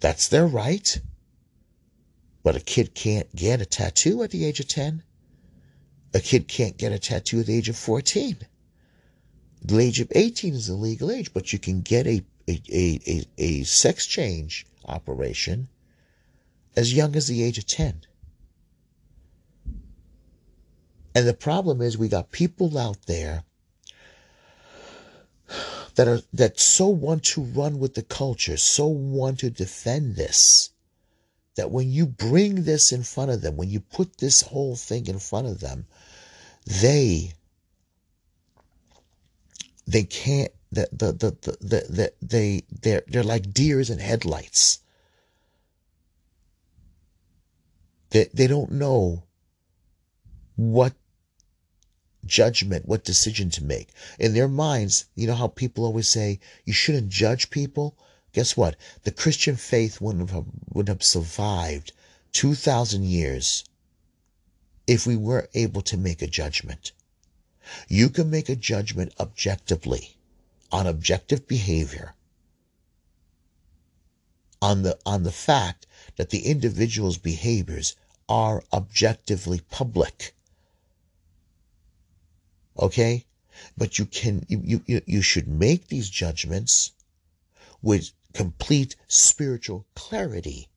That's 0.00 0.28
their 0.28 0.46
right. 0.46 1.00
But 2.42 2.56
a 2.56 2.60
kid 2.60 2.94
can't 2.94 3.34
get 3.34 3.62
a 3.62 3.64
tattoo 3.64 4.22
at 4.22 4.30
the 4.30 4.44
age 4.44 4.60
of 4.60 4.68
10. 4.68 5.02
A 6.12 6.20
kid 6.20 6.46
can't 6.46 6.76
get 6.76 6.92
a 6.92 6.98
tattoo 6.98 7.40
at 7.40 7.46
the 7.46 7.56
age 7.56 7.70
of 7.70 7.76
14. 7.76 8.36
The 9.62 9.78
age 9.78 10.00
of 10.00 10.12
18 10.14 10.52
is 10.52 10.66
the 10.66 10.74
legal 10.74 11.10
age, 11.10 11.32
but 11.32 11.54
you 11.54 11.58
can 11.58 11.80
get 11.80 12.06
a, 12.06 12.22
a, 12.46 12.60
a, 12.70 13.24
a 13.38 13.62
sex 13.62 14.06
change 14.06 14.66
operation 14.84 15.68
as 16.76 16.92
young 16.92 17.16
as 17.16 17.26
the 17.26 17.42
age 17.42 17.56
of 17.56 17.66
10. 17.66 18.02
And 21.14 21.26
the 21.26 21.32
problem 21.32 21.80
is 21.80 21.96
we 21.96 22.08
got 22.08 22.30
people 22.30 22.76
out 22.76 23.06
there 23.06 23.44
that 25.94 26.08
are 26.08 26.20
that 26.32 26.58
so 26.58 26.88
want 26.88 27.24
to 27.24 27.42
run 27.42 27.78
with 27.78 27.94
the 27.94 28.02
culture, 28.02 28.56
so 28.56 28.86
want 28.86 29.40
to 29.40 29.50
defend 29.50 30.16
this 30.16 30.70
that 31.56 31.70
when 31.70 31.90
you 31.90 32.06
bring 32.06 32.64
this 32.64 32.92
in 32.92 33.02
front 33.02 33.30
of 33.30 33.40
them, 33.40 33.56
when 33.56 33.70
you 33.70 33.80
put 33.80 34.18
this 34.18 34.42
whole 34.42 34.76
thing 34.76 35.06
in 35.06 35.18
front 35.18 35.46
of 35.46 35.60
them, 35.60 35.86
they 36.66 37.32
they 39.86 40.02
can't 40.04 40.52
the 40.72 40.88
the 40.92 41.12
the, 41.12 41.30
the, 41.42 41.56
the, 41.60 41.86
the 41.88 42.12
they 42.22 42.64
they're 42.82 43.02
they're 43.06 43.22
like 43.22 43.52
deers 43.52 43.90
in 43.90 43.98
headlights. 43.98 44.80
They 48.10 48.28
they 48.34 48.46
don't 48.46 48.72
know 48.72 49.24
what 50.56 50.94
judgment, 52.26 52.86
what 52.86 53.04
decision 53.04 53.50
to 53.50 53.64
make. 53.64 53.90
In 54.18 54.34
their 54.34 54.48
minds, 54.48 55.06
you 55.14 55.26
know 55.26 55.34
how 55.34 55.48
people 55.48 55.84
always 55.84 56.08
say 56.08 56.40
you 56.64 56.72
shouldn't 56.72 57.08
judge 57.08 57.50
people? 57.50 57.96
Guess 58.32 58.56
what? 58.56 58.76
The 59.02 59.10
Christian 59.10 59.56
faith 59.56 60.00
wouldn't 60.00 60.30
have, 60.30 60.46
would 60.72 60.88
have 60.88 61.02
survived 61.02 61.92
2,000 62.32 63.04
years 63.04 63.64
if 64.86 65.06
we 65.06 65.16
were 65.16 65.48
able 65.54 65.82
to 65.82 65.96
make 65.96 66.20
a 66.20 66.26
judgment. 66.26 66.92
You 67.88 68.10
can 68.10 68.28
make 68.28 68.48
a 68.48 68.56
judgment 68.56 69.12
objectively 69.18 70.16
on 70.70 70.86
objective 70.86 71.46
behavior 71.46 72.14
on 74.64 74.82
the 74.82 74.98
on 75.04 75.22
the 75.24 75.32
fact 75.32 75.86
that 76.16 76.30
the 76.30 76.46
individual's 76.46 77.18
behaviors 77.18 77.96
are 78.28 78.64
objectively 78.72 79.60
public 79.70 80.34
okay 82.78 83.24
but 83.76 83.98
you 83.98 84.06
can 84.06 84.44
you 84.48 84.82
you, 84.86 85.00
you 85.06 85.22
should 85.22 85.48
make 85.48 85.88
these 85.88 86.10
judgments 86.10 86.92
with 87.82 88.12
complete 88.32 88.96
spiritual 89.08 89.86
clarity 89.94 90.68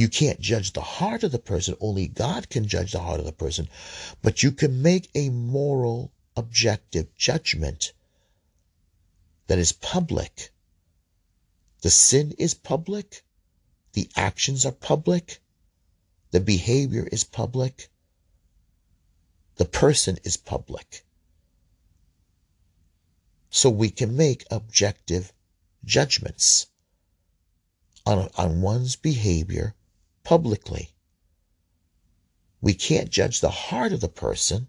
you 0.00 0.08
can't 0.08 0.40
judge 0.40 0.72
the 0.72 0.80
heart 0.80 1.24
of 1.24 1.32
the 1.32 1.38
person. 1.38 1.76
Only 1.78 2.06
God 2.06 2.48
can 2.48 2.66
judge 2.66 2.92
the 2.92 3.00
heart 3.00 3.20
of 3.20 3.26
the 3.26 3.32
person. 3.32 3.68
But 4.22 4.42
you 4.42 4.50
can 4.50 4.80
make 4.80 5.10
a 5.14 5.28
moral, 5.28 6.10
objective 6.36 7.14
judgment 7.16 7.92
that 9.46 9.58
is 9.58 9.72
public. 9.72 10.52
The 11.82 11.90
sin 11.90 12.32
is 12.38 12.54
public. 12.54 13.24
The 13.92 14.08
actions 14.16 14.64
are 14.64 14.72
public. 14.72 15.40
The 16.30 16.40
behavior 16.40 17.06
is 17.10 17.24
public. 17.24 17.90
The 19.60 19.66
person 19.66 20.18
is 20.24 20.38
public. 20.38 21.04
So 23.50 23.68
we 23.68 23.90
can 23.90 24.16
make 24.16 24.46
objective 24.50 25.34
judgments 25.84 26.68
on, 28.06 28.30
on 28.38 28.62
one's 28.62 28.96
behavior 28.96 29.74
publicly. 30.24 30.94
We 32.62 32.72
can't 32.72 33.10
judge 33.10 33.40
the 33.40 33.50
heart 33.50 33.92
of 33.92 34.00
the 34.00 34.08
person. 34.08 34.66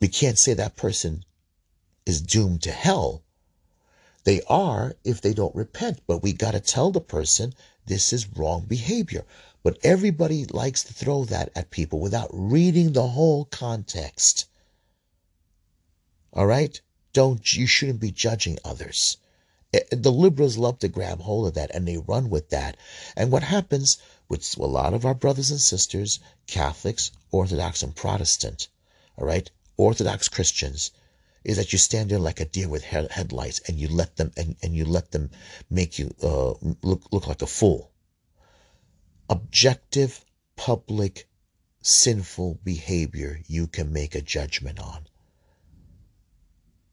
We 0.00 0.08
can't 0.08 0.36
say 0.36 0.54
that 0.54 0.74
person 0.74 1.24
is 2.04 2.20
doomed 2.20 2.62
to 2.64 2.72
hell. 2.72 3.22
They 4.24 4.42
are 4.48 4.96
if 5.04 5.20
they 5.20 5.32
don't 5.32 5.54
repent, 5.54 6.00
but 6.08 6.24
we 6.24 6.32
got 6.32 6.54
to 6.54 6.60
tell 6.60 6.90
the 6.90 7.00
person 7.00 7.54
this 7.86 8.12
is 8.12 8.36
wrong 8.36 8.64
behavior. 8.66 9.24
But 9.62 9.78
everybody 9.82 10.46
likes 10.46 10.84
to 10.84 10.94
throw 10.94 11.24
that 11.26 11.50
at 11.54 11.70
people 11.70 12.00
without 12.00 12.30
reading 12.32 12.92
the 12.92 13.08
whole 13.08 13.44
context. 13.44 14.46
All 16.32 16.46
right? 16.46 16.80
Don't 17.12 17.52
you 17.52 17.66
shouldn't 17.66 18.00
be 18.00 18.10
judging 18.10 18.58
others. 18.64 19.16
Eh, 19.72 19.80
the 19.90 20.12
liberals 20.12 20.56
love 20.56 20.78
to 20.78 20.88
grab 20.88 21.20
hold 21.20 21.46
of 21.46 21.54
that 21.54 21.70
and 21.74 21.86
they 21.86 21.96
run 21.96 22.30
with 22.30 22.48
that. 22.50 22.76
And 23.16 23.30
what 23.30 23.42
happens 23.42 23.98
with 24.28 24.56
a 24.56 24.66
lot 24.66 24.94
of 24.94 25.04
our 25.04 25.14
brothers 25.14 25.50
and 25.50 25.60
sisters, 25.60 26.20
Catholics, 26.46 27.10
Orthodox, 27.30 27.82
and 27.82 27.94
Protestant, 27.94 28.68
all 29.16 29.26
right, 29.26 29.50
Orthodox 29.76 30.28
Christians, 30.28 30.90
is 31.44 31.56
that 31.56 31.72
you 31.72 31.78
stand 31.78 32.10
there 32.10 32.18
like 32.18 32.40
a 32.40 32.44
deer 32.44 32.68
with 32.68 32.84
headlights 32.84 33.60
and 33.66 33.78
you 33.78 33.88
let 33.88 34.16
them 34.16 34.32
and, 34.36 34.56
and 34.62 34.74
you 34.74 34.84
let 34.84 35.10
them 35.10 35.30
make 35.68 35.98
you 35.98 36.14
uh, 36.22 36.54
look 36.82 37.02
look 37.12 37.26
like 37.26 37.42
a 37.42 37.46
fool. 37.46 37.89
Objective, 39.30 40.26
public, 40.56 41.26
sinful 41.80 42.60
behavior 42.62 43.40
you 43.46 43.66
can 43.66 43.90
make 43.90 44.14
a 44.14 44.20
judgment 44.20 44.78
on. 44.78 45.06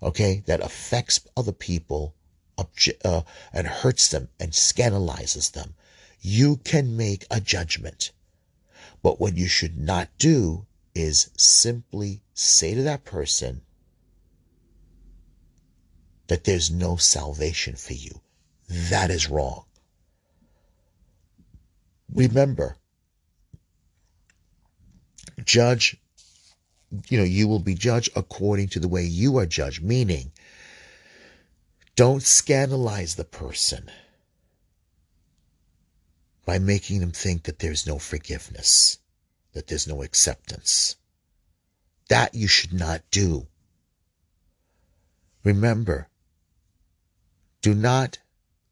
Okay, 0.01 0.43
that 0.45 0.61
affects 0.61 1.19
other 1.35 1.51
people 1.51 2.15
uh, 3.03 3.21
and 3.53 3.67
hurts 3.67 4.07
them 4.07 4.29
and 4.39 4.51
scandalizes 4.51 5.51
them, 5.51 5.75
you 6.21 6.57
can 6.57 6.97
make 6.97 7.25
a 7.29 7.39
judgment. 7.39 8.11
But 9.03 9.19
what 9.19 9.37
you 9.37 9.47
should 9.47 9.77
not 9.77 10.09
do 10.17 10.65
is 10.95 11.29
simply 11.37 12.23
say 12.33 12.73
to 12.73 12.81
that 12.83 13.05
person 13.05 13.61
that 16.27 16.43
there's 16.43 16.71
no 16.71 16.95
salvation 16.95 17.75
for 17.75 17.93
you. 17.93 18.21
That 18.67 19.11
is 19.11 19.29
wrong. 19.29 19.66
Remember, 22.13 22.77
judge, 25.43 25.97
you 27.09 27.17
know, 27.17 27.23
you 27.23 27.47
will 27.47 27.59
be 27.59 27.75
judged 27.75 28.09
according 28.15 28.69
to 28.69 28.79
the 28.79 28.87
way 28.87 29.03
you 29.03 29.37
are 29.37 29.45
judged, 29.45 29.83
meaning 29.83 30.31
don't 31.95 32.23
scandalize 32.23 33.15
the 33.15 33.25
person 33.25 33.89
by 36.45 36.59
making 36.59 36.99
them 36.99 37.11
think 37.11 37.43
that 37.43 37.59
there's 37.59 37.85
no 37.85 37.99
forgiveness, 37.99 38.99
that 39.53 39.67
there's 39.67 39.87
no 39.87 40.01
acceptance. 40.01 40.95
That 42.07 42.33
you 42.33 42.47
should 42.47 42.73
not 42.73 43.01
do. 43.11 43.47
Remember, 45.43 46.07
do 47.61 47.73
not 47.73 48.19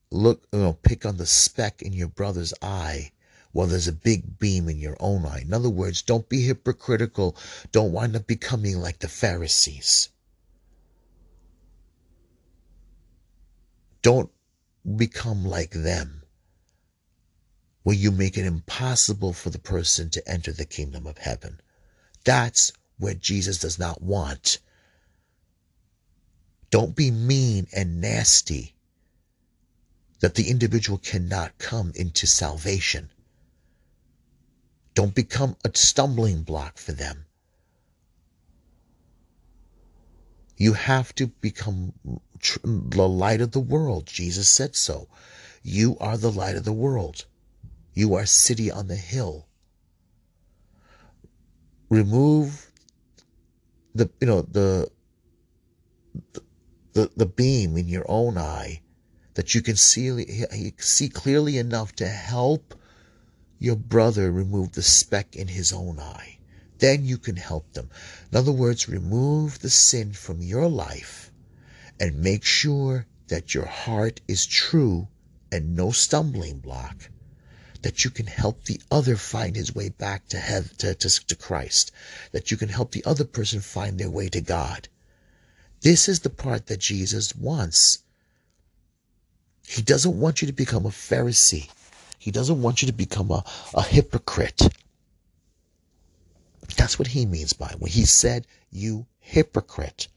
look, 0.10 0.48
you 0.54 0.60
know, 0.60 0.74
pick 0.84 1.06
on 1.06 1.18
the 1.18 1.26
speck 1.26 1.82
in 1.82 1.92
your 1.92 2.08
brother's 2.08 2.54
eye 2.62 3.12
while 3.56 3.68
there's 3.68 3.88
a 3.88 3.94
big 3.94 4.38
beam 4.38 4.68
in 4.68 4.78
your 4.78 4.98
own 5.00 5.26
eye. 5.26 5.40
In 5.40 5.54
other 5.54 5.70
words, 5.70 6.02
don't 6.02 6.28
be 6.28 6.42
hypocritical. 6.42 7.38
Don't 7.72 7.94
wind 7.94 8.14
up 8.14 8.28
becoming 8.28 8.82
like 8.82 9.00
the 9.00 9.08
Pharisees. 9.08 10.10
Don't 14.02 14.30
become 14.98 15.46
like 15.46 15.72
them 15.72 16.24
where 17.84 17.96
you 17.96 18.12
make 18.12 18.38
it 18.38 18.46
impossible 18.46 19.32
for 19.32 19.52
the 19.52 19.58
person 19.58 20.10
to 20.10 20.30
enter 20.30 20.52
the 20.52 20.66
kingdom 20.66 21.08
of 21.08 21.18
heaven. 21.18 21.62
That's 22.26 22.74
where 22.98 23.14
Jesus 23.14 23.58
does 23.58 23.80
not 23.80 24.02
want. 24.02 24.60
Don't 26.72 26.94
be 26.94 27.10
mean 27.10 27.68
and 27.74 28.02
nasty 28.02 28.76
that 30.20 30.36
the 30.36 30.50
individual 30.50 30.98
cannot 30.98 31.58
come 31.58 31.94
into 31.96 32.28
salvation. 32.28 33.12
Don't 34.96 35.14
become 35.14 35.58
a 35.64 35.70
stumbling 35.74 36.42
block 36.44 36.78
for 36.78 36.94
them. 36.94 37.26
You 40.58 40.74
have 40.74 41.14
to 41.16 41.28
become 41.28 41.94
the 42.64 43.08
light 43.08 43.42
of 43.42 43.52
the 43.52 43.60
world. 43.60 44.08
Jesus 44.08 44.50
said 44.50 44.76
so. 44.76 45.10
You 45.62 45.98
are 46.00 46.18
the 46.18 46.32
light 46.32 46.56
of 46.56 46.64
the 46.64 46.74
world. 46.74 47.26
You 47.94 48.16
are 48.16 48.26
city 48.26 48.72
on 48.72 48.88
the 48.88 48.96
hill. 48.96 49.48
Remove 51.90 52.72
the 53.94 54.10
you 54.20 54.28
know 54.28 54.42
the 54.42 54.90
the, 56.94 57.12
the 57.18 57.26
beam 57.26 57.76
in 57.78 57.90
your 57.90 58.06
own 58.08 58.38
eye 58.38 58.82
that 59.34 59.54
you 59.54 59.62
can 59.62 59.76
see 59.76 60.72
see 60.78 61.10
clearly 61.10 61.58
enough 61.58 61.94
to 61.98 62.08
help 62.08 62.74
your 63.60 63.76
brother 63.76 64.32
remove 64.32 64.74
the 64.74 64.82
speck 64.82 65.36
in 65.36 65.48
his 65.48 65.72
own 65.72 66.00
eye. 66.00 66.38
Then 66.80 67.06
you 67.06 67.18
can 67.18 67.38
help 67.38 67.74
them. 67.74 67.90
In 68.32 68.38
other 68.38 68.52
words, 68.52 68.90
remove 68.90 69.60
the 69.60 69.70
sin 69.70 70.14
from 70.14 70.42
your 70.42 70.68
life 70.68 71.32
and 72.00 72.20
make 72.20 72.44
sure 72.44 73.06
that 73.28 73.54
your 73.54 73.66
heart 73.66 74.22
is 74.28 74.46
true 74.46 75.08
and 75.52 75.76
no 75.76 75.92
stumbling 75.92 76.60
block, 76.60 77.10
that 77.82 78.04
you 78.04 78.12
can 78.12 78.28
help 78.28 78.66
the 78.66 78.82
other 78.92 79.16
find 79.16 79.56
his 79.56 79.74
way 79.74 79.90
back 79.90 80.28
to, 80.28 80.38
heaven, 80.38 80.72
to, 80.78 80.94
to, 80.96 81.26
to 81.28 81.36
Christ, 81.36 81.92
that 82.34 82.52
you 82.52 82.58
can 82.58 82.70
help 82.70 82.92
the 82.92 83.06
other 83.06 83.24
person 83.24 83.62
find 83.62 83.98
their 83.98 84.10
way 84.10 84.28
to 84.30 84.42
God. 84.42 84.90
This 85.82 86.10
is 86.10 86.20
the 86.20 86.30
part 86.30 86.68
that 86.68 86.80
Jesus 86.80 87.36
wants. 87.36 88.00
He 89.68 89.82
doesn't 89.82 90.20
want 90.20 90.42
you 90.42 90.48
to 90.48 90.54
become 90.54 90.86
a 90.86 90.90
Pharisee. 90.90 91.70
He 92.26 92.32
doesn't 92.32 92.64
want 92.64 92.82
you 92.82 92.88
to 92.88 92.92
become 92.92 93.30
a, 93.30 93.44
a 93.76 93.84
hypocrite. 93.84 94.60
That's 96.76 96.98
what 96.98 97.10
he 97.10 97.24
means 97.24 97.54
by 97.54 97.76
when 97.78 97.92
he 97.92 98.04
said, 98.06 98.48
You 98.72 99.06
hypocrite. 99.20 100.08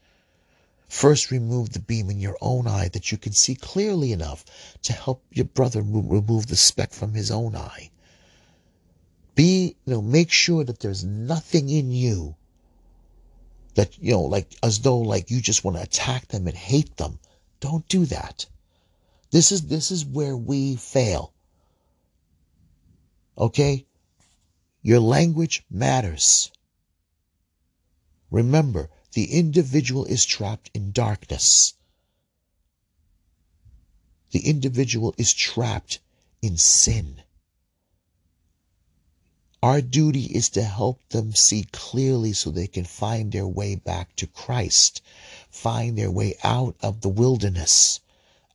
First, 0.87 1.29
remove 1.29 1.69
the 1.69 1.79
beam 1.79 2.09
in 2.09 2.19
your 2.19 2.35
own 2.41 2.65
eye 2.65 2.87
that 2.93 3.11
you 3.11 3.19
can 3.19 3.33
see 3.33 3.53
clearly 3.53 4.11
enough 4.11 4.43
to 4.81 4.91
help 4.91 5.23
your 5.31 5.45
brother 5.45 5.83
remove 5.83 6.47
the 6.47 6.55
speck 6.55 6.93
from 6.93 7.13
his 7.13 7.29
own 7.29 7.55
eye. 7.55 7.91
Be, 9.35 9.75
you 9.85 9.93
know, 9.93 10.01
make 10.01 10.31
sure 10.31 10.63
that 10.63 10.79
there's 10.79 11.03
nothing 11.03 11.69
in 11.69 11.91
you 11.91 12.35
that, 13.75 13.95
you 14.01 14.13
know, 14.13 14.21
like 14.21 14.55
as 14.63 14.79
though 14.79 14.97
like 14.97 15.29
you 15.29 15.41
just 15.41 15.63
want 15.63 15.77
to 15.77 15.83
attack 15.83 16.29
them 16.29 16.47
and 16.47 16.57
hate 16.57 16.97
them. 16.97 17.19
Don't 17.59 17.87
do 17.87 18.05
that. 18.05 18.47
This 19.29 19.51
is, 19.51 19.67
this 19.67 19.91
is 19.91 20.03
where 20.03 20.35
we 20.35 20.75
fail. 20.75 21.33
Okay? 23.39 23.85
Your 24.81 24.99
language 24.99 25.63
matters. 25.69 26.51
Remember, 28.29 28.89
the 29.13 29.31
individual 29.31 30.05
is 30.05 30.25
trapped 30.25 30.69
in 30.73 30.91
darkness. 30.91 31.73
The 34.31 34.47
individual 34.47 35.15
is 35.17 35.33
trapped 35.33 35.99
in 36.41 36.57
sin. 36.57 37.23
Our 39.63 39.81
duty 39.81 40.25
is 40.25 40.49
to 40.49 40.63
help 40.63 41.01
them 41.09 41.33
see 41.33 41.63
clearly 41.71 42.33
so 42.33 42.51
they 42.51 42.67
can 42.67 42.85
find 42.85 43.31
their 43.31 43.47
way 43.47 43.75
back 43.75 44.15
to 44.17 44.27
Christ, 44.27 45.01
find 45.49 45.97
their 45.97 46.11
way 46.11 46.35
out 46.43 46.75
of 46.81 47.01
the 47.01 47.09
wilderness, 47.09 47.99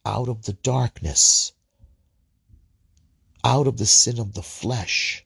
out 0.07 0.29
of 0.29 0.43
the 0.43 0.53
darkness, 0.53 1.53
out 3.45 3.67
of 3.67 3.77
the 3.77 3.87
sin 3.87 4.19
of 4.19 4.33
the 4.33 4.43
flesh, 4.43 5.25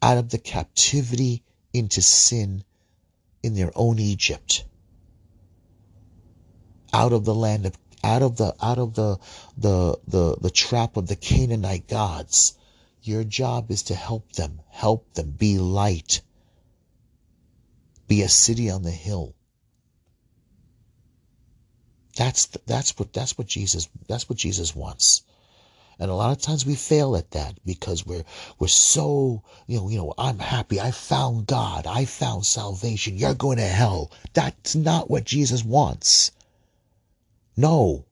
out 0.00 0.16
of 0.16 0.30
the 0.30 0.38
captivity 0.38 1.44
into 1.72 2.00
sin 2.00 2.64
in 3.42 3.54
their 3.54 3.70
own 3.74 3.98
Egypt, 3.98 4.64
out 6.92 7.12
of 7.12 7.24
the 7.26 7.34
land 7.34 7.66
of 7.66 7.76
out 8.02 8.22
of 8.22 8.36
the 8.36 8.54
out 8.62 8.78
of 8.78 8.94
the 8.94 9.18
the 9.58 9.98
the, 10.08 10.36
the 10.40 10.50
trap 10.50 10.96
of 10.96 11.06
the 11.06 11.16
Canaanite 11.16 11.88
gods. 11.88 12.56
Your 13.02 13.22
job 13.22 13.70
is 13.70 13.82
to 13.84 13.94
help 13.94 14.32
them, 14.32 14.62
help 14.70 15.12
them 15.12 15.30
be 15.30 15.58
light, 15.58 16.22
be 18.08 18.22
a 18.22 18.30
city 18.30 18.70
on 18.70 18.82
the 18.82 18.90
hill. 18.90 19.34
That's 22.16 22.46
that's 22.46 22.98
what 22.98 23.12
that's 23.12 23.36
what 23.36 23.46
Jesus 23.46 23.90
that's 24.08 24.26
what 24.28 24.38
Jesus 24.38 24.74
wants. 24.74 25.22
And 25.98 26.10
a 26.10 26.14
lot 26.14 26.32
of 26.32 26.42
times 26.42 26.66
we 26.66 26.74
fail 26.74 27.16
at 27.16 27.30
that 27.32 27.58
because 27.64 28.04
we're 28.04 28.24
we're 28.58 28.68
so, 28.68 29.42
you 29.66 29.78
know, 29.78 29.88
you 29.88 29.98
know, 29.98 30.14
I'm 30.18 30.38
happy. 30.38 30.80
I 30.80 30.90
found 30.90 31.46
God. 31.46 31.86
I 31.86 32.04
found 32.04 32.46
salvation. 32.46 33.16
You're 33.16 33.34
going 33.34 33.58
to 33.58 33.64
hell. 33.64 34.10
That's 34.32 34.74
not 34.74 35.10
what 35.10 35.24
Jesus 35.24 35.64
wants. 35.64 36.32
No. 37.56 38.06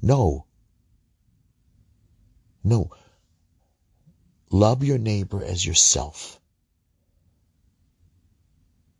No. 0.00 0.46
No. 2.64 2.90
Love 4.50 4.82
your 4.82 4.98
neighbor 4.98 5.44
as 5.44 5.64
yourself. 5.64 6.40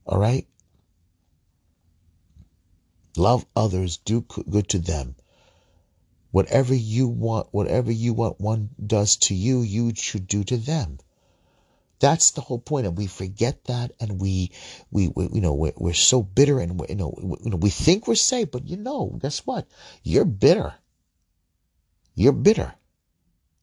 All 0.06 0.18
right? 0.18 0.46
Love 3.16 3.44
others, 3.56 3.96
do 3.96 4.20
good 4.22 4.68
to 4.68 4.78
them. 4.78 5.16
Whatever 6.30 6.74
you 6.74 7.08
want, 7.08 7.48
whatever 7.50 7.90
you 7.90 8.12
want 8.12 8.40
one 8.40 8.70
does 8.84 9.16
to 9.16 9.34
you, 9.34 9.62
you 9.62 9.92
should 9.94 10.26
do 10.26 10.44
to 10.44 10.56
them. 10.56 10.98
That's 11.98 12.30
the 12.30 12.40
whole 12.40 12.58
point, 12.58 12.86
and 12.86 12.96
we 12.96 13.06
forget 13.06 13.64
that, 13.64 13.92
and 14.00 14.20
we, 14.20 14.52
we, 14.90 15.08
we 15.08 15.28
you 15.34 15.40
know, 15.40 15.54
we're, 15.54 15.72
we're 15.76 15.92
so 15.92 16.22
bitter, 16.22 16.58
and 16.58 16.80
we, 16.80 16.86
you 16.88 16.94
know, 16.94 17.14
we, 17.20 17.36
you 17.44 17.50
know, 17.50 17.56
we 17.56 17.68
think 17.68 18.06
we're 18.06 18.14
safe, 18.14 18.50
but 18.50 18.66
you 18.66 18.76
know, 18.76 19.18
guess 19.20 19.40
what? 19.46 19.66
You're 20.02 20.24
bitter. 20.24 20.74
You're 22.14 22.32
bitter. 22.32 22.74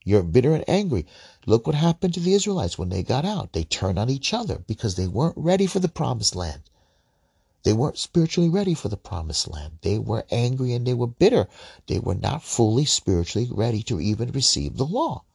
You're 0.03 0.23
bitter 0.23 0.53
and 0.53 0.63
angry. 0.69 1.05
Look 1.45 1.67
what 1.67 1.75
happened 1.75 2.13
to 2.13 2.19
the 2.19 2.33
Israelites 2.33 2.77
when 2.77 2.89
they 2.89 3.01
got 3.01 3.25
out. 3.25 3.53
They 3.53 3.63
turned 3.63 3.97
on 3.97 4.09
each 4.09 4.33
other 4.33 4.63
because 4.67 4.95
they 4.95 5.07
weren't 5.07 5.37
ready 5.37 5.67
for 5.67 5.79
the 5.79 5.89
promised 5.89 6.35
land. 6.35 6.61
They 7.67 7.73
weren't 7.73 7.97
spiritually 7.97 8.47
ready 8.47 8.73
for 8.73 8.87
the 8.87 8.95
promised 8.95 9.49
land. 9.49 9.79
They 9.81 9.99
were 9.99 10.25
angry 10.31 10.71
and 10.71 10.87
they 10.87 10.93
were 10.93 11.05
bitter. 11.05 11.49
They 11.87 11.99
were 11.99 12.15
not 12.15 12.41
fully 12.41 12.85
spiritually 12.85 13.49
ready 13.51 13.83
to 13.83 13.99
even 13.99 14.31
receive 14.31 14.77
the 14.77 14.85
law. 14.85 15.25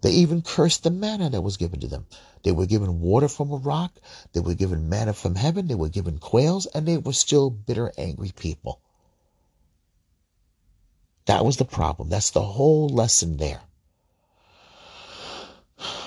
They 0.00 0.10
even 0.10 0.42
cursed 0.42 0.82
the 0.82 0.90
manna 0.90 1.30
that 1.30 1.42
was 1.42 1.56
given 1.56 1.78
to 1.78 1.86
them. 1.86 2.06
They 2.42 2.50
were 2.50 2.66
given 2.66 3.00
water 3.00 3.28
from 3.28 3.52
a 3.52 3.58
rock. 3.58 3.92
They 4.32 4.40
were 4.40 4.56
given 4.56 4.88
manna 4.88 5.12
from 5.12 5.36
heaven. 5.36 5.68
They 5.68 5.76
were 5.76 5.88
given 5.88 6.18
quails, 6.18 6.66
and 6.66 6.84
they 6.88 6.98
were 6.98 7.12
still 7.12 7.48
bitter, 7.48 7.92
angry 7.96 8.32
people. 8.34 8.80
That 11.26 11.44
was 11.44 11.58
the 11.58 11.64
problem. 11.64 12.08
That's 12.08 12.30
the 12.30 12.42
whole 12.42 12.88
lesson 12.88 13.36
there. 13.36 13.60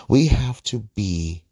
We 0.09 0.27
have 0.27 0.61
to 0.63 0.79
be, 0.95 1.45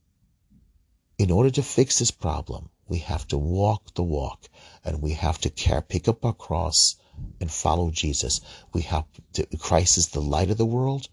in 1.17 1.31
order 1.31 1.51
to 1.51 1.63
fix 1.63 1.99
this 1.99 2.11
problem, 2.11 2.69
we 2.93 2.99
have 2.99 3.27
to 3.27 3.39
walk 3.39 3.95
the 3.95 4.03
walk 4.03 4.47
and 4.85 5.01
we 5.01 5.13
have 5.13 5.39
to 5.39 5.49
care, 5.49 5.81
pick 5.81 6.07
up 6.07 6.23
our 6.23 6.31
cross 6.31 6.95
and 7.41 7.49
follow 7.49 7.89
Jesus. 7.89 8.39
We 8.71 8.83
have 8.83 9.05
to, 9.33 9.47
Christ 9.57 9.97
is 9.97 10.09
the 10.09 10.21
light 10.21 10.51
of 10.51 10.57
the 10.57 10.73
world. 10.77 11.09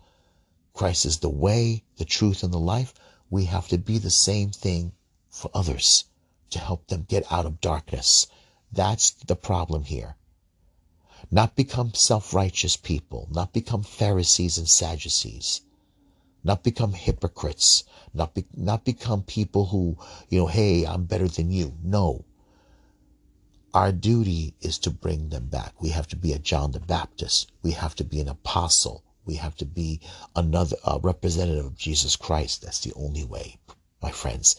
Christ 0.75 1.07
is 1.07 1.21
the 1.21 1.31
way, 1.31 1.83
the 1.97 2.05
truth, 2.05 2.43
and 2.43 2.53
the 2.53 2.59
life. 2.59 2.93
We 3.31 3.47
have 3.47 3.67
to 3.69 3.79
be 3.79 3.97
the 3.97 4.11
same 4.11 4.51
thing 4.51 4.93
for 5.31 5.51
others 5.55 6.05
to 6.51 6.59
help 6.59 6.87
them 6.89 7.07
get 7.09 7.33
out 7.33 7.47
of 7.47 7.63
darkness. 7.63 8.27
That's 8.71 9.13
the 9.13 9.37
problem 9.37 9.85
here. 9.85 10.17
Not 11.31 11.57
become 11.57 11.95
self 11.95 12.35
righteous 12.35 12.77
people, 12.77 13.27
not 13.31 13.55
become 13.55 13.85
Pharisees 13.85 14.59
and 14.59 14.69
Sadducees, 14.69 15.63
not 16.43 16.63
become 16.63 16.93
hypocrites, 16.93 17.85
not, 18.15 18.35
be, 18.35 18.47
not 18.57 18.85
become 18.85 19.23
people 19.23 19.67
who, 19.67 19.99
you 20.29 20.39
know, 20.39 20.47
hey, 20.47 20.85
I'm 20.85 21.05
better 21.05 21.29
than 21.29 21.51
you. 21.51 21.75
No. 21.83 22.25
Our 23.73 23.93
duty 23.93 24.55
is 24.61 24.79
to 24.81 24.91
bring 24.91 25.29
them 25.29 25.47
back. 25.47 25.81
We 25.81 25.91
have 25.91 26.09
to 26.09 26.17
be 26.17 26.33
a 26.33 26.39
John 26.39 26.73
the 26.73 26.81
Baptist. 26.81 27.53
We 27.63 27.73
have 27.73 27.95
to 27.97 28.05
be 28.05 28.21
an 28.21 28.29
apostle. 28.29 29.05
We 29.25 29.37
have 29.37 29.55
to 29.57 29.65
be 29.65 30.01
another 30.35 30.77
uh, 30.85 30.99
representative 31.03 31.67
of 31.67 31.77
Jesus 31.77 32.17
Christ. 32.17 32.63
That's 32.63 32.81
the 32.81 32.93
only 32.95 33.25
way, 33.25 33.59
my 34.03 34.11
friends. 34.11 34.57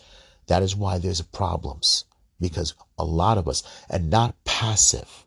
That 0.48 0.64
is 0.64 0.76
why 0.76 0.98
there's 0.98 1.22
problems 1.22 2.06
because 2.42 2.74
a 2.98 3.06
lot 3.06 3.38
of 3.38 3.48
us, 3.48 3.64
and 3.90 4.10
not 4.10 4.44
passive, 4.44 5.26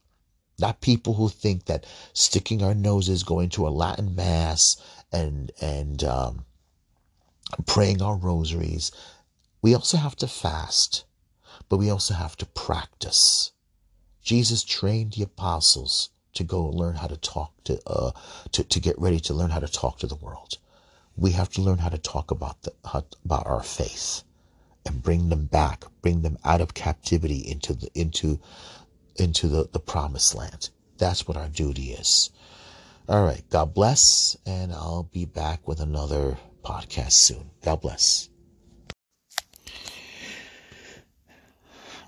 not 0.58 0.80
people 0.80 1.14
who 1.14 1.28
think 1.28 1.64
that 1.66 1.86
sticking 2.12 2.62
our 2.62 2.74
noses, 2.74 3.22
going 3.22 3.48
to 3.50 3.66
a 3.66 3.70
Latin 3.70 4.14
mass, 4.14 4.76
and 5.14 5.52
and 5.60 6.04
um, 6.04 6.44
praying 7.66 8.02
our 8.02 8.16
rosaries. 8.16 8.90
We 9.62 9.74
also 9.74 9.96
have 9.96 10.16
to 10.16 10.26
fast, 10.26 11.04
but 11.68 11.78
we 11.78 11.88
also 11.88 12.14
have 12.14 12.36
to 12.36 12.46
practice. 12.46 13.52
Jesus 14.22 14.64
trained 14.64 15.12
the 15.12 15.22
apostles 15.22 16.10
to 16.34 16.44
go 16.44 16.64
learn 16.64 16.96
how 16.96 17.06
to 17.06 17.16
talk 17.16 17.52
to, 17.64 17.80
uh, 17.86 18.10
to, 18.52 18.64
to 18.64 18.80
get 18.80 18.98
ready 18.98 19.20
to 19.20 19.34
learn 19.34 19.50
how 19.50 19.60
to 19.60 19.68
talk 19.68 19.98
to 19.98 20.06
the 20.06 20.16
world. 20.16 20.58
We 21.16 21.30
have 21.32 21.50
to 21.50 21.62
learn 21.62 21.78
how 21.78 21.90
to 21.90 21.98
talk 21.98 22.30
about 22.30 22.62
the, 22.62 22.72
how, 22.84 23.04
about 23.24 23.46
our 23.46 23.62
faith 23.62 24.24
and 24.84 25.02
bring 25.02 25.28
them 25.28 25.46
back, 25.46 25.84
bring 26.02 26.22
them 26.22 26.38
out 26.44 26.60
of 26.60 26.74
captivity 26.74 27.38
into 27.38 27.74
the, 27.74 27.88
into, 27.94 28.40
into 29.16 29.48
the, 29.48 29.68
the 29.72 29.78
promised 29.78 30.34
land. 30.34 30.70
That's 30.98 31.28
what 31.28 31.36
our 31.36 31.48
duty 31.48 31.92
is. 31.92 32.30
All 33.06 33.22
right. 33.22 33.42
God 33.50 33.74
bless. 33.74 34.36
And 34.46 34.72
I'll 34.72 35.02
be 35.02 35.26
back 35.26 35.68
with 35.68 35.80
another 35.80 36.38
podcast 36.64 37.12
soon. 37.12 37.50
God 37.62 37.82
bless. 37.82 38.30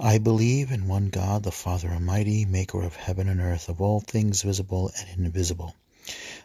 I 0.01 0.19
believe 0.19 0.73
in 0.73 0.89
one 0.89 1.09
God, 1.09 1.43
the 1.43 1.53
Father 1.53 1.91
Almighty, 1.91 2.47
maker 2.47 2.83
of 2.83 2.97
heaven 2.97 3.29
and 3.29 3.41
earth, 3.41 3.69
of 3.69 3.83
all 3.83 4.01
things 4.01 4.43
visible 4.43 4.91
and 4.99 5.27
invisible. 5.27 5.75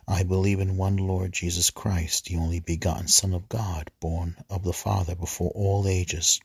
I 0.08 0.24
believe 0.24 0.60
in 0.60 0.76
one 0.76 0.98
Lord 0.98 1.32
Jesus 1.32 1.70
Christ, 1.70 2.26
the 2.26 2.38
only 2.38 2.60
begotten 2.60 3.08
Son 3.08 3.34
of 3.34 3.48
God, 3.48 3.90
born 4.02 4.36
of 4.50 4.64
the 4.64 4.74
Father 4.74 5.16
before 5.16 5.52
all 5.52 5.88
ages. 5.88 6.42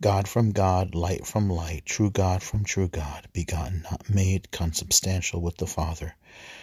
God 0.00 0.28
from 0.28 0.52
God, 0.52 0.94
light 0.94 1.26
from 1.26 1.48
light, 1.48 1.86
true 1.86 2.10
God 2.10 2.42
from 2.42 2.64
true 2.64 2.88
God, 2.88 3.28
begotten, 3.32 3.82
not 3.90 4.10
made, 4.10 4.50
consubstantial 4.50 5.40
with 5.40 5.56
the 5.56 5.66
Father. 5.66 6.14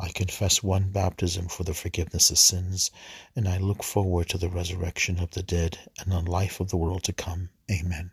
I 0.00 0.10
confess 0.10 0.62
one 0.62 0.90
baptism 0.90 1.48
for 1.48 1.64
the 1.64 1.74
forgiveness 1.74 2.30
of 2.30 2.38
sins, 2.38 2.90
and 3.34 3.48
I 3.48 3.58
look 3.58 3.82
forward 3.82 4.28
to 4.28 4.38
the 4.38 4.48
resurrection 4.48 5.18
of 5.18 5.32
the 5.32 5.42
dead 5.42 5.78
and 5.98 6.12
the 6.12 6.20
life 6.20 6.60
of 6.60 6.70
the 6.70 6.76
world 6.76 7.02
to 7.04 7.12
come. 7.12 7.50
Amen. 7.70 8.12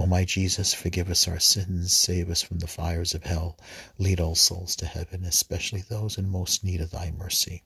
O 0.00 0.06
my 0.06 0.24
Jesus, 0.24 0.72
forgive 0.72 1.10
us 1.10 1.28
our 1.28 1.38
sins, 1.38 1.92
save 1.92 2.30
us 2.30 2.40
from 2.40 2.60
the 2.60 2.66
fires 2.66 3.12
of 3.12 3.24
hell, 3.24 3.58
lead 3.98 4.18
all 4.18 4.34
souls 4.34 4.74
to 4.76 4.86
heaven, 4.86 5.26
especially 5.26 5.82
those 5.82 6.16
in 6.16 6.26
most 6.26 6.64
need 6.64 6.80
of 6.80 6.90
thy 6.90 7.10
mercy. 7.10 7.64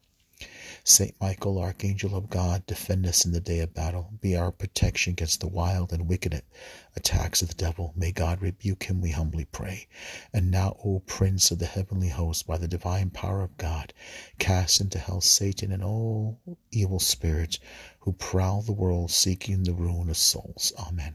Saint 0.82 1.14
Michael, 1.20 1.60
Archangel 1.60 2.16
of 2.16 2.28
God, 2.28 2.66
defend 2.66 3.06
us 3.06 3.24
in 3.24 3.30
the 3.30 3.40
day 3.40 3.60
of 3.60 3.72
battle. 3.72 4.10
Be 4.20 4.34
our 4.34 4.50
protection 4.50 5.12
against 5.12 5.38
the 5.38 5.46
wild 5.46 5.92
and 5.92 6.08
wicked 6.08 6.42
attacks 6.96 7.40
of 7.40 7.50
the 7.50 7.54
devil. 7.54 7.92
May 7.94 8.10
God 8.10 8.42
rebuke 8.42 8.82
him, 8.82 9.00
we 9.00 9.12
humbly 9.12 9.44
pray. 9.44 9.86
And 10.32 10.50
now, 10.50 10.76
O 10.84 11.04
Prince 11.06 11.52
of 11.52 11.60
the 11.60 11.66
heavenly 11.66 12.08
host, 12.08 12.48
by 12.48 12.58
the 12.58 12.66
divine 12.66 13.10
power 13.10 13.42
of 13.42 13.56
God, 13.58 13.94
cast 14.40 14.80
into 14.80 14.98
hell 14.98 15.20
Satan 15.20 15.70
and 15.70 15.84
all 15.84 16.40
evil 16.72 16.98
spirits 16.98 17.60
who 18.00 18.12
prowl 18.12 18.62
the 18.62 18.72
world 18.72 19.12
seeking 19.12 19.62
the 19.62 19.72
ruin 19.72 20.10
of 20.10 20.16
souls. 20.16 20.72
Amen. 20.76 21.14